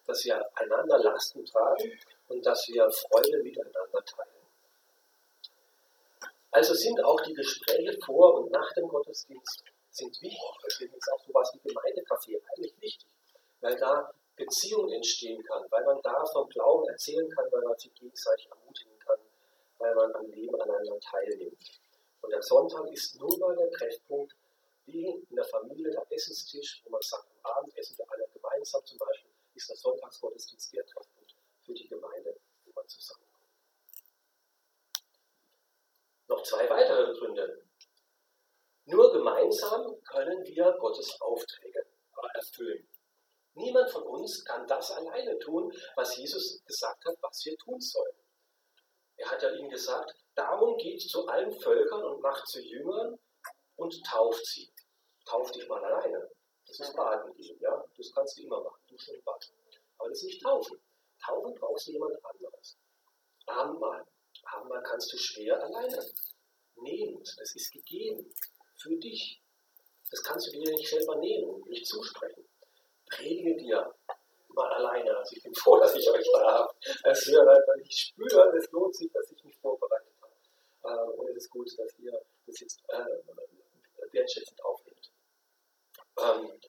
dass 0.05 0.24
wir 0.26 0.45
einander 0.59 0.99
Lasten 0.99 1.43
tragen 1.43 1.99
und 2.28 2.45
dass 2.45 2.67
wir 2.67 2.88
Freude 2.91 3.41
miteinander 3.41 4.05
teilen. 4.05 4.30
Also 6.51 6.76
sind 6.76 7.03
auch 7.03 7.19
die 7.21 7.34
Gespräche 7.34 7.97
vor 8.05 8.36
und 8.36 8.51
nach 8.51 8.71
dem 8.74 8.88
Gottesdienst 8.88 9.63
sind 9.89 10.21
wichtig. 10.21 10.57
Deswegen 10.67 10.93
ist 10.93 11.11
auch 11.11 11.26
sowas 11.26 11.51
wie 11.53 11.67
Gemeindekaffee 11.67 12.39
eigentlich 12.51 12.80
wichtig, 12.80 13.07
weil 13.61 13.76
da 13.76 14.13
Beziehung 14.36 14.91
entstehen 14.91 15.43
kann, 15.45 15.63
weil 15.71 15.84
man 15.84 15.99
da 16.03 16.24
vom 16.32 16.47
Glauben 16.49 16.88
erzählen 16.89 17.28
kann, 17.32 17.51
weil 17.51 17.63
man 17.63 17.78
sich 17.80 17.91
gegenseitig 17.95 18.47
ermutigen 18.51 18.99
kann, 18.99 19.17
weil 19.80 19.95
man 19.95 20.13
am 20.13 20.30
Leben 20.30 20.61
aneinander 20.61 20.99
teilnimmt. 20.99 21.82
Und 22.24 22.32
der 22.32 22.41
Sonntag 22.41 22.89
ist 22.91 23.19
nun 23.19 23.38
mal 23.38 23.55
der 23.55 23.69
Treffpunkt, 23.71 24.34
wie 24.86 25.07
in 25.07 25.36
der 25.36 25.45
Familie 25.45 25.91
der 25.91 26.05
Essenstisch, 26.09 26.82
wo 26.86 26.91
man 26.91 27.01
sagt, 27.01 27.28
am 27.43 27.51
Abend 27.51 27.78
essen 27.78 27.97
wir 27.97 28.09
alle 28.11 28.28
gemeinsam 28.34 28.84
zum 28.86 28.97
Beispiel, 28.97 29.32
ist 29.53 29.69
der 29.69 29.76
Sonntagsgottesdienst 29.76 30.74
der 30.74 30.86
Treffpunkt 30.86 31.36
für 31.65 31.74
die 31.74 31.88
Gemeinde, 31.88 32.39
wo 32.65 32.71
man 32.74 32.88
zusammenkommt. 32.88 33.49
Noch 36.28 36.43
zwei 36.43 36.69
weitere 36.69 37.13
Gründe. 37.17 37.65
Nur 38.86 39.11
gemeinsam 39.11 40.01
können 40.03 40.45
wir 40.45 40.71
Gottes 40.80 41.19
Aufträge 41.21 41.86
erfüllen. 42.36 42.88
Niemand 43.55 43.91
von 43.91 44.03
uns 44.03 44.43
kann 44.45 44.65
das 44.67 44.91
alleine 44.91 45.38
tun, 45.39 45.71
was 45.95 46.17
Jesus 46.17 46.63
gesagt 46.65 47.05
hat, 47.05 47.15
was 47.21 47.45
wir 47.45 47.57
tun 47.57 47.80
sollen. 47.80 48.15
Er 49.17 49.30
hat 49.30 49.43
ja 49.43 49.51
ihnen 49.51 49.69
gesagt, 49.69 50.22
darum 50.36 50.77
geht 50.77 51.01
zu 51.01 51.27
allen 51.27 51.51
Völkern 51.59 52.03
und 52.03 52.21
macht 52.21 52.47
zu 52.47 52.61
Jüngern 52.61 53.17
und 53.75 54.05
tauft 54.05 54.45
sie. 54.45 54.71
Tauf 55.25 55.51
dich 55.51 55.67
mal 55.67 55.84
alleine. 55.84 56.29
Das 56.65 56.79
ist 56.79 56.95
Baden 56.95 57.34
gehen, 57.36 57.59
ja. 57.59 57.84
Das 57.97 58.11
kannst 58.13 58.38
du 58.38 58.43
immer 58.43 58.61
machen, 58.61 58.81
du 58.88 58.97
schon 58.97 59.21
baden. 59.23 59.53
Aber 59.97 60.09
das 60.09 60.19
ist 60.19 60.25
nicht 60.25 60.43
taufen. 60.43 60.81
Taufen 61.25 61.53
brauchst 61.55 61.88
du 61.88 61.91
jemand 61.91 62.13
anderes. 62.25 62.77
Abendmahl. 63.45 64.05
Abendmahl 64.43 64.84
kannst 64.84 65.11
du 65.13 65.17
schwer 65.17 65.61
alleine. 65.61 66.05
Nehmend, 66.75 67.36
das 67.38 67.55
ist 67.55 67.71
gegeben. 67.71 68.34
Für 68.77 68.95
dich. 68.97 69.41
Das 70.09 70.21
kannst 70.23 70.47
du 70.47 70.51
dir 70.51 70.71
nicht 70.71 70.89
selber 70.89 71.15
nehmen 71.15 71.49
und 71.49 71.67
nicht 71.67 71.88
zusprechen 71.88 72.45
predige 73.15 73.55
dir 73.55 73.93
mal 74.49 74.71
alleine. 74.73 75.17
Also 75.17 75.36
ich 75.36 75.43
bin 75.43 75.53
froh, 75.55 75.77
dass 75.77 75.95
ich 75.95 76.09
euch 76.09 76.27
da 76.34 76.51
habe. 76.51 76.73
Es 77.03 77.27
ich 77.27 77.97
spüre, 77.97 78.53
es 78.57 78.71
lohnt 78.71 78.95
sich, 78.95 79.11
dass 79.11 79.31
ich 79.31 79.43
mich 79.43 79.57
vorbereitet 79.59 79.91
habe. 80.01 80.02
Äh, 80.84 81.11
und 81.17 81.29
es 81.29 81.38
ist 81.38 81.49
gut, 81.49 81.67
dass 81.77 81.97
ihr 81.99 82.11
das 82.45 82.59
jetzt 82.59 82.81
äh, 82.89 83.05
wertschätzend 84.11 84.63
aufnehmt. 84.63 85.11
Ähm, 86.19 86.59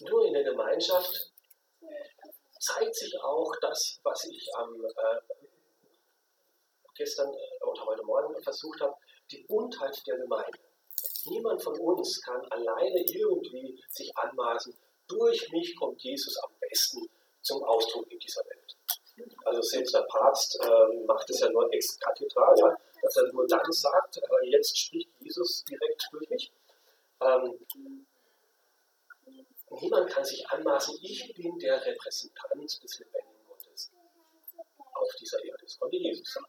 nur 0.00 0.26
in 0.26 0.32
der 0.32 0.44
Gemeinschaft 0.44 1.32
zeigt 2.58 2.94
sich 2.94 3.14
auch 3.22 3.52
das, 3.60 3.98
was 4.02 4.24
ich 4.24 4.48
am 4.56 4.84
äh, 4.84 5.20
gestern 6.94 7.34
oder 7.60 7.86
heute 7.86 8.04
Morgen 8.04 8.42
versucht 8.42 8.80
habe, 8.80 8.94
die 9.30 9.44
Buntheit 9.48 10.00
der 10.06 10.18
Gemeinde. 10.18 10.58
Niemand 11.26 11.62
von 11.62 11.78
uns 11.80 12.20
kann 12.22 12.44
alleine 12.50 13.04
irgendwie 13.06 13.82
sich 13.88 14.16
anmaßen, 14.16 14.76
durch 15.08 15.50
mich 15.50 15.74
kommt 15.76 16.00
Jesus 16.02 16.36
am 16.38 16.52
besten 16.60 17.08
zum 17.42 17.62
Ausdruck 17.64 18.10
in 18.10 18.18
dieser 18.18 18.44
Welt. 18.44 18.76
Also 19.44 19.62
selbst 19.62 19.94
der 19.94 20.02
Papst 20.02 20.58
äh, 20.62 21.04
macht 21.04 21.28
es 21.28 21.40
ja 21.40 21.50
nur 21.50 21.72
ex 21.72 21.98
cathedra, 21.98 22.54
ja, 22.56 22.76
dass 23.02 23.16
er 23.16 23.32
nur 23.32 23.46
dann 23.46 23.70
sagt, 23.70 24.16
äh, 24.16 24.46
jetzt 24.48 24.78
spricht 24.78 25.08
Jesus 25.20 25.64
direkt 25.64 26.08
durch 26.12 26.28
mich. 26.30 26.52
Ähm, 27.20 27.66
niemand 29.80 30.10
kann 30.10 30.24
sich 30.24 30.48
anmaßen, 30.48 30.98
ich 31.02 31.34
bin 31.34 31.58
der 31.58 31.84
Repräsentant 31.84 32.82
des 32.82 32.98
lebendigen 32.98 33.46
Gottes 33.46 33.92
auf 34.94 35.08
dieser 35.20 35.44
Erde. 35.44 35.62
Das 35.62 35.78
konnte 35.78 35.96
Jesus 35.96 36.32
sagen. 36.32 36.46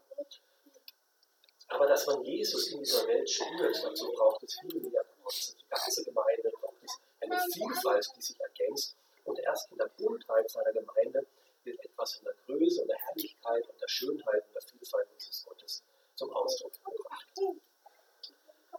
Aber 1.68 1.88
dass 1.88 2.05
man 2.05 2.24
Jesus 2.24 2.68
in 2.68 2.80
dieser 2.80 3.07
Welt 3.07 3.28
spürt, 3.28 3.84
dazu 3.84 4.11
braucht 4.14 4.43
es 4.43 4.59
viel 4.59 4.80
mehr. 4.80 5.03
Die 5.03 5.70
ganze 5.70 6.03
Gemeinde 6.03 6.51
braucht 6.51 6.84
es 6.84 6.99
eine 7.22 7.39
Vielfalt, 7.51 8.07
die 8.16 8.22
sich 8.22 8.39
ergänzt. 8.39 8.95
Und 9.24 9.39
erst 9.39 9.72
in 9.72 9.78
der 9.78 9.89
Buntheit 9.97 10.49
seiner 10.51 10.72
Gemeinde 10.72 11.26
wird 11.66 11.84
etwas 11.84 12.16
von 12.16 12.26
der 12.26 12.36
Größe 12.45 12.82
und 12.82 12.88
der 12.88 12.97
Herrlichkeit 12.97 13.68
und 13.68 13.82
der 13.82 13.88
Schönheit 13.88 14.47
und 14.47 14.55
der 14.55 14.61
Vielfalt 14.61 15.07
unseres 15.11 15.43
Gottes 15.45 15.84
zum 16.16 16.32
Ausdruck 16.32 16.74
gebracht. 16.74 17.30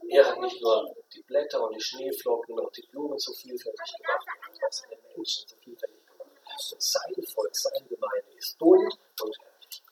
Er 0.09 0.27
hat 0.27 0.41
nicht 0.41 0.61
nur 0.61 0.95
die 1.13 1.23
Blätter 1.23 1.63
und 1.63 1.75
die 1.75 1.81
Schneeflocken 1.81 2.59
und 2.59 2.77
die 2.77 2.87
Blumen 2.91 3.19
so 3.19 3.33
vielfältig 3.33 3.97
gemacht, 3.97 4.27
er 4.27 4.47
hat 4.47 4.65
auch 4.65 4.73
seine 4.73 4.97
Menschen 5.17 5.49
so 5.49 5.57
vielfältig 5.57 6.07
gemacht. 6.07 6.31
Und 6.73 6.83
sein 6.83 7.15
Volk, 7.35 7.57
seine 7.57 7.87
Gemeinde 7.89 8.33
ist 8.37 8.59
bunt 8.59 8.99
und 9.23 9.39
herrlich. 9.39 9.83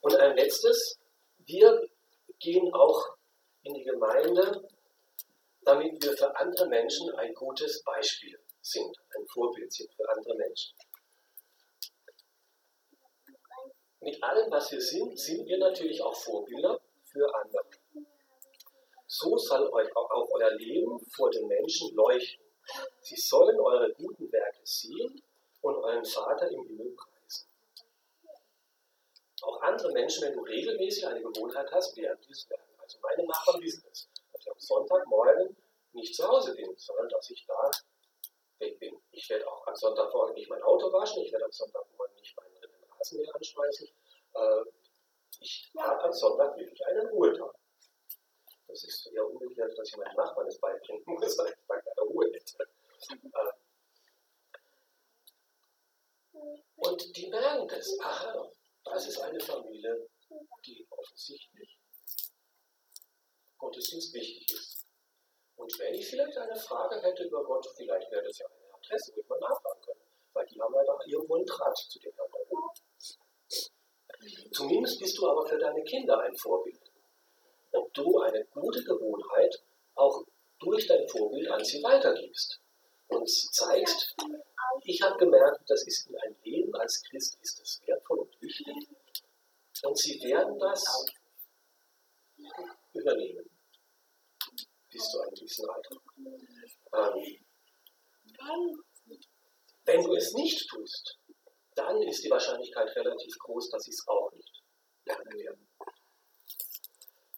Und 0.00 0.16
ein 0.16 0.36
letztes, 0.36 0.98
wir 1.38 1.88
gehen 2.38 2.72
auch 2.72 3.16
in 3.62 3.74
die 3.74 3.84
Gemeinde, 3.84 4.68
damit 5.62 6.02
wir 6.02 6.16
für 6.16 6.34
andere 6.36 6.66
Menschen 6.66 7.10
ein 7.16 7.34
gutes 7.34 7.82
Beispiel 7.82 8.38
sind, 8.62 8.97
Vorbild 9.32 9.72
sind 9.72 9.92
für 9.94 10.08
andere 10.10 10.36
Menschen. 10.36 10.76
Mit 14.00 14.22
allem, 14.22 14.50
was 14.50 14.70
wir 14.72 14.80
sind, 14.80 15.18
sind 15.18 15.46
wir 15.46 15.58
natürlich 15.58 16.00
auch 16.02 16.14
Vorbilder 16.14 16.80
für 17.04 17.34
andere. 17.34 17.64
So 19.06 19.36
soll 19.36 19.68
euch 19.72 19.96
auch 19.96 20.28
euer 20.32 20.50
Leben 20.52 21.00
vor 21.10 21.30
den 21.30 21.46
Menschen 21.48 21.94
leuchten. 21.94 22.44
Sie 23.00 23.16
sollen 23.16 23.58
eure 23.58 23.92
guten 23.94 24.30
Werke 24.30 24.60
sehen 24.62 25.22
und 25.62 25.76
euren 25.76 26.04
Vater 26.04 26.50
im 26.50 26.64
Himmel 26.66 26.94
preisen 26.94 27.18
auch 29.48 29.62
andere 29.62 29.92
Menschen, 29.92 30.24
wenn 30.24 30.34
du 30.34 30.42
regelmäßig 30.42 31.06
eine 31.06 31.22
Gewohnheit 31.22 31.70
hast, 31.72 31.96
während 31.96 32.24
dieses 32.26 32.48
Werken. 32.50 32.64
Also 32.78 32.98
meine 33.02 33.26
Nachbarn 33.26 33.60
wissen 33.62 33.84
es, 33.90 34.08
dass 34.32 34.42
ich 34.42 34.50
am 34.50 34.58
Sonntagmorgen 34.58 35.56
nicht 35.92 36.14
zu 36.14 36.26
Hause 36.28 36.54
bin, 36.54 36.74
sondern 36.76 37.08
dass 37.08 37.30
ich 37.30 37.44
da. 37.46 37.70
Ich 38.60 39.28
werde 39.30 39.48
auch 39.48 39.66
am 39.66 39.74
Sonntagmorgen 39.74 40.34
nicht 40.34 40.50
mein 40.50 40.62
Auto 40.62 40.92
waschen, 40.92 41.22
ich 41.22 41.32
werde 41.32 41.44
am 41.44 41.52
Sonntagmorgen 41.52 42.16
nicht 42.16 42.36
meinen 42.36 42.56
Rasenmäher 42.98 43.34
anschmeißen. 43.34 43.88
Äh, 44.34 44.64
ich 45.40 45.70
habe 45.76 46.02
am 46.02 46.12
Sonntag 46.12 46.56
wirklich 46.56 46.86
einen 46.86 47.06
Ruhetag. 47.08 47.54
Das 48.66 48.84
ist 48.84 49.06
eher 49.06 49.26
umgekehrt, 49.26 49.78
dass 49.78 49.88
ich 49.88 49.96
meinen 49.96 50.16
Nachbarn 50.16 50.46
es 50.46 50.60
beibringen 50.60 51.02
muss, 51.06 51.38
weil 51.38 51.52
ich 51.52 51.68
mal 51.68 51.80
keine 51.82 52.08
Ruhe 52.08 52.30
hätte. 52.32 52.68
Äh, 53.12 53.52
und 56.76 57.16
die 57.16 57.28
merken 57.28 57.68
das. 57.68 57.98
Aha, 58.00 58.50
das 58.84 59.06
ist 59.06 59.20
eine 59.20 59.40
Familie, 59.40 60.08
die 60.64 60.86
offensichtlich 60.90 61.78
Gottesdienst 63.58 64.14
wichtig 64.14 64.52
ist. 64.52 64.77
Und 65.58 65.78
wenn 65.80 65.94
ich 65.94 66.08
vielleicht 66.08 66.38
eine 66.38 66.56
Frage 66.56 67.02
hätte 67.02 67.24
über 67.24 67.44
Gott, 67.44 67.66
vielleicht 67.76 68.10
wäre 68.12 68.22
das 68.22 68.38
ja 68.38 68.46
eine 68.46 68.74
Adresse, 68.74 69.12
ich 69.14 69.28
mal 69.28 69.40
nachfragen 69.40 69.80
könnte. 69.82 70.04
Weil 70.32 70.46
die 70.46 70.60
haben 70.60 70.72
ja 70.72 70.84
da 70.84 70.98
irgendwo 71.04 71.34
einen 71.34 71.46
Draht 71.46 71.76
zu 71.76 71.98
dem 71.98 72.12
Herrn 72.14 72.30
Zumindest 74.52 75.00
bist 75.00 75.18
du 75.18 75.28
aber 75.28 75.46
für 75.46 75.58
deine 75.58 75.82
Kinder 75.82 76.20
ein 76.20 76.36
Vorbild. 76.36 76.80
Ob 77.72 77.92
du 77.92 78.18
eine 78.20 78.44
gute 78.46 78.82
Gewohnheit 78.84 79.62
auch 79.94 80.24
durch 80.58 80.86
dein 80.86 81.06
Vorbild 81.08 81.48
an 81.50 81.64
sie 81.64 81.82
weitergibst 81.82 82.60
und 83.08 83.28
zeigst, 83.28 84.14
ich 84.84 85.02
habe 85.02 85.16
gemerkt, 85.18 85.60
das 85.68 85.86
ist 85.86 86.08
in 86.08 86.16
ein 86.18 86.36
Leben 86.44 86.74
als 86.76 87.02
Christ 87.02 87.38
ist 87.42 87.60
es 87.60 87.80
wertvoll 87.86 88.20
und 88.20 88.42
wichtig. 88.42 88.88
Und 89.82 89.98
sie 89.98 90.20
werden 90.22 90.58
das 90.58 91.04
übernehmen. 92.92 93.57
Bis 94.98 95.10
zu 95.10 95.20
einem 95.20 95.32
gewissen 95.32 95.70
Alter. 95.70 95.96
Ähm, 96.92 97.38
Wenn 99.84 100.02
du 100.02 100.12
es 100.16 100.32
nicht 100.32 100.68
tust, 100.68 101.20
dann 101.76 102.02
ist 102.02 102.24
die 102.24 102.30
Wahrscheinlichkeit 102.30 102.96
relativ 102.96 103.38
groß, 103.38 103.70
dass 103.70 103.86
ich 103.86 103.94
es 103.94 104.08
auch 104.08 104.32
nicht 104.32 104.64
lernen 105.04 105.38
werde. 105.38 105.60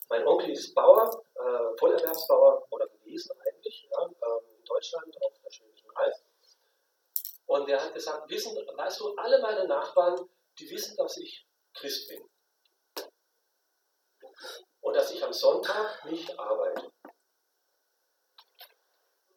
Mein 0.09 0.27
Onkel 0.27 0.53
ist 0.53 0.75
Bauer, 0.75 1.23
äh, 1.35 1.79
Vollerwerbsbauer 1.79 2.67
oder 2.71 2.89
gewesen 2.89 3.31
eigentlich, 3.47 3.87
ja, 3.93 4.07
äh, 4.07 4.57
in 4.57 4.65
Deutschland 4.65 5.23
auf 5.23 5.39
der 5.45 5.51
Schwäbischen 5.51 5.91
Alb. 5.97 6.15
Und 7.45 7.69
er 7.69 7.85
hat 7.85 7.93
gesagt, 7.93 8.31
wissen, 8.31 8.57
weißt 8.57 9.01
du, 9.01 9.15
alle 9.17 9.39
meine 9.43 9.69
Nachbarn, 9.69 10.19
die 10.59 10.71
wissen, 10.71 10.97
dass 10.97 11.19
ich 11.19 11.47
Christ 11.75 12.09
bin. 12.09 12.27
Und 14.81 14.95
dass 14.97 15.11
ich 15.11 15.23
am 15.23 15.35
Sonntag 15.35 16.07
nicht 16.07 16.39
arbeite. 16.39 16.91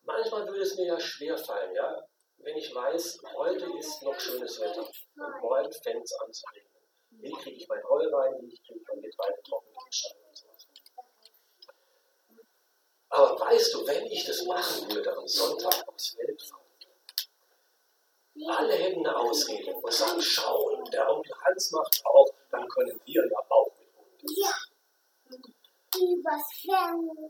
Manchmal 0.04 0.47
würde 0.47 0.62
es 0.62 0.76
mir 0.76 0.86
ja 0.86 0.99
schwer 0.99 1.38
fallen, 1.38 1.74
ja, 1.76 2.06
wenn 2.38 2.58
ich 2.58 2.74
weiß, 2.76 3.22
heute 3.36 3.66
ist 3.80 4.04
noch 4.04 4.20
schönes 4.20 4.60
Wetter 4.60 4.82
und 4.82 5.41
morgen 5.41 5.72
fängt 5.72 6.04
es 6.04 6.14
an 6.20 6.34
zu 6.34 6.45
regnen. 6.54 6.84
Wie 7.12 7.32
kriege 7.32 7.56
ich 7.56 7.68
mein 7.70 7.84
Heu 7.84 8.06
rein, 8.12 8.34
wie 8.41 8.60
kriege 8.60 8.80
ich 8.80 8.88
mein 8.88 9.01
Getreide 9.01 9.41
trocken 9.43 9.70
und 9.70 9.93
so 9.93 10.10
Aber 13.10 13.39
weißt 13.39 13.74
du, 13.76 13.88
wenn 13.88 14.06
ich 14.08 14.26
das 14.26 14.43
machen 14.43 14.91
würde 14.91 15.16
am 15.16 15.28
Sonntag 15.28 15.88
aufs 15.88 16.16
Feld 16.16 16.41
fahren, 16.41 16.64
alle 18.47 18.74
hätten 18.74 19.06
eine 19.06 19.16
Ausrede 19.16 19.74
und 19.76 19.93
sagen, 19.93 20.20
schau, 20.20 20.84
der 20.91 21.08
Onkel 21.10 21.34
Hans 21.45 21.72
macht 21.72 22.01
auch, 22.06 22.28
dann 22.49 22.68
können 22.68 22.99
wir 23.06 23.24
ja 23.24 23.39
auch 23.49 23.72
mit 23.80 24.22
uns. 24.22 24.38
Ja. 24.38 24.51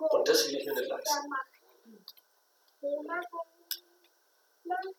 Und 0.10 0.28
das 0.28 0.48
will 0.48 0.56
ich 0.56 0.66
mir 0.66 0.74
nicht 0.74 0.88
leisten. 0.88 1.30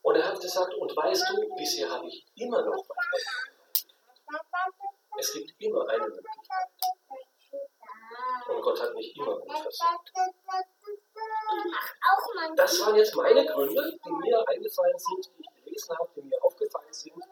Und 0.02 0.16
er 0.16 0.28
hat 0.28 0.40
gesagt, 0.40 0.74
und 0.74 0.96
weißt 0.96 1.30
du, 1.30 1.54
bisher 1.54 1.90
habe 1.90 2.06
ich 2.06 2.24
immer 2.36 2.62
noch 2.62 2.82
mein 2.88 4.40
Es 5.18 5.32
gibt 5.32 5.52
immer 5.58 5.86
eine 5.88 6.06
Möglichkeit. 6.06 6.68
Und 8.48 8.62
Gott 8.62 8.80
hat 8.80 8.94
mich 8.94 9.14
immer 9.16 9.38
gut 9.38 9.58
versorgt. 9.58 10.12
Das 12.56 12.80
waren 12.80 12.96
jetzt 12.96 13.14
meine 13.14 13.44
Gründe, 13.44 13.98
die 14.04 14.10
mir 14.10 14.48
eingefallen 14.48 14.98
sind, 14.98 15.30
die 15.36 15.42
ich 15.42 15.64
gelesen 15.64 15.98
habe, 15.98 16.08
die 16.16 16.22
mir 16.22 16.42
aufgefallen 16.42 16.92
sind, 16.92 17.22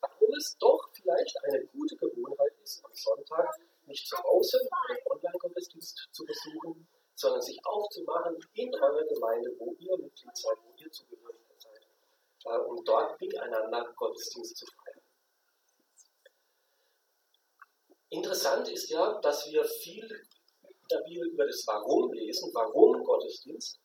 warum 0.00 0.34
es 0.36 0.56
doch 0.58 0.88
vielleicht 0.92 1.36
eine 1.44 1.64
gute 1.66 1.96
Gewohnheit 1.96 2.52
ist, 2.62 2.84
am 2.84 2.92
Sonntag 2.94 3.58
nicht 3.86 4.06
zu 4.06 4.16
Hause 4.22 4.60
einen 4.88 4.98
Online-Gottesdienst 5.06 6.08
zu 6.12 6.24
besuchen, 6.24 6.86
sondern 7.22 7.40
sich 7.40 7.58
aufzumachen 7.64 8.36
in 8.54 8.74
eurer 8.74 9.04
Gemeinde, 9.04 9.50
wo 9.58 9.72
ihr 9.78 9.96
Mitglied 9.96 10.36
seid, 10.36 10.58
wo 10.64 10.74
ihr 10.76 10.90
zugehörig 10.90 11.38
seid, 11.56 11.86
äh, 12.46 12.58
um 12.58 12.84
dort 12.84 13.20
miteinander 13.20 13.92
Gottesdienst 13.96 14.56
zu 14.56 14.66
feiern. 14.66 15.00
Interessant 18.10 18.68
ist 18.68 18.90
ja, 18.90 19.20
dass 19.20 19.46
wir 19.50 19.64
viel 19.64 20.04
in 20.62 20.88
der 20.90 21.00
Bibel 21.06 21.28
über 21.28 21.46
das 21.46 21.64
Warum 21.66 22.12
lesen, 22.12 22.50
warum 22.52 23.02
Gottesdienst, 23.04 23.78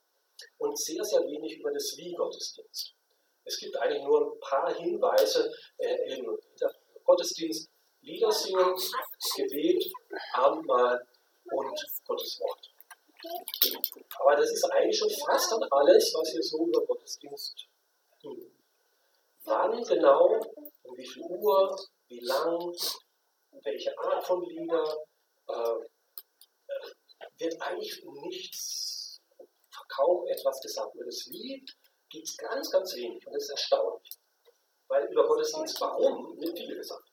und 0.58 0.78
sehr, 0.78 1.04
sehr 1.04 1.22
wenig 1.22 1.60
über 1.60 1.72
das 1.72 1.96
Wie 1.96 2.14
Gottesdienst. 2.14 2.94
Es 3.46 3.58
gibt 3.60 3.78
eigentlich 3.78 4.04
nur 4.04 4.34
ein 4.34 4.40
paar 4.40 4.74
Hinweise 4.74 5.54
äh, 5.78 6.18
im 6.18 6.38
Gottesdienst, 7.06 7.70
Lieder 8.02 8.32
singen, 8.32 8.76
Gebet, 9.36 9.84
Abendmahl 10.34 11.08
und 11.52 11.86
Gottes 12.06 12.40
Wort. 12.40 12.77
Aber 14.20 14.36
das 14.36 14.52
ist 14.52 14.64
eigentlich 14.72 14.98
schon 14.98 15.10
fast 15.26 15.52
dann 15.52 15.64
alles, 15.72 16.14
was 16.14 16.34
wir 16.34 16.44
so 16.44 16.66
über 16.66 16.86
Gottesdienst 16.86 17.68
tun. 18.22 18.52
Wann 19.44 19.84
genau, 19.84 20.40
um 20.84 20.98
wie 20.98 21.08
viel 21.08 21.24
Uhr, 21.24 21.78
wie 22.08 22.20
lang, 22.20 22.74
welche 23.64 23.98
Art 24.00 24.26
von 24.26 24.44
Lieder, 24.44 24.98
äh, 25.48 25.76
wird 27.38 27.62
eigentlich 27.62 28.04
nichts, 28.24 29.22
kaum 29.90 30.28
etwas 30.28 30.60
gesagt. 30.62 30.94
Über 30.96 31.06
das 31.06 31.28
Wie 31.30 31.64
gibt 32.10 32.28
es 32.28 32.38
ganz, 32.38 32.70
ganz 32.72 32.96
wenig 32.96 33.26
und 33.26 33.34
das 33.34 33.44
ist 33.44 33.52
erstaunlich. 33.52 34.18
Weil 34.88 35.08
über 35.12 35.28
Gottesdienst 35.28 35.80
warum 35.82 36.40
wird 36.40 36.58
viel 36.58 36.76
gesagt. 36.76 37.10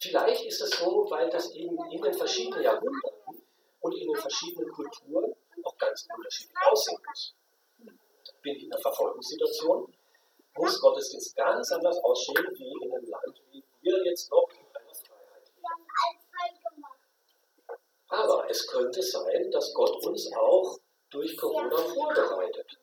Vielleicht 0.00 0.44
ist 0.44 0.60
es 0.60 0.70
so, 0.70 1.06
weil 1.10 1.30
das 1.30 1.52
eben 1.54 1.78
in 1.92 2.02
den 2.02 2.14
verschiedenen 2.14 2.62
Jahrhunderten 2.62 3.21
und 3.92 4.00
in 4.00 4.08
den 4.08 4.16
verschiedenen 4.16 4.70
Kulturen 4.72 5.34
auch 5.64 5.78
ganz 5.78 6.06
unterschiedlich 6.16 6.56
aussehen 6.70 6.98
muss. 7.06 7.34
Bin 8.42 8.56
ich 8.56 8.64
in 8.64 8.72
einer 8.72 8.82
Verfolgungssituation, 8.82 9.94
muss 10.56 10.80
Gottesdienst 10.80 11.36
ganz 11.36 11.70
anders 11.72 11.98
aussehen 12.02 12.46
wie 12.54 12.84
in 12.84 12.92
einem 12.92 13.08
Land, 13.08 13.42
wie 13.50 13.62
wir 13.82 14.04
jetzt 14.04 14.30
noch 14.30 14.48
in 14.50 14.66
einer 14.76 14.94
Freiheit 14.94 15.52
leben. 15.56 16.84
Aber 18.08 18.50
es 18.50 18.66
könnte 18.66 19.02
sein, 19.02 19.50
dass 19.50 19.72
Gott 19.74 20.04
uns 20.04 20.30
auch 20.36 20.78
durch 21.10 21.36
Corona 21.36 21.76
vorbereitet 21.76 22.78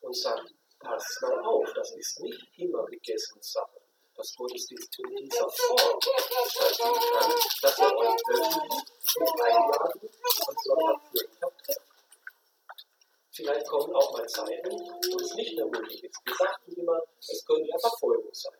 und 0.00 0.16
sagt, 0.16 0.54
passt 0.78 1.22
mal 1.22 1.44
auf, 1.44 1.72
das 1.74 1.94
ist 1.96 2.20
nicht 2.20 2.58
immer 2.58 2.86
Gegessenssache 2.86 3.75
dass 4.16 4.34
Gottesdienst 4.36 4.98
in 4.98 5.28
dieser 5.28 5.48
Form 5.48 6.00
stattfinden 6.00 7.00
kann, 7.12 7.32
dass 7.62 7.78
ihr 7.78 7.96
euch 7.96 8.20
wöchentlich 8.26 8.84
mit 9.18 9.40
einladen 9.42 10.00
und 10.48 10.64
Sonntag 10.64 11.02
für 11.10 11.26
Vielleicht 13.36 13.66
kommen 13.66 13.94
auch 13.94 14.12
mal 14.14 14.26
Zeiten, 14.26 14.70
wo 14.70 15.20
es 15.20 15.34
nicht 15.34 15.56
mehr 15.56 15.66
möglich 15.66 16.02
ist. 16.04 16.18
Wir 16.24 16.34
sagten 16.34 16.72
immer, 16.72 16.98
es 17.20 17.44
könnte 17.44 17.68
ja 17.68 17.78
Verfolgung 17.78 18.32
sein. 18.32 18.56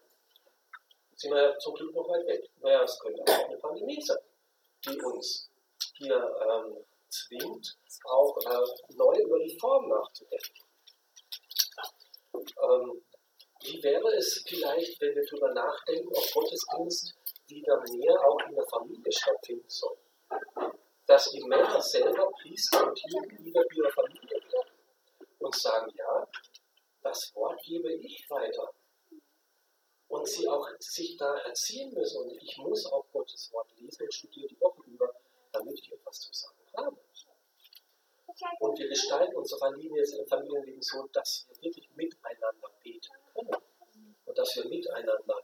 Jetzt 1.10 1.22
sind 1.22 1.32
wir 1.32 1.42
ja 1.44 1.58
zum 1.58 1.74
Glück 1.74 1.94
noch 1.94 2.06
weit 2.10 2.26
weg. 2.26 2.44
Naja, 2.60 2.82
es 2.82 2.98
könnte 2.98 3.22
auch 3.22 3.48
eine 3.48 3.56
Pandemie 3.56 4.02
sein, 4.02 4.18
die 4.84 5.00
uns 5.00 5.48
hier 5.94 6.36
ähm, 6.46 6.76
zwingt, 7.08 7.78
auch 8.04 8.36
äh, 8.36 8.94
neu 8.96 9.16
über 9.16 9.38
die 9.38 9.58
Form 9.58 9.88
nachzudenken. 9.88 10.54
Ähm, 12.34 13.02
wie 13.66 13.82
wäre 13.82 14.14
es 14.16 14.44
vielleicht, 14.46 15.00
wenn 15.00 15.14
wir 15.14 15.24
darüber 15.24 15.52
nachdenken, 15.52 16.08
ob 16.08 16.32
Gottesdienst 16.32 17.14
wieder 17.48 17.82
mehr 17.90 18.20
auch 18.24 18.38
in 18.48 18.54
der 18.54 18.66
Familie 18.66 19.12
stattfinden 19.12 19.68
soll? 19.68 19.96
Dass 21.06 21.30
die 21.30 21.42
Männer 21.42 21.80
selber 21.80 22.30
Priester 22.40 22.86
und 22.86 22.98
Hirten 22.98 23.44
wieder 23.44 23.62
ihrer 23.74 23.90
Familie 23.90 24.30
werden 24.30 24.70
und 25.38 25.54
sagen, 25.54 25.92
ja, 25.96 26.28
das 27.02 27.32
Wort 27.34 27.60
gebe 27.62 27.92
ich 27.92 28.28
weiter. 28.30 28.72
Und 30.08 30.28
sie 30.28 30.48
auch 30.48 30.68
sich 30.78 31.16
da 31.16 31.36
erziehen 31.38 31.92
müssen. 31.92 32.22
Und 32.22 32.32
ich 32.42 32.56
muss 32.58 32.86
auch 32.86 33.04
Gottes 33.12 33.50
Wort 33.52 33.68
lesen 33.76 34.04
und 34.04 34.14
studieren 34.14 34.48
die 34.48 34.60
Woche 34.60 34.82
über, 34.86 35.12
damit 35.52 35.78
ich 35.78 35.92
etwas 35.92 36.20
zu 36.20 36.32
sagen 36.32 36.56
habe. 36.76 36.96
Und 38.60 38.78
wir 38.78 38.88
gestalten 38.88 39.34
unsere 39.34 39.58
Familienleben 39.58 40.82
so, 40.82 41.08
dass 41.12 41.46
wir 41.48 41.62
wirklich 41.62 41.88
miteinander 41.94 42.70
beten 42.82 43.25
Und 43.36 44.38
dass 44.38 44.56
wir 44.56 44.66
miteinander 44.66 45.42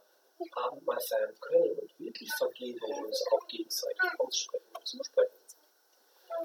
Abendmahl 0.51 0.99
feiern 0.99 1.35
können 1.39 1.79
und 1.79 1.99
wirklich 1.99 2.29
Vergebung 2.37 3.05
uns 3.05 3.23
auch 3.31 3.47
gegenseitig 3.47 4.09
aussprechen 4.19 4.75
und 4.77 4.87
zusprechen. 4.87 5.43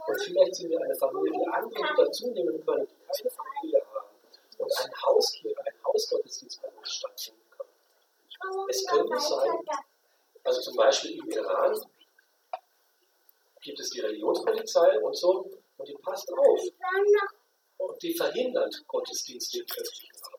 Und 0.07 0.23
vielleicht 0.23 0.55
sind 0.55 0.71
wir 0.71 0.81
eine 0.81 0.95
Familie, 0.95 1.33
die 1.33 1.47
andere 1.51 1.95
dazu 1.97 2.31
nehmen 2.31 2.65
können, 2.65 2.87
die 2.87 3.23
keine 3.23 3.31
Familie 3.31 3.83
haben 3.93 4.09
und 4.59 4.81
ein 4.81 4.93
Hauskirche, 5.03 5.61
ein 5.67 5.85
Hausgottesdienst 5.85 6.63
bei 6.63 6.69
uns 6.69 6.93
stattfinden 6.93 7.51
kann. 7.51 7.67
Es 8.69 8.87
könnte 8.87 9.19
sein, 9.19 9.59
also 10.45 10.61
zum 10.61 10.77
Beispiel 10.77 11.19
im 11.19 11.31
Iran 11.31 11.77
gibt 13.61 13.81
es 13.81 13.91
die 13.91 14.01
Religionspolizei 14.01 15.01
und 15.01 15.17
so, 15.17 15.51
und 15.77 15.89
die 15.89 15.95
passt 15.95 16.31
auf. 16.33 16.61
Und 17.79 18.03
die 18.03 18.15
verhindert 18.15 18.75
Gottesdienste 18.87 19.59
im 19.61 19.65
öffentlichen 19.65 20.17
Raum. 20.25 20.38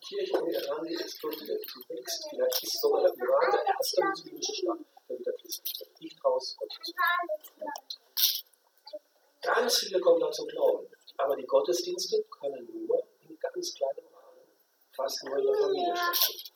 Kirche 0.00 0.38
in 0.38 0.46
Iran, 0.46 0.84
die 0.84 0.96
die 0.96 1.88
wächst. 1.88 2.26
Vielleicht 2.30 2.62
ist 2.62 2.80
sogar 2.80 3.02
der 3.02 3.14
Iran 3.14 3.50
der 3.52 3.66
erste 3.66 4.04
muslimische 4.04 4.54
Staat, 4.54 4.78
der 5.08 5.18
wieder 5.18 5.32
christlich 5.32 5.80
wird. 5.80 6.00
Nicht 6.00 6.24
raus, 6.24 6.56
Gottesdienst. 6.58 8.00
Ganz 9.42 9.78
viele 9.78 10.00
kommen 10.00 10.20
da 10.20 10.30
zum 10.30 10.46
Glauben. 10.48 10.86
Aber 11.16 11.36
die 11.36 11.46
Gottesdienste 11.46 12.22
können 12.40 12.86
nur 12.86 13.02
in 13.20 13.38
ganz 13.38 13.74
kleinem 13.74 14.06
Rahmen, 14.14 14.44
fast 14.96 15.24
nur 15.24 15.38
in 15.38 15.46
der 15.46 15.54
Familie 15.54 15.96
stattfinden. 15.96 16.52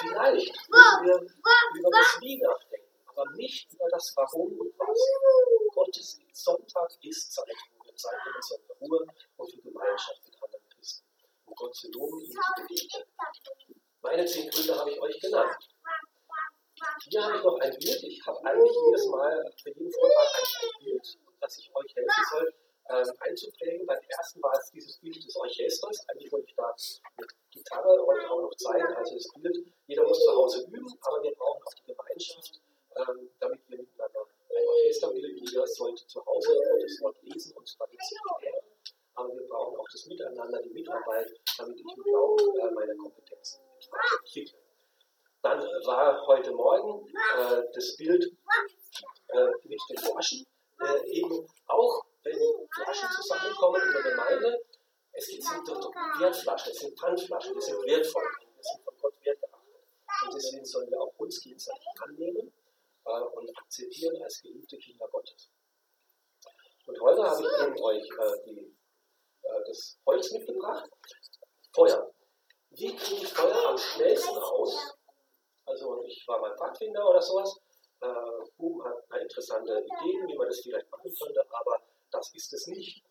Vielleicht 0.00 0.68
müssen 0.68 1.04
wir 1.04 1.16
über 1.78 1.90
das 1.90 2.18
Wie 2.20 2.38
nachdenken 2.38 2.90
aber 3.20 3.30
nicht 3.32 3.72
über 3.72 3.88
das 3.90 4.12
Warum 4.16 4.52
und 4.58 4.72
Was. 4.78 5.74
Gottes 5.74 6.20
Sonntag 6.32 6.90
ist 7.02 7.32
Zeit, 7.32 7.46
nehmen 8.08 8.42
sollen 8.42 8.62
für 8.66 8.72
Ruhe 8.80 9.06
und 9.36 9.52
für 9.52 9.62
Gemeinschaft 9.62 10.24
mit 10.24 10.42
anderen 10.42 10.68
Christen, 10.68 11.06
um 11.46 11.54
Gott 11.54 11.74
zu 11.74 11.90
loben, 11.92 12.20
ihm 12.20 12.32
zu 12.32 12.62
begegnen. 12.62 13.04
Meine 14.02 14.24
zehn 14.24 14.50
Gründe 14.50 14.78
habe 14.78 14.90
ich 14.90 15.00
euch 15.00 15.20
genannt. 15.20 15.56
Hier 17.04 17.22
habe 17.22 17.36
ich 17.36 17.44
noch 17.44 17.58
ein 17.60 17.70
Bild. 17.78 18.02
Ich 18.02 18.26
habe 18.26 18.44
eigentlich 18.44 18.76
jedes 18.86 19.06
Mal 19.08 19.52
für 19.62 19.68
jeden 19.68 19.92
Vortrag 19.92 20.28
ein 20.62 20.84
Bild, 20.84 21.18
das 21.40 21.58
ich 21.58 21.70
euch 21.74 21.94
helfen 21.94 22.24
soll, 22.30 22.54
ähm, 22.88 23.12
einzuprägen. 23.20 23.86
Beim 23.86 24.00
ersten 24.08 24.42
war 24.42 24.54
es 24.58 24.70
dieses 24.70 24.98
Bild 24.98 25.16
des 25.16 25.36
Orchesters. 25.36 26.08
Eigentlich 26.08 26.32
wollte 26.32 26.46
ich 26.48 26.56
da 26.56 26.74
mit 27.18 27.30
Gitarre 27.50 28.06
euch 28.06 28.26
auch 28.30 28.40
noch 28.40 28.54
zeigen. 28.56 28.94
Also 28.94 29.14
das 29.14 29.28
Bild, 29.34 29.66
jeder 29.86 30.04
muss 30.04 30.24
zu 30.24 30.32
Hause 30.32 30.66
üben, 30.66 30.86
aber 31.02 31.22
wir 31.22 31.32
brauchen 31.32 31.62
auch 31.62 31.74
die 31.74 31.92
Gemeinschaft, 31.92 32.60
ähm, 32.96 33.30
damit 33.38 33.60
wir 33.68 33.78
miteinander 33.78 34.26
ein 34.56 34.66
Orchester 34.66 35.12
bilden. 35.12 35.44
Jeder 35.46 35.66
sollte 35.66 36.06
zu 36.06 36.24
Hause 36.24 36.48
das 36.80 37.00
Wort 37.00 37.16
lesen 37.22 37.56
und 37.56 37.66
sich 37.66 37.78
klären. 37.78 38.64
Aber 39.14 39.28
wir 39.34 39.46
brauchen 39.48 39.76
auch 39.76 39.88
das 39.92 40.06
Miteinander, 40.06 40.62
die 40.62 40.70
Mitarbeit, 40.70 41.30
damit 41.58 41.78
ich 41.78 41.96
im 41.96 42.02
Glauben 42.02 42.58
äh, 42.58 42.70
meine 42.70 42.96
Kompetenzen 42.96 43.60
entwickle. 44.24 44.58
Dann 45.42 45.60
war 45.60 46.26
heute 46.26 46.52
Morgen 46.52 47.06
äh, 47.08 47.62
das 47.72 47.96
Bild 47.96 48.24
äh, 49.28 49.46
mit 49.64 49.80
den 49.88 49.98
Flaschen 49.98 50.46
äh, 50.80 51.10
eben 51.10 51.46
auch, 51.66 52.04
wenn 52.22 52.38
Flaschen 52.74 53.08
zusammenkommen 53.10 53.80
in 53.86 53.92
der 53.92 54.10
Gemeinde, 54.10 54.62
es 55.12 55.26
sind 55.26 55.42
doch 55.66 55.92
Wertflaschen, 56.18 56.72
es 56.72 56.78
sind 56.78 56.98
Pfandflaschen, 56.98 57.54
die 57.54 57.60
sind 57.60 57.82
wertvoll, 57.84 58.24
die 58.40 58.62
sind 58.62 58.84
von 58.84 58.94
Gott 59.00 59.14
wertgeachtet. 59.24 59.80
Und 60.26 60.34
deswegen 60.34 60.64
sollen 60.64 60.90
wir 60.90 61.00
auch 61.00 61.12
uns 61.18 61.40
gegenseitig 61.40 61.88
annehmen 62.00 62.52
äh, 63.10 63.36
und 63.36 63.58
akzeptieren 63.58 64.22
als 64.22 64.40
geliebte 64.42 64.78
Kinder 64.78 65.08
Gottes. 65.08 65.50
Und 66.86 67.00
heute 67.00 67.22
habe 67.22 67.42
ich 67.42 67.66
eben 67.66 67.82
euch 67.82 68.04
äh, 68.04 68.44
die, 68.46 68.76
äh, 69.42 69.64
das 69.66 69.98
Holz 70.06 70.32
mitgebracht. 70.32 70.90
Feuer. 71.72 72.12
Wie 72.70 72.94
kriege 72.96 73.22
ich 73.22 73.32
Feuer 73.32 73.68
am 73.68 73.78
schnellsten 73.78 74.36
aus? 74.36 74.96
Also 75.66 76.04
ich 76.04 76.24
war 76.26 76.40
mal 76.40 76.56
Pfadfinder 76.56 77.08
oder 77.08 77.22
sowas. 77.22 77.60
Äh, 78.00 78.06
Boom 78.56 78.82
hat 78.84 79.20
interessante 79.20 79.72
Ideen, 79.72 80.28
wie 80.28 80.36
man 80.36 80.48
das 80.48 80.60
vielleicht 80.60 80.90
machen 80.90 81.12
könnte, 81.20 81.44
aber 81.50 81.82
das 82.10 82.32
ist 82.34 82.52
es 82.52 82.66
nicht. 82.66 83.04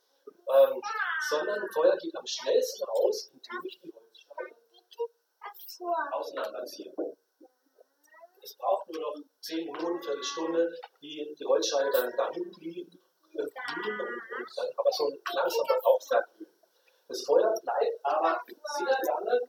Ähm, 0.51 0.81
sondern 1.29 1.65
Feuer 1.73 1.95
geht 1.97 2.15
am 2.15 2.25
schnellsten 2.25 2.83
aus, 2.89 3.31
indem 3.31 3.65
ich 3.65 3.79
die 3.81 3.93
Holzsteine 3.93 4.55
auseinanderziehe. 6.11 6.93
Es 8.49 8.57
braucht 8.57 8.89
nur 8.89 9.01
noch 9.01 9.15
10 9.41 9.71
Minuten, 9.71 10.01
Viertelstunde, 10.01 10.73
wie 11.01 11.35
die 11.37 11.45
Holzscheine 11.45 11.91
dann 11.91 12.11
dahin 12.17 12.49
glühen 12.51 12.89
und, 13.35 13.45
und 13.45 14.49
dann 14.57 14.67
aber 14.75 14.91
so 14.91 15.07
langsam 15.33 15.65
dann 15.67 15.79
auch 15.83 16.01
verglühen. 16.01 16.51
Das 17.07 17.23
Feuer 17.25 17.53
bleibt 17.61 17.99
aber 18.03 18.41
sehr 18.77 18.97
lange 19.05 19.39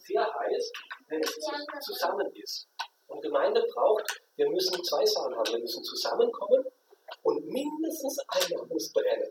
sehr 0.00 0.34
heiß, 0.34 0.72
wenn 1.08 1.22
es 1.22 1.38
zusammen 1.80 2.30
ist. 2.34 2.68
Und 3.06 3.22
Gemeinde 3.22 3.64
braucht, 3.72 4.20
wir 4.34 4.50
müssen 4.50 4.84
zwei 4.84 5.06
Sachen 5.06 5.34
haben. 5.34 5.52
Wir 5.52 5.60
müssen 5.60 5.82
zusammenkommen 5.82 6.66
und 7.22 7.46
mindestens 7.46 8.18
einer 8.28 8.66
muss 8.66 8.92
brennen. 8.92 9.30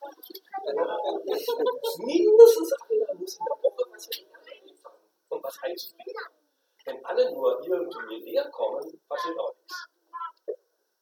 mindestens 1.98 2.72
einer 2.72 3.14
muss 3.14 3.36
in 3.36 3.44
der 3.46 3.56
Woche 3.62 3.84
was 3.90 4.08
anfangen 4.10 5.10
und 5.30 5.42
was 5.42 5.58
einzubringen. 5.62 6.43
Wenn 6.84 7.04
alle 7.04 7.32
nur 7.32 7.64
irgendwie 7.64 8.30
leer 8.30 8.48
kommen, 8.50 9.00
passiert 9.08 9.38
auch 9.38 9.54
nichts. 9.56 9.88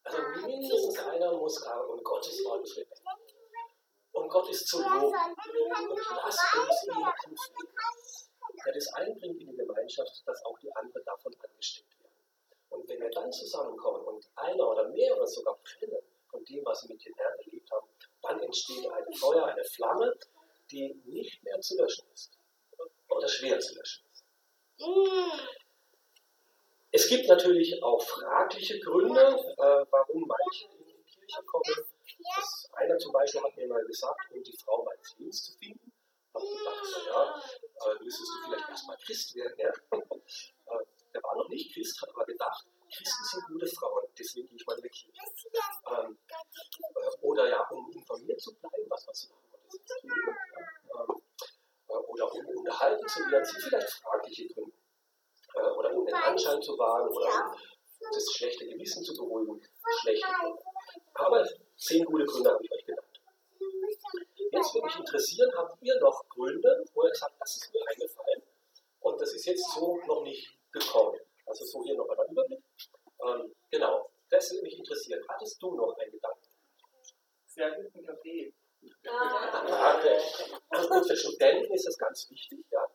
Also 0.04 0.18
mindestens 0.46 0.98
einer 0.98 1.32
muss 1.32 1.66
haben 1.66 1.90
und 1.90 2.04
Gottes 2.04 2.44
Wort 2.44 2.64
ist 2.64 2.76
lebendig. 2.76 3.04
Und 4.12 4.28
Gott 4.28 4.48
ist 4.50 4.66
zu 4.66 4.82
loben. 4.82 5.06
Und 5.06 6.00
lass 6.24 6.38
uns 6.54 6.86
ihn 6.86 7.02
anfangen 7.02 7.36
der 8.64 8.72
das 8.72 8.92
einbringt 8.94 9.40
in 9.40 9.50
die 9.50 9.56
Gemeinschaft, 9.56 10.22
dass 10.26 10.44
auch 10.44 10.58
die 10.58 10.74
anderen 10.76 11.04
davon 11.04 11.34
angesteckt 11.42 11.98
werden. 12.00 12.12
Und 12.70 12.88
wenn 12.88 13.00
wir 13.00 13.10
dann 13.10 13.32
zusammenkommen 13.32 14.04
und 14.04 14.28
einer 14.36 14.68
oder 14.68 14.88
mehrere 14.88 15.26
sogar 15.26 15.58
brennen 15.58 16.02
von 16.30 16.44
dem, 16.44 16.64
was 16.64 16.80
sie 16.80 16.88
mit 16.92 17.04
den 17.04 17.14
Herrn 17.14 17.38
erlebt 17.38 17.70
haben, 17.70 17.88
dann 18.22 18.40
entsteht 18.40 18.88
ein 18.90 19.12
Feuer, 19.14 19.46
eine 19.46 19.64
Flamme, 19.64 20.16
die 20.70 20.94
nicht 21.04 21.42
mehr 21.42 21.60
zu 21.60 21.76
löschen 21.76 22.06
ist 22.14 22.38
oder 23.08 23.28
schwer 23.28 23.58
zu 23.60 23.74
löschen 23.74 24.04
ist. 24.12 24.24
Es 26.92 27.08
gibt 27.08 27.26
natürlich 27.26 27.82
auch 27.82 28.02
fragliche 28.02 28.78
Gründe, 28.80 29.20
äh, 29.20 29.86
warum 29.90 30.26
manche 30.26 30.66
in 30.78 30.86
die 30.86 31.04
Kirche 31.04 31.42
kommen. 31.46 31.86
Das 32.36 32.70
einer 32.74 32.98
zum 32.98 33.12
Beispiel 33.12 33.42
hat 33.42 33.56
mir 33.56 33.66
mal 33.66 33.84
gesagt, 33.84 34.30
um 34.30 34.42
die 34.42 34.56
Frau 34.56 34.84
meines 34.84 35.16
Lebens 35.18 35.44
zu 35.44 35.58
finden 35.58 35.92
habe 36.34 36.46
gedacht, 36.46 36.82
naja, 37.06 37.42
äh, 37.86 38.02
müsstest 38.02 38.28
du 38.28 38.44
vielleicht 38.44 38.68
erstmal 38.68 38.96
Christ 38.98 39.34
werden. 39.34 39.58
Ja? 39.58 39.72
Äh, 40.64 40.84
der 41.12 41.22
war 41.24 41.36
noch 41.36 41.48
nicht 41.48 41.74
Christ, 41.74 42.00
hat 42.00 42.08
aber 42.10 42.24
gedacht, 42.24 42.64
Christen 42.96 43.24
sind 43.24 43.46
gute 43.48 43.66
Frauen, 43.66 44.06
deswegen 44.18 44.48
gehe 44.48 44.56
ich 44.56 44.66
mal 44.66 44.76
in 44.76 44.82
die 44.82 44.88
Kirche. 44.88 45.20
Ähm, 45.90 46.18
äh, 46.30 47.16
oder 47.20 47.48
ja, 47.48 47.60
um 47.68 47.90
informiert 47.90 48.40
zu 48.40 48.54
bleiben, 48.54 48.88
was 48.88 49.04
man 49.04 49.14
so 49.14 49.28
machen 49.28 49.50
ja? 50.04 51.00
ähm, 51.00 51.22
äh, 51.88 51.92
oder 51.92 52.32
um 52.32 52.46
unterhalten 52.46 53.06
zu 53.08 53.20
werden, 53.30 53.44
sind 53.44 53.62
vielleicht 53.62 53.90
fragliche 53.90 54.46
Gründe. 54.48 54.81
Äh, 55.54 55.70
oder 55.70 55.94
um 55.94 56.06
den 56.06 56.14
Anschein 56.14 56.60
zu 56.62 56.78
wahren 56.78 57.08
oder 57.08 57.54
um 58.00 58.08
das 58.12 58.24
schlechte 58.32 58.66
Gewissen 58.66 59.04
zu 59.04 59.14
beruhigen. 59.14 59.60
Schlechte 60.00 60.26
Gründe. 60.40 60.62
Aber 61.14 61.46
zehn 61.76 62.04
gute 62.04 62.24
Gründe 62.24 62.50
habe 62.50 62.64
ich 62.64 62.72
euch 62.72 62.86
genannt. 62.86 63.20
Jetzt 64.50 64.74
würde 64.74 64.86
mich 64.86 64.98
interessieren, 64.98 65.50
habt 65.56 65.82
ihr 65.82 65.98
noch 66.00 66.28
Gründe, 66.28 66.84
wo 66.94 67.04
ihr 67.04 67.10
gesagt 67.10 67.34
das 67.38 67.56
ist 67.56 67.72
mir 67.72 67.80
eingefallen 67.88 68.42
und 69.00 69.20
das 69.20 69.32
ist 69.32 69.46
jetzt 69.46 69.72
so 69.72 69.98
noch 70.06 70.22
nicht 70.22 70.52
gekommen. 70.72 71.18
Also 71.46 71.64
so 71.64 71.82
hier 71.84 71.96
nochmal 71.96 72.16
der 72.16 72.28
Überblick. 72.30 72.62
Ähm, 73.24 73.54
genau, 73.70 74.10
das 74.30 74.50
würde 74.50 74.62
mich 74.64 74.78
interessieren. 74.78 75.22
Hattest 75.28 75.62
du 75.62 75.74
noch 75.74 75.96
einen 75.98 76.12
Gedanken? 76.12 76.48
Sehr 77.46 77.70
guten 77.72 78.06
Kaffee. 78.06 78.52
Danke. 79.02 80.18
Also 80.70 80.88
gut, 80.88 81.06
für 81.06 81.16
Studenten 81.16 81.72
ist 81.72 81.86
das 81.86 81.98
ganz 81.98 82.28
wichtig, 82.30 82.64
ja. 82.70 82.86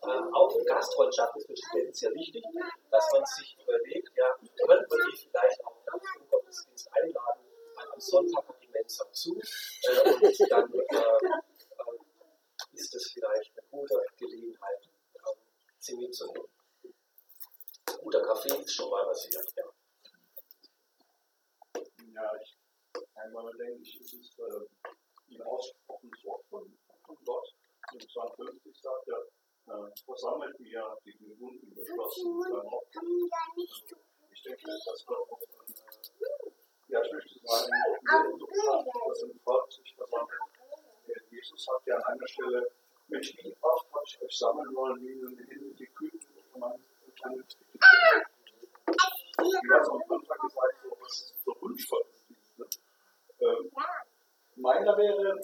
Auch 0.00 0.54
in 0.56 0.64
Gastfreundschaft 0.66 1.36
ist 1.36 1.46
für 1.46 1.56
Studenten 1.56 1.94
sehr 1.94 2.14
wichtig, 2.14 2.44
dass 2.90 3.04
man 3.12 3.24
sich 3.24 3.56
überlegt, 3.60 4.10
ja, 4.16 4.36
könnte 4.66 4.86
man 4.88 4.98
die 5.10 5.16
vielleicht 5.16 5.64
auch 5.64 5.76
nach 5.86 6.00
dem 6.00 6.28
Gottesdienst 6.30 6.88
einladen, 6.92 7.46
am 7.96 8.00
Sonntag 8.00 8.48
hat 8.48 8.62
die 8.62 8.68
Mensa 8.68 9.10
zu 9.12 9.34
äh, 9.34 10.10
und 10.10 10.50
dann 10.50 10.72
äh, 10.72 10.84
äh, 10.84 11.32
ist 12.72 12.94
es 12.94 13.10
vielleicht 13.12 13.52
eine 13.58 13.66
gute 13.70 14.02
Gelegenheit, 14.18 14.88
äh, 15.14 15.34
sie 15.78 15.96
mitzunehmen. 15.96 16.48
Guter 18.02 18.22
Kaffee 18.22 18.54
ist 18.56 18.72
schon 18.72 18.90
mal 18.90 19.06
was 19.06 19.24
hier. 19.24 19.40
Ja, 19.56 19.64
ja 22.14 22.40
ich, 22.42 22.56
einmal 23.14 23.50
denke 23.56 23.82
ich, 23.82 24.00
ist 24.00 24.14
es 24.14 24.38
äh, 24.38 25.34
ein 25.34 25.42
ausgesprochenes 25.42 26.24
Wort 26.24 26.44
von, 26.50 26.78
von 27.04 27.16
Gott. 27.24 27.54
In 27.92 28.00
52 28.00 28.80
sagt 28.80 29.08
er, 29.08 29.26
äh, 29.68 29.90
versammelt 30.76 31.04
mir 31.04 31.12
die 31.12 31.26
Gebunden 31.26 31.74
beschlossen. 31.74 32.44
Ich 34.30 34.42
denke, 34.42 34.66
dass 34.66 35.06
Gott 35.06 35.30
auch 35.30 35.40
äh, 35.40 36.50
ja, 36.88 37.02
ich 37.02 37.12
möchte 37.12 37.38
sagen, 37.42 37.70
dass 38.08 39.22
ein 39.24 39.40
Volk 39.44 39.72
sich 39.72 39.94
versammelt. 39.96 40.30
Jesus 41.30 41.66
hat 41.68 41.86
ja 41.86 41.96
an 41.96 42.04
einer 42.14 42.28
Stelle, 42.28 42.70
mit 43.08 43.24
viel 43.24 43.54
Kraft 43.54 43.86
habe 43.92 44.04
ich 44.06 44.22
euch 44.22 44.38
sammeln 44.38 44.74
wollen, 44.74 45.00
wie 45.02 45.14
nun 45.16 45.36
hin 45.36 45.76
die 45.76 45.86
Küken 45.86 46.20
und 46.54 46.60
man 46.60 46.80
kann 47.20 47.34
Du 47.36 47.44
hast 49.74 49.90
am 49.90 50.02
Anfang 50.08 50.38
gesagt, 50.38 50.76
so, 50.82 50.96
was 51.00 51.12
ist 51.12 51.34
unser 51.44 51.60
Wunsch 51.60 51.86
von 51.88 51.98
ne? 52.56 52.66
ähm, 53.40 53.70
Meiner 54.56 54.96
wäre, 54.96 55.38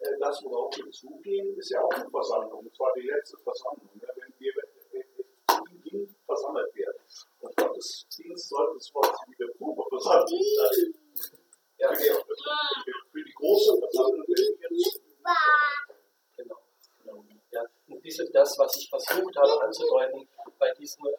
äh, 0.00 0.18
das, 0.18 0.42
worauf 0.44 0.74
wir 0.76 0.90
zugehen, 0.90 1.56
ist 1.58 1.70
ja 1.70 1.80
auch 1.82 1.92
eine 1.92 2.08
Versammlung, 2.08 2.60
und 2.60 2.74
zwar 2.74 2.92
die 2.94 3.02
letzte 3.02 3.36
Versammlung, 3.38 3.90
ja, 4.00 4.08
wenn 4.16 4.32
wir 4.38 4.52
äh, 4.92 5.98
äh, 5.98 6.08
versammelt 6.24 6.74
werden. 6.74 6.98
Und 7.40 7.56
Gottesdienst 7.56 8.48
sollte 8.48 8.76
es 8.78 8.88
vor 8.88 9.02
wie 9.26 9.36
der 9.36 9.52
Probe 9.58 9.84
versammelt 9.90 10.30
sein. 10.30 10.94
Ja, 11.78 11.92
genau. 11.92 12.24
Für 13.12 13.24
die 13.24 13.34
große 13.34 13.78
Versammlung 13.78 14.24
Genau. 16.36 16.56
genau. 17.02 17.24
Ja, 17.50 17.62
und 17.88 18.04
diese, 18.04 18.30
das, 18.30 18.58
was 18.58 18.76
ich 18.76 18.88
versucht 18.88 19.36
habe 19.36 19.62
anzudeuten, 19.62 20.28
bei 20.58 20.72
diesem, 20.74 21.06
äh, 21.06 21.10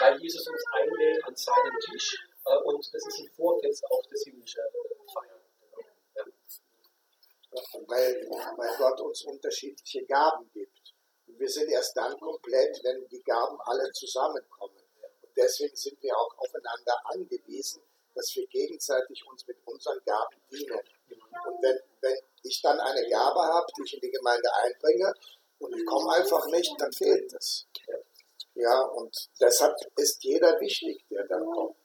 weil 0.00 0.20
Jesus 0.20 0.46
uns 0.46 0.64
einlädt 0.72 1.24
an 1.24 1.34
seinen 1.34 1.78
Tisch, 1.80 2.28
äh, 2.44 2.56
und 2.64 2.78
das 2.78 3.06
ist 3.06 3.20
ein 3.20 3.30
Vorfest 3.36 3.84
auf 3.90 4.04
das 4.10 4.22
himmlische 4.24 4.60
Feiern. 5.12 5.40
Genau. 5.60 5.88
Ja. 6.14 6.24
Weil, 7.86 8.28
weil 8.56 8.76
Gott 8.78 9.00
uns 9.00 9.24
unterschiedliche 9.24 10.04
Gaben 10.04 10.50
gibt. 10.52 10.94
Und 11.26 11.40
wir 11.40 11.48
sind 11.48 11.70
erst 11.70 11.96
dann 11.96 12.18
komplett, 12.20 12.78
wenn 12.84 13.08
die 13.08 13.22
Gaben 13.22 13.58
alle 13.62 13.85
zusammenkommen. 13.96 14.76
Und 15.22 15.36
deswegen 15.36 15.76
sind 15.76 16.02
wir 16.02 16.16
auch 16.16 16.38
aufeinander 16.38 17.00
angewiesen, 17.04 17.82
dass 18.14 18.34
wir 18.34 18.46
gegenseitig 18.46 19.24
uns 19.26 19.46
mit 19.46 19.58
unseren 19.66 20.00
Gaben 20.04 20.36
dienen. 20.50 20.80
Und 21.46 21.62
wenn, 21.62 21.78
wenn 22.00 22.18
ich 22.42 22.60
dann 22.62 22.80
eine 22.80 23.08
Gabe 23.08 23.40
habe, 23.40 23.66
die 23.76 23.82
ich 23.84 23.94
in 23.94 24.00
die 24.00 24.10
Gemeinde 24.10 24.48
einbringe, 24.64 25.12
und 25.58 25.74
ich 25.74 25.86
komme 25.86 26.12
einfach 26.12 26.46
nicht, 26.48 26.74
dann 26.78 26.92
fehlt 26.92 27.32
es. 27.32 27.66
Ja, 28.54 28.82
und 28.82 29.14
deshalb 29.40 29.74
ist 29.96 30.22
jeder 30.24 30.58
wichtig, 30.60 31.04
der 31.10 31.26
dann 31.26 31.44
kommt. 31.44 31.76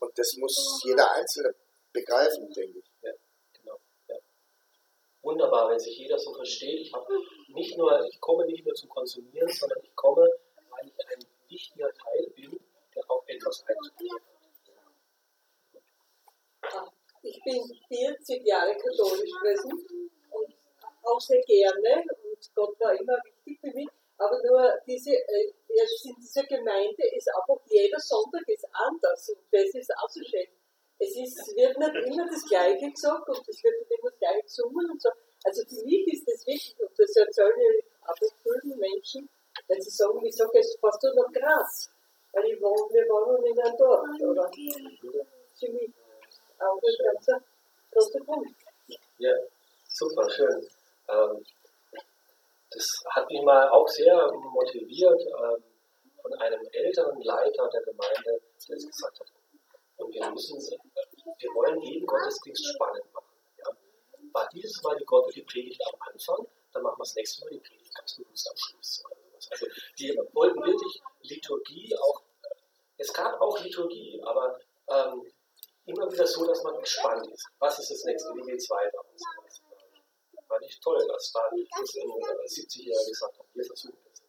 Und 0.00 0.18
das 0.18 0.36
muss 0.36 0.82
jeder 0.84 1.10
Einzelne 1.12 1.54
begreifen, 1.92 2.50
denke 2.52 2.78
ich. 2.78 2.90
Ja, 3.02 3.12
genau. 3.52 3.78
Ja. 4.08 4.16
wunderbar, 5.22 5.70
wenn 5.70 5.78
sich 5.78 5.98
jeder 5.98 6.18
so 6.18 6.34
versteht. 6.34 6.80
Ich, 6.80 6.92
nicht 7.48 7.78
nur, 7.78 8.04
ich 8.06 8.20
komme 8.20 8.46
nicht 8.46 8.64
nur 8.64 8.74
zum 8.74 8.88
Konsumieren, 8.88 9.48
sondern 9.48 9.80
ich 9.82 9.94
komme, 9.94 10.28
weil 10.70 10.88
ich 10.88 11.08
ein 11.08 11.24
wichtiger 11.48 11.92
Teil 11.92 12.30
bin, 12.34 12.60
der 12.94 13.10
auch 13.10 13.24
etwas 13.26 13.64
einzubringen 13.66 14.20
Ich 17.34 17.42
bin 17.42 17.62
40 17.88 18.46
Jahre 18.46 18.76
katholisch 18.76 19.30
gewesen 19.42 19.72
und 20.30 20.54
auch 21.02 21.20
sehr 21.20 21.42
gerne 21.42 22.04
und 22.22 22.54
Gott 22.54 22.78
war 22.80 22.94
immer 22.94 23.18
wichtig 23.24 23.58
für 23.60 23.74
mich. 23.74 23.88
Aber 24.18 24.38
nur 24.46 24.70
diese, 24.86 25.10
äh, 25.10 25.50
in 26.04 26.14
dieser 26.20 26.44
Gemeinde 26.44 27.02
ist 27.16 27.28
einfach 27.34 27.60
jeder 27.66 27.98
Sonntag 27.98 28.46
ist 28.46 28.64
anders 28.72 29.28
und 29.30 29.40
das 29.50 29.74
ist 29.74 29.90
auch 29.98 30.08
so 30.08 30.22
schön. 30.22 30.46
Es 30.98 31.16
ist, 31.16 31.56
wird 31.56 31.76
nicht 31.76 32.06
immer 32.06 32.26
das 32.30 32.44
Gleiche 32.46 32.88
gesagt 32.88 33.28
und 33.28 33.48
es 33.48 33.64
wird 33.64 33.74
nicht 33.80 33.90
immer 33.98 34.10
das 34.10 34.18
Gleiche 34.20 34.42
gesungen 34.42 34.90
und 34.92 35.02
so. 35.02 35.10
Also 35.42 35.62
für 35.66 35.84
mich 35.84 36.06
ist 36.06 36.28
das 36.28 36.46
wichtig 36.46 36.78
und 36.78 36.92
das 36.96 37.16
erzählen 37.16 37.58
ich 37.58 37.84
aber 38.02 38.26
vielen 38.42 38.78
Menschen, 38.78 39.28
wenn 39.66 39.80
sie 39.82 39.90
sagen, 39.90 40.24
ich 40.24 40.36
sage, 40.36 40.60
es 40.60 40.78
fast 40.80 41.02
nur 41.02 41.14
noch 41.14 41.32
krass, 41.32 41.90
weil 42.32 42.44
ich 42.46 42.60
wohne, 42.62 42.94
wir 42.94 43.04
wohnen 43.08 43.44
in 43.44 43.58
einem 43.58 43.76
Dorf, 43.76 44.06
oder? 44.22 44.50
Für 45.58 45.72
mich 45.72 45.90
auch 46.60 46.80
ein 46.82 47.04
ganzer 47.04 47.40
großer 47.90 48.24
Punkt. 48.24 48.54
Ja, 49.18 49.32
super, 49.88 50.28
schön. 50.30 50.68
Ähm, 51.08 51.44
das 52.70 52.86
hat 53.10 53.28
mich 53.30 53.42
mal 53.42 53.68
auch 53.68 53.86
sehr 53.88 54.32
motiviert 54.32 55.20
ähm, 55.20 55.62
von 56.20 56.34
einem 56.34 56.66
älteren 56.72 57.20
Leiter 57.22 57.68
der 57.68 57.82
Gemeinde, 57.82 58.40
der 58.68 58.76
gesagt 58.76 59.20
hat, 59.20 59.26
und 59.96 60.12
wir 60.12 60.30
müssen, 60.30 60.58
wir 60.58 61.50
wollen 61.54 61.80
jeden 61.80 62.06
Gottesdienst 62.06 62.74
spannend 62.74 63.04
machen. 63.12 63.26
War 64.32 64.48
dieses 64.52 64.82
Mal 64.82 64.96
die, 64.96 65.04
Gott, 65.04 65.32
die 65.34 65.42
Predigt 65.42 65.80
am 65.86 66.00
Anfang, 66.10 66.46
dann 66.72 66.82
machen 66.82 66.98
wir 66.98 67.04
das 67.04 67.14
nächste 67.14 67.44
Mal 67.44 67.50
die 67.50 67.60
Predigt 67.60 67.94
ganz 67.94 68.16
bewusst 68.16 68.50
am 68.50 68.56
Schluss. 68.56 69.04
Also 69.50 69.66
wir 69.96 70.14
wollten 70.32 70.60
wirklich 70.60 71.00
Liturgie 71.20 71.94
auch, 71.96 72.22
es 72.96 73.12
gab 73.12 73.40
auch 73.40 73.60
Liturgie, 73.60 74.20
aber 74.24 74.58
ähm, 74.88 75.32
immer 75.86 76.10
wieder 76.10 76.26
so, 76.26 76.46
dass 76.46 76.62
man 76.62 76.80
gespannt 76.80 77.26
ist. 77.32 77.46
Was 77.58 77.78
ist 77.78 77.90
das 77.90 78.04
nächste? 78.04 78.34
Wie 78.34 78.42
geht 78.42 78.60
es 78.60 78.70
weiter? 78.70 78.98
So 79.16 80.38
Fand 80.48 80.64
ich 80.64 80.78
toll, 80.80 81.06
dass 81.08 81.32
da 81.32 81.40
das 81.50 81.94
in 81.94 82.12
70 82.46 82.86
Jahren 82.86 83.06
gesagt 83.06 83.38
haben, 83.38 83.48
wir 83.54 83.64
versuchen 83.64 83.98
das. 84.04 84.22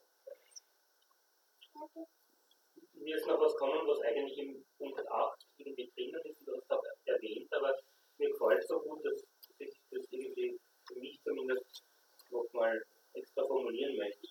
Mir 2.94 3.16
ist 3.18 3.28
noch 3.28 3.40
was 3.40 3.52
gekommen, 3.52 3.88
was 3.88 4.02
eigentlich 4.02 4.38
im 4.40 4.66
Punkt 4.78 5.00
8 5.08 5.48
irgendwie 5.58 5.92
drinnen 5.96 6.22
ist, 6.24 6.48
du 6.48 6.56
hast 6.56 6.72
auch 6.72 6.84
erwähnt, 7.06 7.54
aber 7.54 7.78
mir 8.18 8.30
gefällt 8.30 8.68
so 8.68 8.80
gut, 8.80 9.06
dass 9.06 9.24
ich 9.60 9.80
das 9.92 10.06
irgendwie 10.10 10.60
für 10.88 11.00
mich 11.00 11.20
zumindest 11.22 11.84
nochmal 12.32 12.84
extra 13.14 13.46
formulieren 13.46 13.96
möchte. 13.98 14.28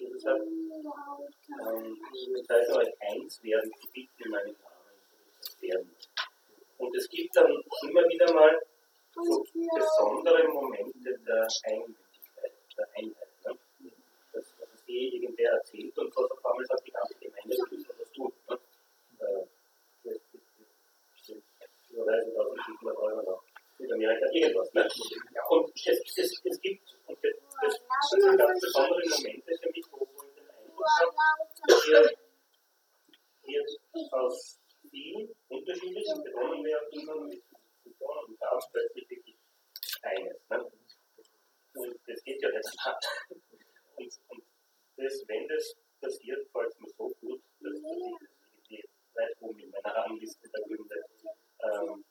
Das 0.00 0.24
heißt, 0.24 0.46
ähm, 1.66 2.02
das 2.34 2.48
heißt 2.48 2.70
euch 2.72 3.02
eins 3.02 3.42
werden, 3.42 3.70
zu 3.80 3.86
bieten 3.92 4.22
in 4.24 4.30
meinen 4.30 4.52
Namen, 4.52 5.60
werden. 5.60 5.96
Und 6.80 6.96
es 6.96 7.08
gibt 7.10 7.36
dann 7.36 7.50
immer 7.82 8.08
wieder 8.08 8.32
mal 8.32 8.58
so 9.12 9.44
besondere 9.52 10.48
Momente 10.48 11.18
der 11.26 11.46
Einmütigkeit, 11.64 12.52
der 12.76 12.88
Einheit. 12.96 13.28
Ne? 13.44 13.92
Das, 14.32 14.54
das 14.58 14.68
ist 14.74 14.88
eh 14.88 15.08
irgendwer 15.08 15.52
erzählt 15.52 15.98
und 15.98 16.12
so 16.14 16.26
auf 16.26 16.46
einmal 16.46 16.64
sagt 16.64 16.86
die 16.86 16.90
ganze 16.90 17.14
Gemeinde, 17.16 17.54
du 17.54 17.76
müssen 17.76 17.94
das 17.98 18.12
tun. 18.12 18.32
Ne? 18.48 18.58
Äh, 20.04 20.18
überweisen 21.90 22.30
1500 22.30 22.96
Euro 22.96 23.22
nach 23.30 23.42
Südamerika, 23.76 24.26
irgendwas. 24.32 24.72
Ne? 24.72 24.88
Und 25.50 25.70
es, 25.86 26.16
es, 26.16 26.40
es 26.44 26.60
gibt, 26.62 26.96
und 27.08 27.18
das, 27.22 27.34
das 27.60 28.22
sind 28.22 28.38
ganz 28.38 28.58
besondere 28.58 29.02
Momente 29.18 29.52
für 29.60 29.70
mich, 29.70 29.84
wo 29.92 30.08
ich 30.24 30.34
den 30.34 30.48
Eindruck 30.48 30.86
habe, 30.86 31.84
hier, 31.84 32.16
hier 33.44 33.64
aus 34.12 34.60
vielen 34.90 35.28
unterschiedlichen, 35.48 36.24
immer 36.26 37.20
mit 37.26 37.42
Diskussionen 37.84 38.26
und 38.28 38.40
Gaben 38.40 38.62
plötzlich 38.72 39.10
wirklich 39.10 39.36
eines. 40.02 40.48
Ne? 40.48 40.70
Und 41.74 42.00
das 42.06 42.22
geht 42.24 42.42
ja 42.42 42.50
nicht 42.50 42.68
Und, 43.96 44.20
und 44.28 44.42
das, 44.96 45.24
wenn 45.28 45.48
das 45.48 45.76
passiert, 46.00 46.48
fällt 46.50 46.72
es 46.72 46.80
mir 46.80 46.90
so 46.96 47.14
gut, 47.20 47.42
dass 47.60 47.74
ich 47.74 47.82
das 47.82 48.00
irgendwie 48.52 48.84
weit 49.14 49.36
oben 49.40 49.58
in 49.58 49.70
meiner 49.70 49.94
Rangliste 49.94 50.48
der 50.48 50.62
Gründe 50.62 51.04
ähm, 51.62 52.04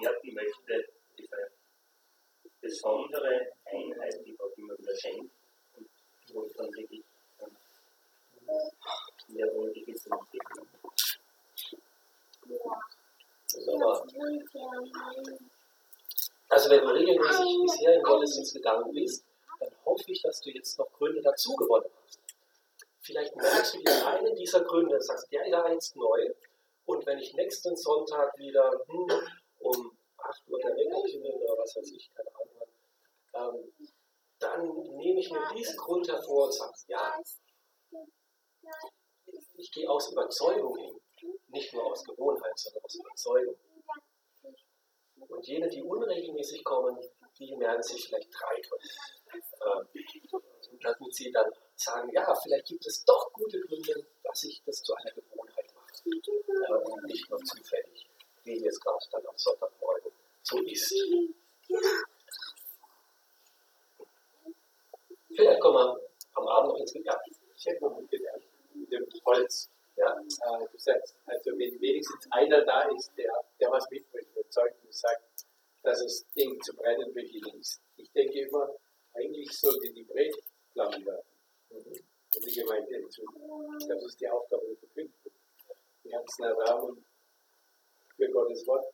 werten 0.00 0.34
möchte, 0.34 0.92
diese 1.18 1.52
besondere 2.60 3.52
Einheit, 3.66 4.20
die 4.26 4.34
Gott 4.36 4.56
immer 4.58 4.76
wieder 4.78 4.96
schenkt 4.96 5.32
und 5.76 5.88
wo 6.32 6.44
ich 6.46 6.54
dann 6.54 6.72
wirklich 6.74 7.04
ähm, 7.40 7.56
mehr 9.28 9.54
wohl 9.54 9.72
die 9.72 9.84
Also 16.48 16.70
wenn 16.70 16.80
du 16.80 16.88
regelmäßig 16.88 17.58
bisher 17.62 17.94
in 17.94 18.02
Gottesdienst 18.02 18.54
gegangen 18.54 18.92
bist, 18.92 19.24
dann 19.60 19.70
hoffe 19.84 20.04
ich, 20.06 20.22
dass 20.22 20.40
du 20.40 20.50
jetzt 20.50 20.78
noch 20.78 20.90
Gründe 20.92 21.22
dazu 21.22 21.54
gewonnen 21.56 21.90
hast. 22.04 22.20
Vielleicht 23.00 23.36
merkst 23.36 23.74
du 23.74 23.78
dir 23.78 24.06
einen 24.06 24.34
dieser 24.36 24.62
Gründe 24.62 25.00
sagst, 25.00 25.30
der 25.30 25.42
war 25.52 25.72
jetzt 25.72 25.94
neu. 25.96 26.32
Und 26.86 27.06
wenn 27.06 27.18
ich 27.18 27.34
nächsten 27.34 27.76
Sonntag 27.76 28.36
wieder 28.38 28.70
hm, 28.86 29.08
um 29.60 29.96
8 30.18 30.48
Uhr 30.48 30.58
der 30.60 30.76
Wecker 30.76 31.02
klingelt 31.02 31.36
oder 31.36 31.58
was 31.58 31.76
weiß 31.76 31.90
ich, 31.92 32.10
keine 32.14 32.30
Ahnung, 32.34 32.54
ähm, 33.34 33.72
dann 34.38 34.96
nehme 34.96 35.20
ich 35.20 35.30
mir 35.30 35.40
diesen 35.54 35.76
Grund 35.76 36.08
hervor 36.08 36.46
und 36.46 36.54
sage, 36.54 36.72
ja, 36.88 37.14
ich 39.56 39.72
gehe 39.72 39.88
aus 39.88 40.12
Überzeugung 40.12 40.76
hin. 40.76 41.00
Nicht 41.48 41.72
nur 41.72 41.84
aus 41.86 42.04
Gewohnheit, 42.04 42.58
sondern 42.58 42.84
aus 42.84 42.94
Überzeugung. 42.94 43.56
Und 45.28 45.46
jene, 45.46 45.68
die 45.68 45.82
unregelmäßig 45.82 46.64
kommen, 46.64 46.98
die 47.38 47.56
merken 47.56 47.82
sich 47.82 48.06
vielleicht 48.06 48.28
drei 48.32 48.60
Gründe. 48.60 48.88
Äh, 49.32 50.00
damit 50.80 51.14
sie 51.14 51.32
dann 51.32 51.50
sagen, 51.76 52.10
ja, 52.12 52.34
vielleicht 52.42 52.66
gibt 52.66 52.86
es 52.86 53.04
doch 53.04 53.32
gute 53.32 53.60
Gründe, 53.60 54.06
dass 54.22 54.44
ich 54.44 54.62
das 54.64 54.82
zu 54.82 54.94
einer 54.94 55.12
Gewohnheit 55.12 55.72
mache. 55.74 55.92
Und 56.84 57.04
nicht 57.04 57.28
nur 57.30 57.38
zufällig, 57.40 58.06
wie 58.44 58.66
es 58.66 58.80
gerade 58.80 59.04
dann 59.12 59.26
am 59.26 59.36
Sonntagmorgen 59.36 60.12
so 60.42 60.60
ist. 60.62 60.94
Vielleicht 65.28 65.60
kommen 65.60 65.76
wir 65.76 66.00
am 66.34 66.46
Abend 66.48 66.72
noch 66.72 66.80
ins 66.80 66.92
Gewerbe. 66.92 67.22
Ich 67.56 67.66
hätte 67.66 67.82
noch 67.82 67.96
ein 67.96 68.06
Gewerbe 68.08 68.44
mit 68.74 68.92
dem 68.92 69.06
Holz. 69.24 69.70
Ja, 69.96 70.12
äh, 70.12 70.66
du 70.70 70.78
sagst, 70.78 71.16
also 71.26 71.50
wenn 71.52 71.80
wenigstens 71.80 72.26
einer 72.30 72.64
da 72.64 72.88
ist, 72.90 73.12
der, 73.16 73.32
der 73.60 73.70
was 73.70 73.88
mitbringt, 73.90 74.28
der 74.34 74.48
Zeugnis 74.50 75.00
sagt, 75.00 75.22
dass 75.82 76.00
das 76.02 76.26
Ding 76.34 76.60
zu 76.62 76.74
brennen 76.74 77.12
beginnt 77.12 77.54
ist. 77.54 77.80
Ich 77.96 78.10
denke 78.12 78.40
immer, 78.40 78.74
eigentlich 79.12 79.50
sollte 79.52 79.92
die 79.92 80.02
Brennflammen 80.02 81.06
werden 81.06 81.24
mhm. 81.70 81.76
und 81.76 82.46
die 82.46 82.60
Gemeinde 82.60 82.96
entzünden. 82.96 83.88
Das 83.88 84.04
ist 84.04 84.20
die 84.20 84.28
Aufgabe 84.28 84.66
der 84.66 84.76
Verkündigung. 84.78 85.32
Die 86.02 86.08
ganzen 86.08 86.44
Erwärmung 86.44 87.04
für 88.16 88.28
Gottes 88.30 88.66
Wort 88.66 88.92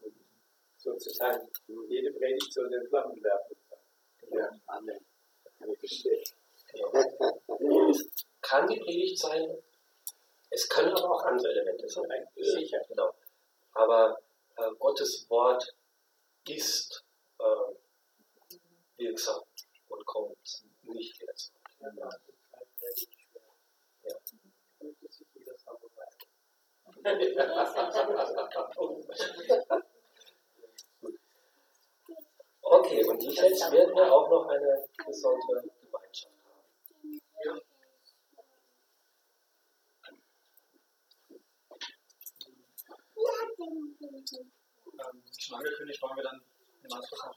sozusagen. 0.77 1.49
Jede 1.89 2.13
Predigt 2.13 2.53
soll 2.53 2.69
den 2.69 2.87
Flammen 2.89 3.23
werfen. 3.23 3.57
Ja, 4.33 4.51
Amen. 4.67 4.99
Ich 5.73 5.79
verstehe. 5.79 6.23
Es 7.91 8.27
kann 8.41 8.69
die 8.69 8.79
Predigt 8.79 9.19
sein, 9.19 9.59
es 10.51 10.69
können 10.69 10.93
aber 10.93 11.11
auch 11.11 11.25
andere 11.25 11.51
Elemente 11.53 11.89
sein. 11.89 12.07
Sicher, 12.37 12.81
genau. 12.89 13.15
Aber 13.73 14.19
äh, 14.57 14.71
Gottes 14.79 15.29
Wort 15.31 15.75
ist 16.47 17.05
äh, 17.39 17.75
wirksam 18.97 19.43
und 19.89 20.05
kommt 20.07 20.65
nicht. 20.83 21.23
Ja. 21.23 21.33
Okay, 32.73 33.05
und 33.05 33.21
jetzt 33.21 33.73
werden 33.73 33.97
wir 33.97 34.15
auch 34.15 34.31
noch 34.31 34.47
eine 34.47 34.87
besondere 35.05 35.65
Gemeinschaft 35.81 36.33
haben. 36.45 37.21
Ja. 37.45 37.59
Ähm, 43.61 45.23
schon 45.39 45.57
angekündigt, 45.57 46.03
wollen 46.03 46.17
wir 46.17 46.25
dann 46.25 46.41
im 46.83 46.93
Anschluss 46.93 47.25
noch 47.25 47.37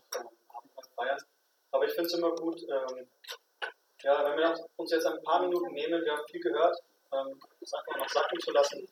Abendmahl 0.49 0.86
feiern. 0.95 1.19
Aber 1.71 1.86
ich 1.86 1.93
finde 1.93 2.07
es 2.07 2.13
immer 2.13 2.36
gut, 2.36 2.61
ähm, 2.63 3.07
ja, 4.03 4.26
wenn 4.26 4.38
wir 4.38 4.67
uns 4.78 4.91
jetzt 4.91 5.05
ein 5.05 5.24
paar 5.24 5.41
Minuten 5.41 5.74
nehmen, 5.74 6.03
wir 6.03 6.11
haben 6.11 6.28
viel 6.30 6.41
gehört, 6.41 6.78
ähm, 7.11 7.39
das 7.59 7.74
einfach 7.74 7.97
noch 7.97 8.09
sacken 8.09 8.39
zu 8.39 8.51
lassen, 8.51 8.88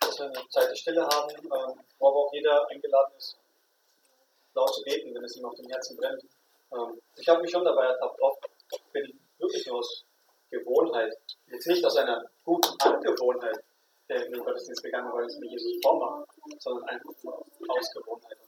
dass 0.00 0.18
wir 0.18 0.26
eine 0.26 0.48
Zeit 0.48 0.70
der 0.70 0.76
Stille 0.76 1.06
haben, 1.06 1.30
ähm, 1.30 1.84
wo 1.98 2.08
aber 2.08 2.16
auch 2.16 2.32
jeder 2.32 2.68
eingeladen 2.68 3.14
ist, 3.16 3.38
laut 4.54 4.74
zu 4.74 4.82
beten, 4.82 5.14
wenn 5.14 5.24
es 5.24 5.36
ihm 5.36 5.44
auf 5.44 5.54
dem 5.54 5.68
Herzen 5.68 5.96
brennt. 5.96 6.22
Ähm, 6.72 7.00
ich 7.16 7.28
habe 7.28 7.42
mich 7.42 7.50
schon 7.50 7.64
dabei 7.64 7.86
ertappt, 7.86 8.20
oft 8.20 8.40
bin 8.92 9.04
ich 9.04 9.14
wirklich 9.38 9.66
nur 9.66 9.78
aus 9.78 10.04
Gewohnheit, 10.50 11.16
jetzt 11.48 11.66
nicht 11.66 11.84
aus 11.84 11.96
einer 11.96 12.24
guten 12.44 12.78
Angewohnheit, 12.80 13.64
der 14.08 14.26
in 14.26 14.32
den 14.32 14.44
Gottesdienst 14.44 14.82
gegangen, 14.82 15.12
weil 15.12 15.24
es 15.24 15.38
mir 15.38 15.50
Jesus 15.50 15.72
vormacht, 15.82 16.28
sondern 16.58 16.88
einfach 16.88 17.10
nur 17.22 17.44
Gewohnheit. 17.94 18.38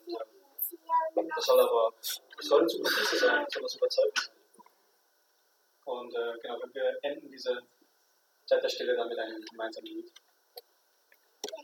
Und, 1.15 1.31
das 1.35 1.45
soll 1.45 1.61
aber, 1.61 1.93
das 1.99 2.47
soll 2.47 2.63
in 2.63 2.69
Zukunft 2.69 3.19
sein, 3.19 3.45
das 3.45 3.53
soll 3.53 3.63
das 3.63 3.77
überzeugen 3.77 4.13
sein. 4.15 4.35
Und 5.85 6.15
äh, 6.15 6.39
genau, 6.43 6.61
wir 6.73 6.99
enden 7.03 7.31
diese 7.31 7.63
Zeit 8.47 8.63
der 8.63 8.69
Stille 8.69 8.95
dann 8.95 9.09
mit 9.09 9.19
einem 9.19 9.41
gemeinsamen 9.43 9.87
Lied. 9.87 10.13